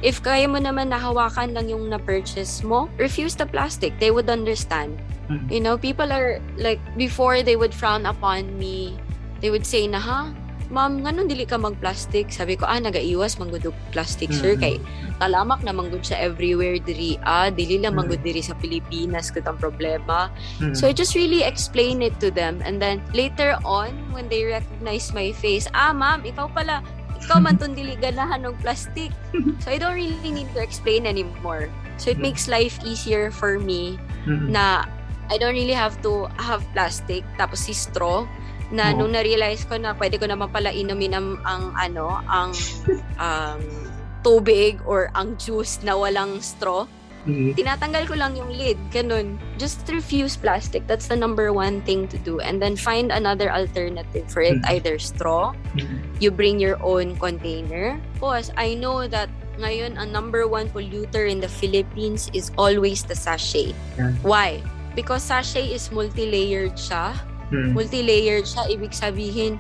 If 0.06 0.22
kaya 0.22 0.46
mo 0.46 0.62
naman 0.62 0.94
nahawakan 0.94 1.58
lang 1.58 1.74
yung 1.74 1.90
na-purchase 1.90 2.62
mo, 2.62 2.86
refuse 3.02 3.34
the 3.34 3.50
plastic. 3.50 3.98
They 3.98 4.14
would 4.14 4.30
understand. 4.30 5.02
Mm-hmm. 5.26 5.50
You 5.50 5.60
know, 5.60 5.74
people 5.74 6.14
are 6.14 6.38
like 6.62 6.78
before 6.94 7.42
they 7.42 7.58
would 7.58 7.74
frown 7.74 8.06
upon 8.06 8.54
me. 8.62 8.94
They 9.42 9.50
would 9.50 9.66
say 9.66 9.90
na, 9.90 9.98
ha? 9.98 10.30
Ma'am, 10.68 10.99
nganon 10.99 11.32
dili 11.32 11.47
ka 11.47 11.55
mag-plastic? 11.55 12.28
Sabi 12.28 12.59
ko, 12.59 12.68
ah, 12.68 12.76
nagaiwas 12.76 13.39
manggudog 13.39 13.72
plastic, 13.95 14.36
sir. 14.36 14.59
Mm-hmm. 14.59 14.63
Kay 14.63 14.76
talamak 15.15 15.63
na 15.63 15.72
manggud 15.72 16.03
siya 16.03 16.20
everywhere 16.20 16.76
diri. 16.76 17.15
Ah, 17.24 17.47
dili 17.47 17.80
lang 17.80 17.95
manggud 17.95 18.20
mm-hmm. 18.20 18.28
diri 18.28 18.41
sa 18.43 18.51
Pilipinas 18.59 19.32
kud 19.32 19.47
ang 19.47 19.55
problema. 19.55 20.28
Mm-hmm. 20.59 20.76
So 20.76 20.91
I 20.91 20.91
just 20.91 21.15
really 21.15 21.47
explain 21.47 22.03
it 22.03 22.20
to 22.20 22.28
them. 22.28 22.59
And 22.68 22.84
then 22.84 22.99
later 23.15 23.55
on, 23.63 23.95
when 24.11 24.28
they 24.28 24.43
recognize 24.43 25.15
my 25.15 25.32
face, 25.32 25.72
ah, 25.72 25.95
ma'am, 25.95 26.28
ikaw 26.28 26.51
pala, 26.51 26.84
ikaw 27.24 27.39
man 27.39 27.55
tong 27.55 27.72
dili 27.72 27.95
ganahan 27.95 28.43
ng 28.43 28.55
plastic. 28.59 29.15
So 29.63 29.72
I 29.72 29.80
don't 29.80 29.95
really 29.95 30.32
need 30.32 30.51
to 30.51 30.59
explain 30.59 31.07
anymore. 31.07 31.72
So 31.95 32.11
it 32.11 32.20
makes 32.20 32.51
life 32.51 32.78
easier 32.84 33.32
for 33.32 33.57
me 33.57 33.95
mm-hmm. 34.28 34.51
na 34.51 34.86
I 35.28 35.36
don't 35.36 35.55
really 35.55 35.76
have 35.76 35.99
to 36.07 36.28
have 36.39 36.63
plastic 36.72 37.24
tapos 37.36 37.68
si 37.68 37.76
straw 37.76 38.24
na 38.72 38.91
oh. 38.91 39.03
nung 39.03 39.15
na-realize 39.15 39.63
ko 39.63 39.80
na 39.80 39.95
pwede 39.95 40.20
ko 40.20 40.28
naman 40.28 40.51
pala 40.51 40.72
inumin 40.72 41.15
ang, 41.15 41.39
ang 41.47 41.72
ano, 41.80 42.20
ang 42.28 42.51
um, 43.15 43.61
tubig 44.24 44.84
or 44.84 45.07
ang 45.15 45.39
juice 45.39 45.80
na 45.88 45.95
walang 45.95 46.43
straw, 46.43 46.84
mm-hmm. 47.24 47.55
tinatanggal 47.55 48.03
ko 48.11 48.15
lang 48.20 48.36
yung 48.36 48.51
lid. 48.51 48.76
Ganun. 48.91 49.39
Just 49.55 49.88
refuse 49.88 50.36
plastic. 50.36 50.84
That's 50.84 51.07
the 51.07 51.15
number 51.15 51.55
one 51.55 51.80
thing 51.88 52.11
to 52.11 52.18
do. 52.20 52.43
And 52.43 52.59
then 52.59 52.76
find 52.76 53.11
another 53.11 53.47
alternative 53.47 54.28
for 54.28 54.43
it. 54.43 54.59
Mm-hmm. 54.59 54.74
Either 54.76 54.99
straw, 54.99 55.55
mm-hmm. 55.76 56.03
you 56.20 56.32
bring 56.32 56.59
your 56.59 56.76
own 56.84 57.15
container. 57.15 57.95
Because 58.20 58.51
I 58.59 58.76
know 58.76 59.07
that 59.07 59.32
ngayon, 59.57 59.97
ang 59.97 60.11
number 60.11 60.45
one 60.45 60.70
polluter 60.70 61.26
in 61.26 61.39
the 61.39 61.49
Philippines 61.49 62.30
is 62.36 62.51
always 62.59 63.01
the 63.07 63.15
sachet. 63.15 63.74
Yeah. 63.97 64.13
Why? 64.22 64.61
Because 64.93 65.24
sachet 65.24 65.72
is 65.72 65.89
multi-layered 65.89 66.78
siya 66.78 67.15
Hmm. 67.50 67.72
Multi-layered 67.74 68.45
siya. 68.45 68.68
Ibig 68.68 68.91
sabihin, 68.91 69.60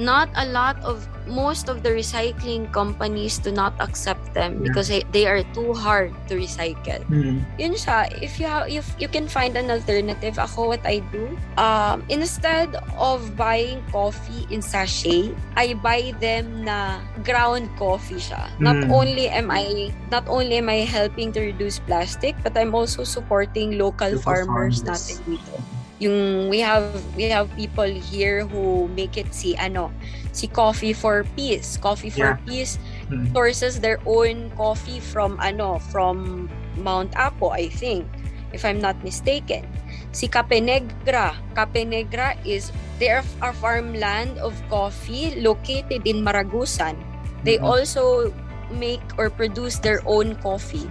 not 0.00 0.32
a 0.34 0.46
lot 0.48 0.80
of 0.80 1.04
most 1.28 1.68
of 1.68 1.84
the 1.84 1.90
recycling 1.90 2.72
companies 2.72 3.38
do 3.38 3.52
not 3.52 3.76
accept 3.78 4.34
them 4.34 4.58
yeah. 4.58 4.66
because 4.66 4.88
they 4.88 5.26
are 5.26 5.44
too 5.52 5.72
hard 5.74 6.10
to 6.26 6.34
recycle. 6.34 6.98
Mm. 7.06 7.44
Yun 7.60 7.74
siya. 7.76 8.10
If 8.22 8.40
you 8.40 8.46
have, 8.46 8.66
if 8.68 8.88
you 8.98 9.06
can 9.06 9.28
find 9.28 9.54
an 9.56 9.70
alternative, 9.70 10.40
ako 10.40 10.74
what 10.74 10.82
I 10.82 11.04
do, 11.12 11.36
um, 11.56 12.02
instead 12.08 12.74
of 12.98 13.36
buying 13.36 13.84
coffee 13.92 14.48
in 14.50 14.62
sachet, 14.62 15.36
I 15.54 15.74
buy 15.74 16.16
them 16.18 16.64
na 16.64 16.98
ground 17.22 17.70
coffee 17.78 18.18
siya. 18.18 18.50
Mm. 18.58 18.60
Not 18.60 18.80
only 18.90 19.28
am 19.28 19.52
I 19.52 19.92
not 20.10 20.26
only 20.26 20.58
am 20.58 20.68
I 20.68 20.88
helping 20.88 21.30
to 21.36 21.40
reduce 21.40 21.78
plastic, 21.78 22.34
but 22.42 22.56
I'm 22.56 22.74
also 22.74 23.04
supporting 23.04 23.78
local, 23.78 24.18
local 24.18 24.24
farmers, 24.24 24.82
farmers 24.82 24.82
natin 24.82 25.16
dito 25.36 25.79
yung 26.00 26.48
we 26.48 26.58
have 26.58 26.88
we 27.14 27.28
have 27.28 27.46
people 27.54 27.86
here 27.86 28.48
who 28.48 28.88
make 28.96 29.20
it 29.20 29.28
si 29.36 29.52
ano 29.60 29.92
si 30.32 30.48
coffee 30.48 30.96
for 30.96 31.28
peace 31.36 31.76
coffee 31.76 32.08
for 32.08 32.34
yeah. 32.34 32.40
peace 32.48 32.80
mm-hmm. 33.12 33.28
sources 33.36 33.78
their 33.78 34.00
own 34.08 34.48
coffee 34.56 34.98
from 34.98 35.36
ano 35.44 35.76
from 35.92 36.48
Mount 36.80 37.12
Apo 37.20 37.52
I 37.52 37.68
think 37.68 38.08
if 38.56 38.64
I'm 38.64 38.80
not 38.80 38.96
mistaken 39.04 39.68
si 40.16 40.24
Cape 40.26 40.56
Negra 40.64 41.36
Cape 41.52 41.84
Negra 41.84 42.32
is 42.48 42.72
they 42.96 43.12
are 43.12 43.22
a 43.44 43.52
farmland 43.52 44.40
of 44.40 44.56
coffee 44.72 45.36
located 45.36 46.08
in 46.08 46.24
Maragusan 46.24 46.96
they 47.44 47.60
mm-hmm. 47.60 47.68
also 47.68 48.32
make 48.72 49.04
or 49.20 49.28
produce 49.28 49.76
their 49.84 50.00
own 50.08 50.32
coffee 50.40 50.88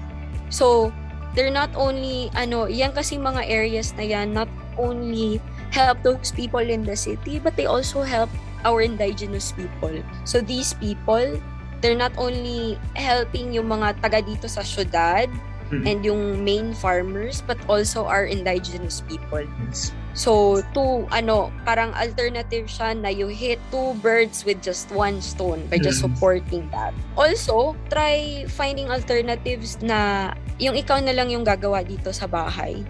so 0.53 0.93
they're 1.33 1.53
not 1.53 1.73
only 1.73 2.29
ano 2.37 2.69
yan 2.69 2.93
kasi 2.93 3.17
mga 3.17 3.45
areas 3.49 3.93
na 3.97 4.05
yan 4.05 4.37
not 4.37 4.49
only 4.79 5.43
help 5.75 5.99
those 6.01 6.31
people 6.31 6.63
in 6.63 6.87
the 6.87 6.95
city, 6.95 7.37
but 7.37 7.59
they 7.59 7.67
also 7.67 8.01
help 8.01 8.31
our 8.63 8.81
indigenous 8.81 9.51
people. 9.51 9.93
So 10.23 10.39
these 10.39 10.73
people, 10.79 11.39
they're 11.83 11.99
not 11.99 12.15
only 12.17 12.79
helping 12.95 13.51
yung 13.51 13.67
mga 13.67 13.99
taga 13.99 14.23
dito 14.23 14.47
sa 14.47 14.63
syudad 14.63 15.27
mm-hmm. 15.71 15.85
and 15.87 16.03
yung 16.03 16.43
main 16.43 16.73
farmers, 16.73 17.43
but 17.45 17.57
also 17.69 18.05
our 18.05 18.25
indigenous 18.25 19.01
people. 19.05 19.45
Yes. 19.67 19.93
So, 20.17 20.59
two, 20.73 21.07
ano, 21.15 21.53
parang 21.63 21.93
alternative 21.95 22.67
siya 22.67 22.97
na 22.97 23.07
you 23.07 23.31
hit 23.31 23.61
two 23.71 23.95
birds 24.01 24.43
with 24.43 24.59
just 24.59 24.91
one 24.91 25.21
stone 25.21 25.63
by 25.71 25.77
just 25.79 26.03
mm-hmm. 26.03 26.11
supporting 26.11 26.67
that. 26.75 26.91
Also, 27.15 27.77
try 27.87 28.43
finding 28.51 28.91
alternatives 28.91 29.79
na 29.79 30.33
yung 30.59 30.75
ikaw 30.75 30.99
na 30.99 31.15
lang 31.15 31.31
yung 31.31 31.47
gagawa 31.47 31.85
dito 31.85 32.11
sa 32.11 32.27
bahay. 32.27 32.83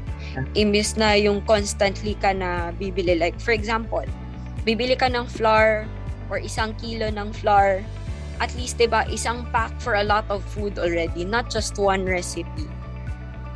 Imbis 0.53 0.95
na 0.95 1.17
yung 1.17 1.41
constantly 1.45 2.15
ka 2.17 2.33
na 2.33 2.71
bibili. 2.75 3.17
Like, 3.17 3.37
for 3.41 3.51
example, 3.51 4.05
bibili 4.63 4.97
ka 4.97 5.09
ng 5.09 5.25
flour 5.27 5.85
or 6.29 6.37
isang 6.37 6.77
kilo 6.77 7.09
ng 7.09 7.33
flour, 7.33 7.81
at 8.39 8.51
least, 8.55 8.79
diba, 8.79 9.03
isang 9.11 9.43
pack 9.51 9.73
for 9.81 9.99
a 9.99 10.05
lot 10.05 10.23
of 10.31 10.45
food 10.55 10.79
already, 10.79 11.27
not 11.27 11.51
just 11.51 11.75
one 11.75 12.07
recipe. 12.07 12.69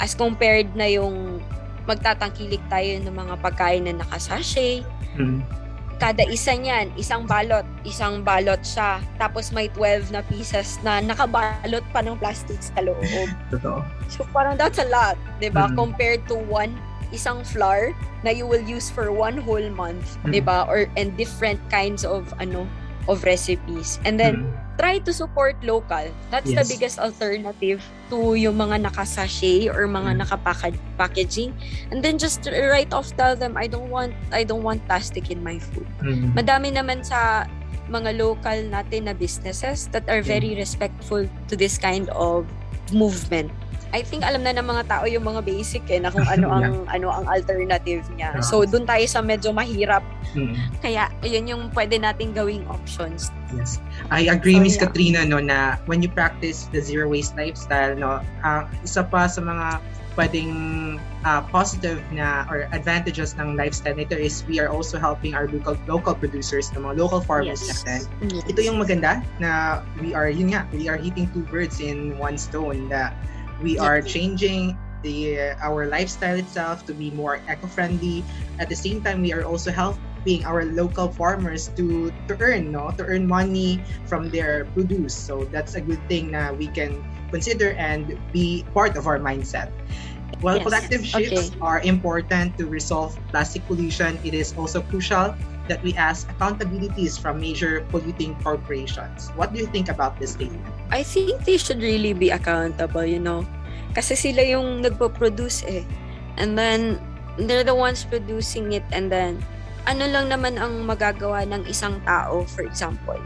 As 0.02 0.12
compared 0.18 0.74
na 0.76 0.90
yung 0.90 1.40
magtatangkilik 1.88 2.64
tayo 2.68 3.00
ng 3.00 3.16
mga 3.16 3.36
pagkain 3.40 3.88
na 3.88 4.04
nakasashay, 4.04 4.84
mm-hmm 5.16 5.63
kada 6.04 6.28
isa 6.28 6.52
niyan, 6.52 6.92
isang 7.00 7.24
balot, 7.24 7.64
isang 7.88 8.28
balot 8.28 8.60
siya. 8.60 9.00
Tapos 9.16 9.56
may 9.56 9.72
12 9.72 10.12
na 10.12 10.20
pieces 10.28 10.76
na 10.84 11.00
nakabalot 11.00 11.80
pa 11.96 12.04
ng 12.04 12.20
plastic 12.20 12.60
sa 12.60 12.84
loob. 12.84 13.00
Totoo. 13.56 13.80
So 14.12 14.28
parang 14.36 14.60
that's 14.60 14.84
a 14.84 14.88
lot, 14.92 15.16
'di 15.40 15.56
ba? 15.56 15.72
Mm-hmm. 15.72 15.80
Compared 15.80 16.28
to 16.28 16.36
one 16.36 16.76
isang 17.16 17.48
flour 17.48 17.96
na 18.28 18.36
you 18.36 18.44
will 18.44 18.66
use 18.68 18.92
for 18.92 19.16
one 19.16 19.40
whole 19.40 19.64
month, 19.72 20.20
mm-hmm. 20.20 20.36
'di 20.36 20.42
ba? 20.44 20.68
Or 20.68 20.92
and 21.00 21.16
different 21.16 21.64
kinds 21.72 22.04
of 22.04 22.28
ano 22.44 22.68
of 23.08 23.24
recipes. 23.24 24.00
And 24.06 24.20
then 24.20 24.48
mm-hmm 24.48 24.64
try 24.78 24.98
to 25.00 25.14
support 25.14 25.56
local. 25.64 26.10
That's 26.32 26.50
yes. 26.50 26.58
the 26.58 26.66
biggest 26.66 26.98
alternative 26.98 27.82
to 28.10 28.34
yung 28.34 28.58
mga 28.58 28.90
naka-sachet 28.90 29.70
or 29.70 29.86
mga 29.86 30.18
mm. 30.18 30.20
naka-packaging. 30.26 31.54
And 31.92 32.02
then 32.02 32.18
just 32.18 32.46
right 32.50 32.90
off 32.94 33.14
tell 33.16 33.36
them 33.36 33.58
I 33.58 33.68
don't 33.68 33.90
want 33.90 34.18
I 34.34 34.44
don't 34.44 34.66
want 34.66 34.86
plastic 34.90 35.30
in 35.30 35.44
my 35.46 35.62
food. 35.62 35.88
Mm. 36.02 36.34
Madami 36.34 36.74
naman 36.74 37.06
sa 37.06 37.46
mga 37.92 38.18
local 38.18 38.58
natin 38.72 39.12
na 39.12 39.14
businesses 39.14 39.92
that 39.94 40.08
are 40.10 40.24
very 40.24 40.56
respectful 40.56 41.28
to 41.48 41.54
this 41.54 41.78
kind 41.78 42.10
of 42.18 42.48
movement. 42.90 43.52
I 43.94 44.02
think 44.02 44.26
alam 44.26 44.42
na 44.42 44.58
ng 44.58 44.66
mga 44.66 44.90
tao 44.90 45.06
yung 45.06 45.22
mga 45.22 45.46
basic 45.46 45.86
eh 45.86 46.02
na 46.02 46.10
kung 46.10 46.26
ano 46.26 46.50
ang 46.58 46.66
yeah. 46.90 46.96
ano 46.98 47.08
ang 47.14 47.26
alternative 47.30 48.02
niya. 48.18 48.42
So 48.42 48.66
doon 48.66 48.90
tayo 48.90 49.06
sa 49.06 49.22
medyo 49.22 49.54
mahirap. 49.54 50.02
Mm. 50.34 50.58
Kaya 50.82 51.14
yun 51.22 51.46
yung 51.46 51.64
pwede 51.78 52.02
nating 52.02 52.34
gawing 52.34 52.66
options. 52.66 53.30
Yes. 53.54 53.78
I 54.10 54.34
agree 54.34 54.58
so, 54.58 54.66
Miss 54.66 54.76
yeah. 54.82 54.90
Katrina 54.90 55.22
no 55.30 55.38
na 55.38 55.78
when 55.86 56.02
you 56.02 56.10
practice 56.10 56.66
the 56.74 56.82
zero 56.82 57.06
waste 57.06 57.38
lifestyle 57.38 57.94
no, 57.94 58.26
uh, 58.42 58.66
isa 58.82 59.06
pa 59.06 59.30
sa 59.30 59.46
mga 59.46 59.78
pwedeng 60.14 60.54
uh, 61.26 61.42
positive 61.50 62.02
na 62.14 62.46
or 62.50 62.70
advantages 62.74 63.34
ng 63.38 63.58
lifestyle 63.58 63.98
nito 63.98 64.14
is 64.14 64.46
we 64.46 64.62
are 64.62 64.70
also 64.70 64.98
helping 64.98 65.34
our 65.34 65.50
local 65.50 65.78
local 65.90 66.14
producers, 66.14 66.70
ng 66.74 66.86
mga 66.86 66.96
local 66.98 67.22
farmers 67.22 67.62
yes. 67.66 67.82
natin. 67.82 68.00
Yes. 68.30 68.46
Ito 68.50 68.60
yung 68.62 68.78
maganda 68.78 69.26
na 69.42 69.82
we 70.02 70.14
are 70.14 70.30
yun 70.30 70.54
nga, 70.54 70.70
we 70.74 70.86
are 70.90 70.98
hitting 70.98 71.30
two 71.34 71.46
birds 71.50 71.82
in 71.82 72.18
one 72.22 72.38
stone 72.38 72.90
na 72.90 73.14
we 73.60 73.78
are 73.78 74.02
changing 74.02 74.78
the 75.04 75.54
uh, 75.54 75.56
our 75.62 75.88
lifestyle 75.88 76.36
itself 76.38 76.86
to 76.86 76.94
be 76.94 77.12
more 77.12 77.44
eco-friendly 77.48 78.26
At 78.60 78.70
the 78.70 78.76
same 78.76 79.02
time, 79.04 79.22
we 79.22 79.34
are 79.34 79.44
also 79.44 79.72
helping 79.72 80.46
our 80.46 80.66
local 80.66 81.12
farmers 81.12 81.70
to 81.76 82.12
to 82.28 82.34
earn 82.40 82.72
no 82.72 82.92
to 82.98 83.04
earn 83.06 83.28
money 83.28 83.84
from 84.06 84.30
their 84.32 84.66
produce. 84.74 85.16
So 85.16 85.50
that's 85.52 85.76
a 85.76 85.82
good 85.82 86.02
thing 86.08 86.32
that 86.32 86.56
we 86.58 86.68
can 86.70 87.04
consider 87.32 87.74
and 87.76 88.20
be 88.32 88.66
part 88.74 88.96
of 88.96 89.08
our 89.08 89.20
mindset. 89.20 89.72
While 90.40 90.60
Yes. 90.60 90.64
collective 90.64 91.06
shifts 91.06 91.52
Okay. 91.52 91.58
are 91.62 91.82
important 91.82 92.58
to 92.58 92.68
resolve 92.68 93.18
plastic 93.32 93.66
pollution, 93.68 94.20
it 94.24 94.34
is 94.34 94.54
also 94.58 94.82
crucial 94.82 95.36
that 95.68 95.82
we 95.84 95.96
ask 95.96 96.28
accountabilities 96.36 97.16
from 97.16 97.40
major 97.40 97.86
polluting 97.88 98.36
corporations. 98.44 99.32
What 99.36 99.54
do 99.54 99.60
you 99.60 99.68
think 99.68 99.88
about 99.88 100.20
this 100.20 100.36
statement? 100.36 100.64
I 100.92 101.04
think 101.04 101.46
they 101.46 101.58
should 101.58 101.80
really 101.80 102.14
be 102.14 102.30
accountable, 102.32 103.06
you 103.06 103.20
know. 103.20 103.48
Kasi 103.96 104.16
sila 104.16 104.44
yung 104.44 104.84
nagpo-produce 104.84 105.64
eh. 105.70 105.84
And 106.36 106.58
then, 106.58 107.00
they're 107.38 107.64
the 107.64 107.76
ones 107.76 108.06
producing 108.06 108.74
it 108.74 108.86
and 108.92 109.10
then, 109.10 109.42
ano 109.86 110.08
lang 110.08 110.30
naman 110.30 110.58
ang 110.58 110.86
magagawa 110.86 111.46
ng 111.48 111.66
isang 111.68 112.02
tao, 112.06 112.44
for 112.46 112.64
example. 112.64 113.20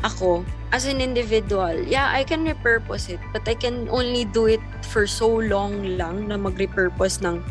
Ako, 0.00 0.44
as 0.72 0.88
an 0.88 1.00
individual, 1.04 1.76
yeah, 1.84 2.08
I 2.08 2.24
can 2.24 2.46
repurpose 2.46 3.12
it, 3.12 3.20
but 3.36 3.44
I 3.44 3.52
can 3.52 3.88
only 3.92 4.24
do 4.24 4.48
it 4.48 4.62
for 4.88 5.04
so 5.06 5.28
long 5.28 5.98
lang 6.00 6.28
na 6.32 6.40
mag-repurpose 6.40 7.20
ng 7.20 7.44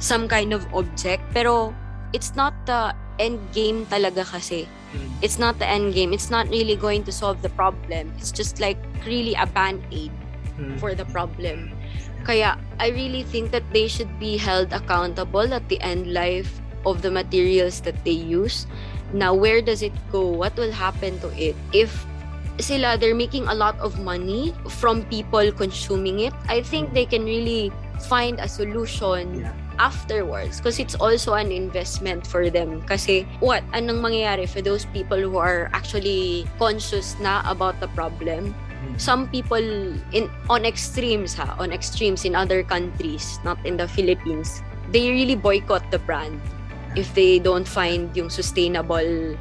some 0.00 0.24
kind 0.24 0.56
of 0.56 0.64
object. 0.72 1.20
Pero, 1.36 1.76
it's 2.16 2.32
not 2.32 2.54
the 2.64 2.96
end 3.18 3.38
game 3.54 3.86
talaga 3.86 4.24
kasi 4.26 4.66
it's 5.22 5.38
not 5.42 5.58
the 5.58 5.66
end 5.66 5.90
game. 5.94 6.14
It's 6.14 6.30
not 6.30 6.46
really 6.48 6.76
going 6.78 7.02
to 7.04 7.12
solve 7.12 7.42
the 7.42 7.50
problem. 7.50 8.14
It's 8.18 8.30
just 8.30 8.62
like 8.62 8.78
really 9.06 9.34
a 9.34 9.46
band-aid 9.46 10.12
Mm. 10.54 10.78
for 10.78 10.94
the 10.94 11.02
problem. 11.10 11.74
Kaya 12.22 12.54
I 12.78 12.94
really 12.94 13.26
think 13.26 13.50
that 13.50 13.66
they 13.74 13.90
should 13.90 14.22
be 14.22 14.38
held 14.38 14.70
accountable 14.70 15.50
at 15.50 15.66
the 15.66 15.82
end 15.82 16.14
life 16.14 16.62
of 16.86 17.02
the 17.02 17.10
materials 17.10 17.82
that 17.82 17.98
they 18.06 18.14
use. 18.14 18.70
Now, 19.10 19.34
where 19.34 19.58
does 19.58 19.82
it 19.82 19.94
go? 20.14 20.22
What 20.30 20.54
will 20.54 20.70
happen 20.70 21.18
to 21.26 21.30
it? 21.34 21.58
If 21.74 21.90
sila, 22.62 22.94
they're 23.02 23.18
making 23.18 23.50
a 23.50 23.54
lot 23.58 23.74
of 23.82 23.98
money 23.98 24.54
from 24.78 25.02
people 25.10 25.50
consuming 25.50 26.22
it, 26.22 26.34
I 26.46 26.62
think 26.62 26.94
they 26.94 27.04
can 27.06 27.26
really 27.26 27.74
find 28.06 28.38
a 28.38 28.46
solution 28.46 29.42
Yeah. 29.42 29.50
Afterwards. 29.78 30.58
Because 30.58 30.78
it's 30.78 30.94
also 30.94 31.34
an 31.34 31.52
investment 31.52 32.26
for 32.26 32.50
them. 32.50 32.82
Kasi 32.86 33.26
what? 33.40 33.62
Anong 33.72 34.00
mangyayari 34.00 34.48
for 34.48 34.62
those 34.62 34.84
people 34.90 35.18
who 35.18 35.36
are 35.38 35.70
actually 35.72 36.46
conscious 36.58 37.16
na 37.20 37.42
about 37.46 37.78
the 37.80 37.88
problem? 37.92 38.54
Mm. 38.84 39.00
some 39.00 39.28
people 39.28 39.64
in 40.12 40.28
on 40.50 40.64
extremes 40.68 41.32
ha? 41.34 41.56
On 41.58 41.72
extremes 41.72 42.24
in 42.24 42.36
other 42.36 42.62
countries 42.62 43.40
not 43.44 43.58
in 43.64 43.76
the 43.76 43.88
Philippines. 43.88 44.60
They 44.92 45.10
really 45.10 45.36
boycott 45.36 45.88
the 45.90 45.98
brand 45.98 46.40
if 46.94 47.08
they 47.16 47.40
don't 47.40 47.66
find 47.66 48.12
yung 48.14 48.28
sustainable 48.30 49.34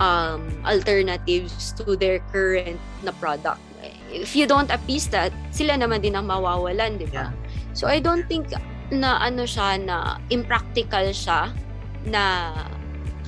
um, 0.00 0.48
alternatives 0.64 1.76
to 1.78 1.94
their 1.94 2.18
current 2.32 2.80
na 3.04 3.12
product. 3.20 3.60
If 4.08 4.32
you 4.32 4.48
don't 4.48 4.72
appease 4.72 5.12
that 5.12 5.36
sila 5.52 5.76
naman 5.76 6.00
din 6.00 6.16
ang 6.16 6.26
mawawalan 6.26 6.96
di 6.96 7.06
ba? 7.12 7.28
Yeah. 7.28 7.32
so 7.76 7.86
I 7.86 8.00
don't 8.00 8.24
think 8.26 8.50
na 8.90 9.20
ano 9.20 9.44
siya 9.44 9.76
na 9.80 10.16
impractical 10.32 11.12
siya 11.12 11.52
na 12.08 12.52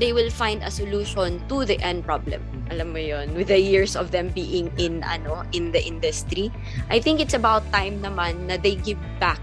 they 0.00 0.16
will 0.16 0.32
find 0.32 0.64
a 0.64 0.72
solution 0.72 1.36
to 1.48 1.68
the 1.68 1.76
end 1.84 2.04
problem. 2.04 2.40
Alam 2.72 2.96
mo 2.96 3.00
yon 3.02 3.36
with 3.36 3.52
the 3.52 3.60
years 3.60 3.92
of 3.92 4.08
them 4.08 4.32
being 4.32 4.72
in 4.80 5.04
ano 5.04 5.44
in 5.52 5.68
the 5.72 5.82
industry. 5.82 6.48
I 6.88 6.98
think 6.98 7.20
it's 7.20 7.36
about 7.36 7.66
time 7.68 8.00
naman 8.00 8.48
na 8.48 8.56
they 8.56 8.80
give 8.80 9.00
back 9.20 9.38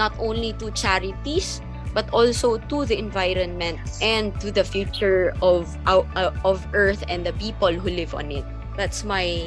not 0.00 0.16
only 0.16 0.56
to 0.62 0.72
charities 0.72 1.60
but 1.92 2.08
also 2.12 2.56
to 2.72 2.84
the 2.84 2.96
environment 2.96 3.80
and 4.00 4.32
to 4.40 4.52
the 4.52 4.64
future 4.64 5.34
of 5.42 5.68
our- 5.84 6.08
uh, 6.16 6.32
of 6.44 6.64
earth 6.72 7.04
and 7.08 7.24
the 7.24 7.34
people 7.36 7.72
who 7.72 7.92
live 7.92 8.14
on 8.16 8.32
it. 8.32 8.44
That's 8.78 9.02
my 9.02 9.42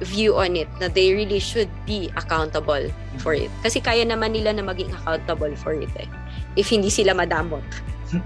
view 0.00 0.36
on 0.36 0.56
it 0.56 0.68
na 0.80 0.88
they 0.88 1.12
really 1.12 1.38
should 1.38 1.68
be 1.84 2.08
accountable 2.16 2.88
for 3.20 3.36
it. 3.36 3.52
Kasi 3.62 3.80
kaya 3.80 4.04
naman 4.04 4.32
nila 4.32 4.56
na 4.56 4.64
maging 4.64 4.92
accountable 4.92 5.52
for 5.56 5.76
it 5.76 5.92
eh. 5.96 6.08
If 6.56 6.72
hindi 6.72 6.88
sila 6.90 7.12
madamot. 7.12 7.62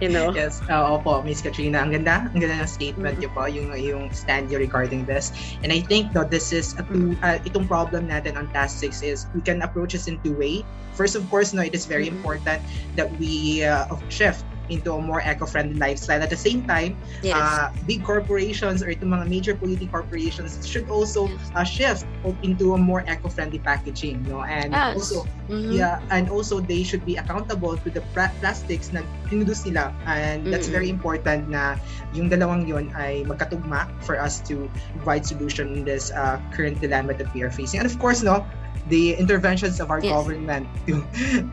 You 0.00 0.08
know? 0.08 0.32
Yes, 0.38 0.64
uh, 0.72 0.96
opo, 0.96 1.20
Miss 1.20 1.44
Katrina. 1.44 1.84
Ang 1.84 1.92
ganda, 1.92 2.24
ang 2.32 2.40
ganda 2.40 2.56
ng 2.56 2.70
statement 2.70 3.18
Mhm. 3.18 3.20
niyo 3.20 3.30
po, 3.36 3.44
yung, 3.44 3.68
yung 3.76 4.08
stand 4.16 4.48
niyo 4.48 4.64
regarding 4.64 5.04
this. 5.04 5.28
And 5.60 5.68
I 5.68 5.84
think 5.84 6.16
that 6.16 6.32
this 6.32 6.56
is, 6.56 6.72
a 6.80 6.86
two, 6.88 7.12
uh, 7.20 7.36
itong 7.44 7.68
problem 7.68 8.08
natin 8.08 8.40
on 8.40 8.48
plastics 8.48 9.04
is 9.04 9.28
we 9.36 9.44
can 9.44 9.60
approach 9.60 9.92
this 9.92 10.08
in 10.08 10.16
two 10.24 10.32
way. 10.40 10.64
First, 10.96 11.18
of 11.20 11.28
course, 11.28 11.52
no, 11.52 11.60
it 11.60 11.76
is 11.76 11.84
very 11.84 12.08
Mhm. 12.08 12.16
important 12.16 12.64
that 12.96 13.12
we 13.20 13.60
uh, 13.66 13.84
shift 14.08 14.46
into 14.68 14.94
a 14.94 15.00
more 15.00 15.20
eco-friendly 15.20 15.76
lifestyle. 15.76 16.22
At 16.22 16.30
the 16.30 16.40
same 16.40 16.64
time, 16.66 16.96
Yes. 17.22 17.36
uh, 17.36 17.68
big 17.86 18.04
corporations 18.04 18.82
or 18.82 18.88
itong 18.88 19.12
mga 19.12 19.26
major 19.28 19.54
polluting 19.54 19.88
corporations 19.88 20.60
should 20.64 20.88
also 20.88 21.28
uh, 21.54 21.64
shift 21.64 22.06
into 22.42 22.74
a 22.74 22.78
more 22.78 23.04
eco-friendly 23.08 23.60
packaging, 23.60 24.24
no? 24.28 24.44
And 24.44 24.72
Yes. 24.72 24.96
also, 24.96 25.28
Mhm. 25.44 25.76
Yeah, 25.76 26.00
and 26.08 26.32
also 26.32 26.56
they 26.56 26.80
should 26.80 27.04
be 27.04 27.20
accountable 27.20 27.76
to 27.76 27.88
the 27.92 28.00
plastics 28.16 28.96
na 28.96 29.04
pinudos 29.28 29.68
nila. 29.68 29.92
And 30.08 30.48
that's 30.48 30.72
Mm-mm. 30.72 30.76
very 30.76 30.88
important 30.88 31.52
na 31.52 31.76
yung 32.16 32.32
dalawang 32.32 32.64
yun 32.64 32.88
ay 32.96 33.28
magkatugma 33.28 33.92
for 34.00 34.16
us 34.16 34.40
to 34.48 34.72
provide 34.96 35.28
solution 35.28 35.76
in 35.76 35.84
this 35.84 36.08
uh, 36.16 36.40
current 36.56 36.80
dilemma 36.80 37.12
that 37.20 37.28
we 37.36 37.44
are 37.44 37.52
facing. 37.52 37.84
And 37.84 37.88
of 37.88 37.96
course, 38.00 38.24
no, 38.24 38.40
the 38.88 39.16
interventions 39.16 39.80
of 39.80 39.88
our 39.88 40.00
Yes. 40.04 40.12
government 40.12 40.68
to, 40.86 41.00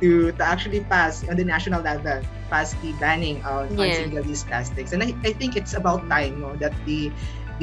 to 0.03 0.09
to 0.35 0.43
actually 0.43 0.83
pass 0.91 1.23
on 1.27 1.39
the 1.39 1.47
national 1.47 1.79
level 1.81 2.19
pass 2.51 2.75
the 2.83 2.91
banning 2.99 3.39
of 3.47 3.71
on 3.71 3.87
Yeah. 3.87 4.03
single-use 4.03 4.43
plastics. 4.43 4.91
And 4.91 4.99
I, 4.99 5.15
I 5.23 5.31
think 5.31 5.55
it's 5.55 5.71
about 5.73 6.03
time 6.11 6.43
no 6.43 6.59
that 6.59 6.75
the 6.83 7.07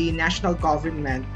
the 0.01 0.09
national 0.13 0.57
government 0.57 1.29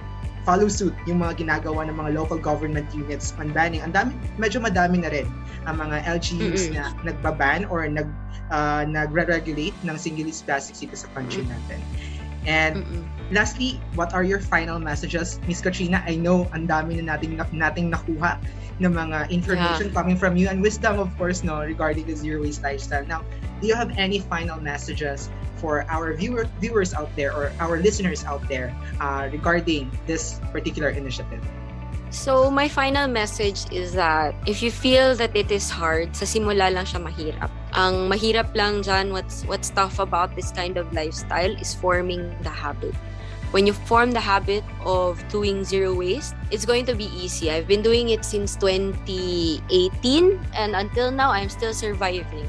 follow 0.42 0.66
suit 0.66 0.90
yung 1.06 1.22
mga 1.22 1.46
ginagawa 1.46 1.86
ng 1.86 1.94
mga 1.94 2.10
local 2.18 2.34
government 2.34 2.90
units 2.90 3.30
on 3.38 3.54
banning. 3.54 3.78
Ang 3.78 3.94
dami, 3.94 4.10
medyo 4.42 4.58
madami 4.58 4.98
na 4.98 5.12
rin 5.12 5.30
ang 5.70 5.78
mga 5.78 6.02
LGUs 6.02 6.66
Mm-mm. 6.66 6.74
na 6.74 6.90
nagbaban 7.06 7.62
or 7.70 7.86
nag 7.86 8.10
uh, 8.50 8.82
nagre-regulate 8.82 9.76
ng 9.86 9.94
single-use 9.94 10.42
plastics 10.42 10.82
dito 10.82 10.98
sa 10.98 11.06
country 11.14 11.46
natin. 11.46 11.78
And 12.42 12.82
Mm-mm. 12.82 13.04
Lastly, 13.32 13.80
what 13.96 14.12
are 14.12 14.22
your 14.22 14.38
final 14.38 14.78
messages? 14.78 15.40
Miss 15.48 15.60
Katrina, 15.60 16.04
I 16.06 16.14
know 16.16 16.46
ang 16.52 16.68
dami 16.68 17.00
na 17.00 17.16
nating, 17.16 17.40
nating 17.50 17.90
nakuha 17.90 18.38
ng 18.80 18.92
mga 18.92 19.30
information 19.32 19.92
coming 19.92 20.16
from 20.16 20.36
you 20.36 20.48
and 20.48 20.60
wisdom, 20.60 21.00
of 21.00 21.08
course, 21.16 21.42
no, 21.42 21.64
regarding 21.64 22.06
the 22.06 22.14
zero 22.14 22.44
waste 22.44 22.62
lifestyle. 22.62 23.04
Now, 23.08 23.24
do 23.60 23.66
you 23.66 23.74
have 23.74 23.90
any 23.96 24.20
final 24.20 24.60
messages 24.60 25.32
for 25.56 25.86
our 25.88 26.12
viewer, 26.12 26.46
viewers 26.60 26.92
out 26.92 27.08
there 27.16 27.32
or 27.32 27.52
our 27.60 27.78
listeners 27.78 28.24
out 28.24 28.42
there 28.48 28.74
uh, 29.00 29.28
regarding 29.32 29.90
this 30.06 30.38
particular 30.52 30.90
initiative? 30.90 31.42
So, 32.12 32.50
my 32.50 32.68
final 32.68 33.08
message 33.08 33.72
is 33.72 33.96
that 33.96 34.36
if 34.44 34.60
you 34.60 34.70
feel 34.70 35.16
that 35.16 35.32
it 35.32 35.48
is 35.48 35.72
hard, 35.72 36.12
sa 36.12 36.28
simula 36.28 36.68
lang 36.68 36.84
siya 36.84 37.00
mahirap. 37.00 37.48
Ang 37.72 38.12
mahirap 38.12 38.52
lang 38.52 38.84
dyan, 38.84 39.16
what's, 39.16 39.48
what's 39.48 39.72
tough 39.72 39.96
about 39.96 40.36
this 40.36 40.52
kind 40.52 40.76
of 40.76 40.92
lifestyle 40.92 41.56
is 41.56 41.72
forming 41.72 42.36
the 42.44 42.52
habit. 42.52 42.92
When 43.52 43.68
you 43.68 43.76
form 43.76 44.16
the 44.16 44.24
habit 44.24 44.64
of 44.80 45.20
doing 45.28 45.60
zero 45.60 45.92
waste, 45.92 46.32
it's 46.48 46.64
going 46.64 46.88
to 46.88 46.96
be 46.96 47.12
easy. 47.12 47.52
I've 47.52 47.68
been 47.68 47.84
doing 47.84 48.08
it 48.08 48.24
since 48.24 48.56
2018 48.56 50.40
and 50.56 50.72
until 50.72 51.12
now, 51.12 51.28
I'm 51.28 51.52
still 51.52 51.76
surviving. 51.76 52.48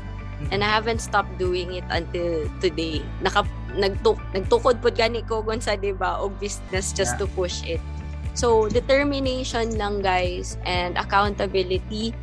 And 0.52 0.64
I 0.64 0.72
haven't 0.72 1.04
stopped 1.04 1.36
doing 1.36 1.76
it 1.76 1.84
until 1.92 2.48
today. 2.64 3.04
Naka, 3.20 3.44
nagtuk, 3.76 4.16
nagtukod 4.32 4.80
po 4.80 4.96
gani 4.96 5.28
ko 5.28 5.44
sa 5.60 5.76
diba, 5.76 6.24
og 6.24 6.40
business 6.40 6.96
just 6.96 7.20
Yeah. 7.20 7.20
to 7.20 7.26
push 7.36 7.64
it. 7.68 7.84
So, 8.32 8.72
determination 8.72 9.76
lang 9.76 10.02
guys 10.02 10.56
and 10.64 10.96
accountability 10.96 12.16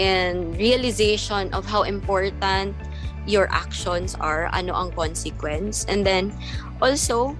and 0.00 0.56
realization 0.56 1.52
of 1.52 1.68
how 1.68 1.84
important 1.84 2.74
your 3.28 3.46
actions 3.52 4.16
are, 4.18 4.48
ano 4.56 4.72
ang 4.72 4.90
consequence. 4.96 5.84
And 5.86 6.02
then, 6.02 6.32
also, 6.80 7.36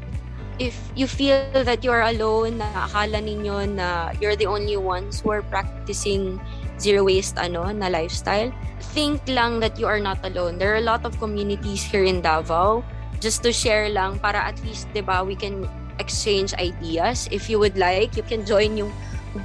if 0.59 0.77
you 0.97 1.07
feel 1.07 1.45
that 1.53 1.85
you 1.85 1.91
are 1.91 2.03
alone, 2.03 2.59
na 2.59 2.89
akala 2.89 3.23
ninyo 3.23 3.69
na 3.73 4.13
you're 4.21 4.37
the 4.37 4.47
only 4.47 4.77
ones 4.77 5.21
who 5.21 5.31
are 5.31 5.45
practicing 5.49 6.41
zero 6.77 7.05
waste 7.05 7.39
ano 7.39 7.71
na 7.71 7.89
lifestyle, 7.89 8.51
think 8.93 9.23
lang 9.31 9.61
that 9.63 9.79
you 9.79 9.87
are 9.87 10.01
not 10.01 10.19
alone. 10.27 10.59
There 10.59 10.75
are 10.75 10.83
a 10.83 10.87
lot 10.87 11.07
of 11.07 11.17
communities 11.23 11.83
here 11.83 12.05
in 12.05 12.21
Davao. 12.21 12.83
Just 13.23 13.47
to 13.47 13.55
share 13.55 13.87
lang 13.89 14.19
para 14.19 14.43
at 14.51 14.59
least 14.67 14.91
'di 14.91 15.07
ba 15.07 15.23
we 15.23 15.39
can 15.39 15.71
exchange 16.03 16.51
ideas. 16.59 17.31
If 17.31 17.47
you 17.47 17.63
would 17.63 17.79
like, 17.79 18.19
you 18.19 18.27
can 18.27 18.43
join 18.43 18.75
yung 18.75 18.91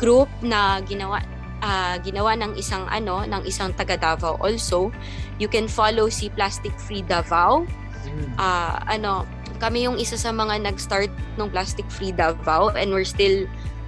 group 0.02 0.28
na 0.42 0.82
ginawa 0.82 1.22
ah, 1.62 2.02
ginawa 2.02 2.34
ng 2.42 2.58
isang 2.58 2.90
ano 2.90 3.22
ng 3.24 3.46
isang 3.46 3.72
taga 3.78 3.96
Davao 3.96 4.42
also. 4.42 4.90
You 5.38 5.46
can 5.46 5.70
follow 5.70 6.10
si 6.10 6.34
Plastic 6.34 6.74
Free 6.82 7.06
Davao 7.06 7.70
ah 8.42 8.82
ano, 8.90 9.30
kami 9.58 9.86
yung 9.86 9.98
isa 9.98 10.18
sa 10.18 10.34
mga 10.34 10.62
nag-start 10.64 11.10
ng 11.38 11.48
Plastic 11.50 11.86
Free 11.90 12.14
Davao 12.14 12.74
and 12.74 12.94
we're 12.94 13.08
still 13.08 13.46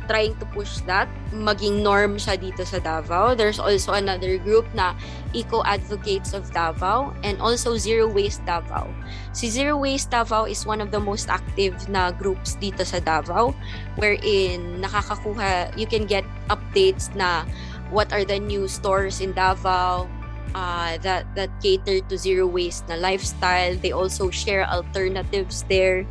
trying 0.10 0.34
to 0.42 0.46
push 0.58 0.82
that, 0.90 1.06
maging 1.30 1.86
norm 1.86 2.18
siya 2.18 2.34
dito 2.34 2.66
sa 2.66 2.82
Davao. 2.82 3.38
There's 3.38 3.62
also 3.62 3.94
another 3.94 4.42
group 4.42 4.66
na 4.74 4.98
Eco 5.38 5.62
Advocates 5.70 6.34
of 6.34 6.50
Davao 6.50 7.14
and 7.22 7.38
also 7.38 7.78
Zero 7.78 8.10
Waste 8.10 8.42
Davao. 8.50 8.90
Si 9.38 9.54
Zero 9.54 9.78
Waste 9.78 10.10
Davao 10.10 10.50
is 10.50 10.66
one 10.66 10.82
of 10.82 10.90
the 10.90 10.98
most 10.98 11.30
active 11.30 11.78
na 11.94 12.10
groups 12.10 12.58
dito 12.58 12.82
sa 12.82 12.98
Davao 12.98 13.54
wherein 14.02 14.82
nakakakuha, 14.82 15.78
you 15.78 15.86
can 15.86 16.10
get 16.10 16.26
updates 16.50 17.14
na 17.14 17.46
what 17.94 18.10
are 18.10 18.26
the 18.26 18.42
new 18.42 18.66
stores 18.66 19.22
in 19.22 19.30
Davao, 19.38 20.10
uh, 20.56 20.98
that 21.00 21.28
that 21.36 21.50
cater 21.62 22.02
to 22.10 22.18
zero 22.18 22.48
waste 22.48 22.88
na 22.90 22.96
lifestyle. 22.96 23.76
They 23.78 23.92
also 23.92 24.30
share 24.30 24.66
alternatives 24.66 25.66
there. 25.70 26.06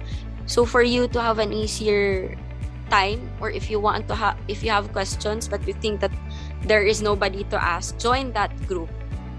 So 0.47 0.65
for 0.65 0.83
you 0.83 1.09
to 1.13 1.21
have 1.21 1.39
an 1.39 1.53
easier 1.53 2.37
time 2.89 3.29
or 3.41 3.51
if 3.51 3.71
you 3.71 3.79
want 3.79 4.09
to 4.09 4.15
have 4.17 4.37
if 4.49 4.65
you 4.65 4.73
have 4.73 4.91
questions 4.93 5.47
but 5.47 5.61
you 5.69 5.77
think 5.77 6.01
that 6.01 6.13
there 6.65 6.83
is 6.83 7.01
nobody 7.05 7.45
to 7.53 7.57
ask 7.61 7.97
join 8.01 8.33
that 8.33 8.51
group 8.67 8.89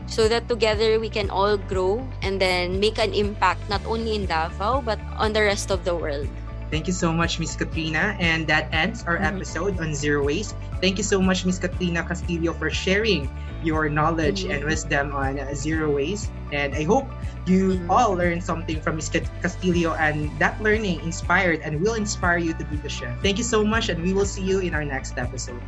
so 0.06 0.30
that 0.30 0.48
together 0.48 1.00
we 1.00 1.10
can 1.10 1.30
all 1.30 1.58
grow 1.58 2.02
and 2.22 2.42
then 2.42 2.80
make 2.80 2.98
an 2.98 3.14
impact 3.14 3.62
not 3.70 3.82
only 3.86 4.16
in 4.16 4.26
Davao 4.26 4.82
but 4.82 5.02
on 5.18 5.34
the 5.34 5.42
rest 5.42 5.70
of 5.70 5.84
the 5.84 5.94
world 5.94 6.30
Thank 6.70 6.88
you 6.88 6.94
so 6.94 7.12
much, 7.12 7.40
Miss 7.40 7.56
Katrina. 7.56 8.16
And 8.20 8.46
that 8.48 8.70
ends 8.74 9.04
our 9.04 9.18
mm-hmm. 9.18 9.36
episode 9.36 9.80
on 9.80 9.94
zero 9.94 10.24
waste. 10.24 10.56
Thank 10.82 10.98
you 10.98 11.04
so 11.04 11.22
much, 11.22 11.46
Miss 11.46 11.58
Katrina 11.58 12.04
Castillo, 12.04 12.54
for 12.54 12.70
sharing 12.70 13.30
your 13.64 13.90
knowledge 13.90 14.44
mm-hmm. 14.44 14.52
and 14.52 14.66
wisdom 14.66 15.12
on 15.12 15.40
uh, 15.40 15.54
zero 15.54 15.92
waste. 15.92 16.30
And 16.52 16.76
I 16.76 16.84
hope 16.84 17.10
you 17.46 17.82
mm-hmm. 17.82 17.92
all 17.92 18.14
learned 18.14 18.44
something 18.44 18.80
from 18.82 18.98
Miss 18.98 19.10
Castillo 19.10 19.94
and 19.96 20.30
that 20.40 20.62
learning 20.62 21.02
inspired 21.02 21.62
and 21.62 21.82
will 21.82 21.96
inspire 21.96 22.38
you 22.38 22.54
to 22.54 22.64
be 22.66 22.78
the 22.78 22.90
chef. 22.90 23.18
Thank 23.22 23.38
you 23.38 23.44
so 23.44 23.66
much 23.66 23.90
and 23.90 24.02
we 24.02 24.14
will 24.14 24.30
see 24.30 24.44
you 24.44 24.60
in 24.60 24.74
our 24.74 24.86
next 24.86 25.18
episode. 25.18 25.62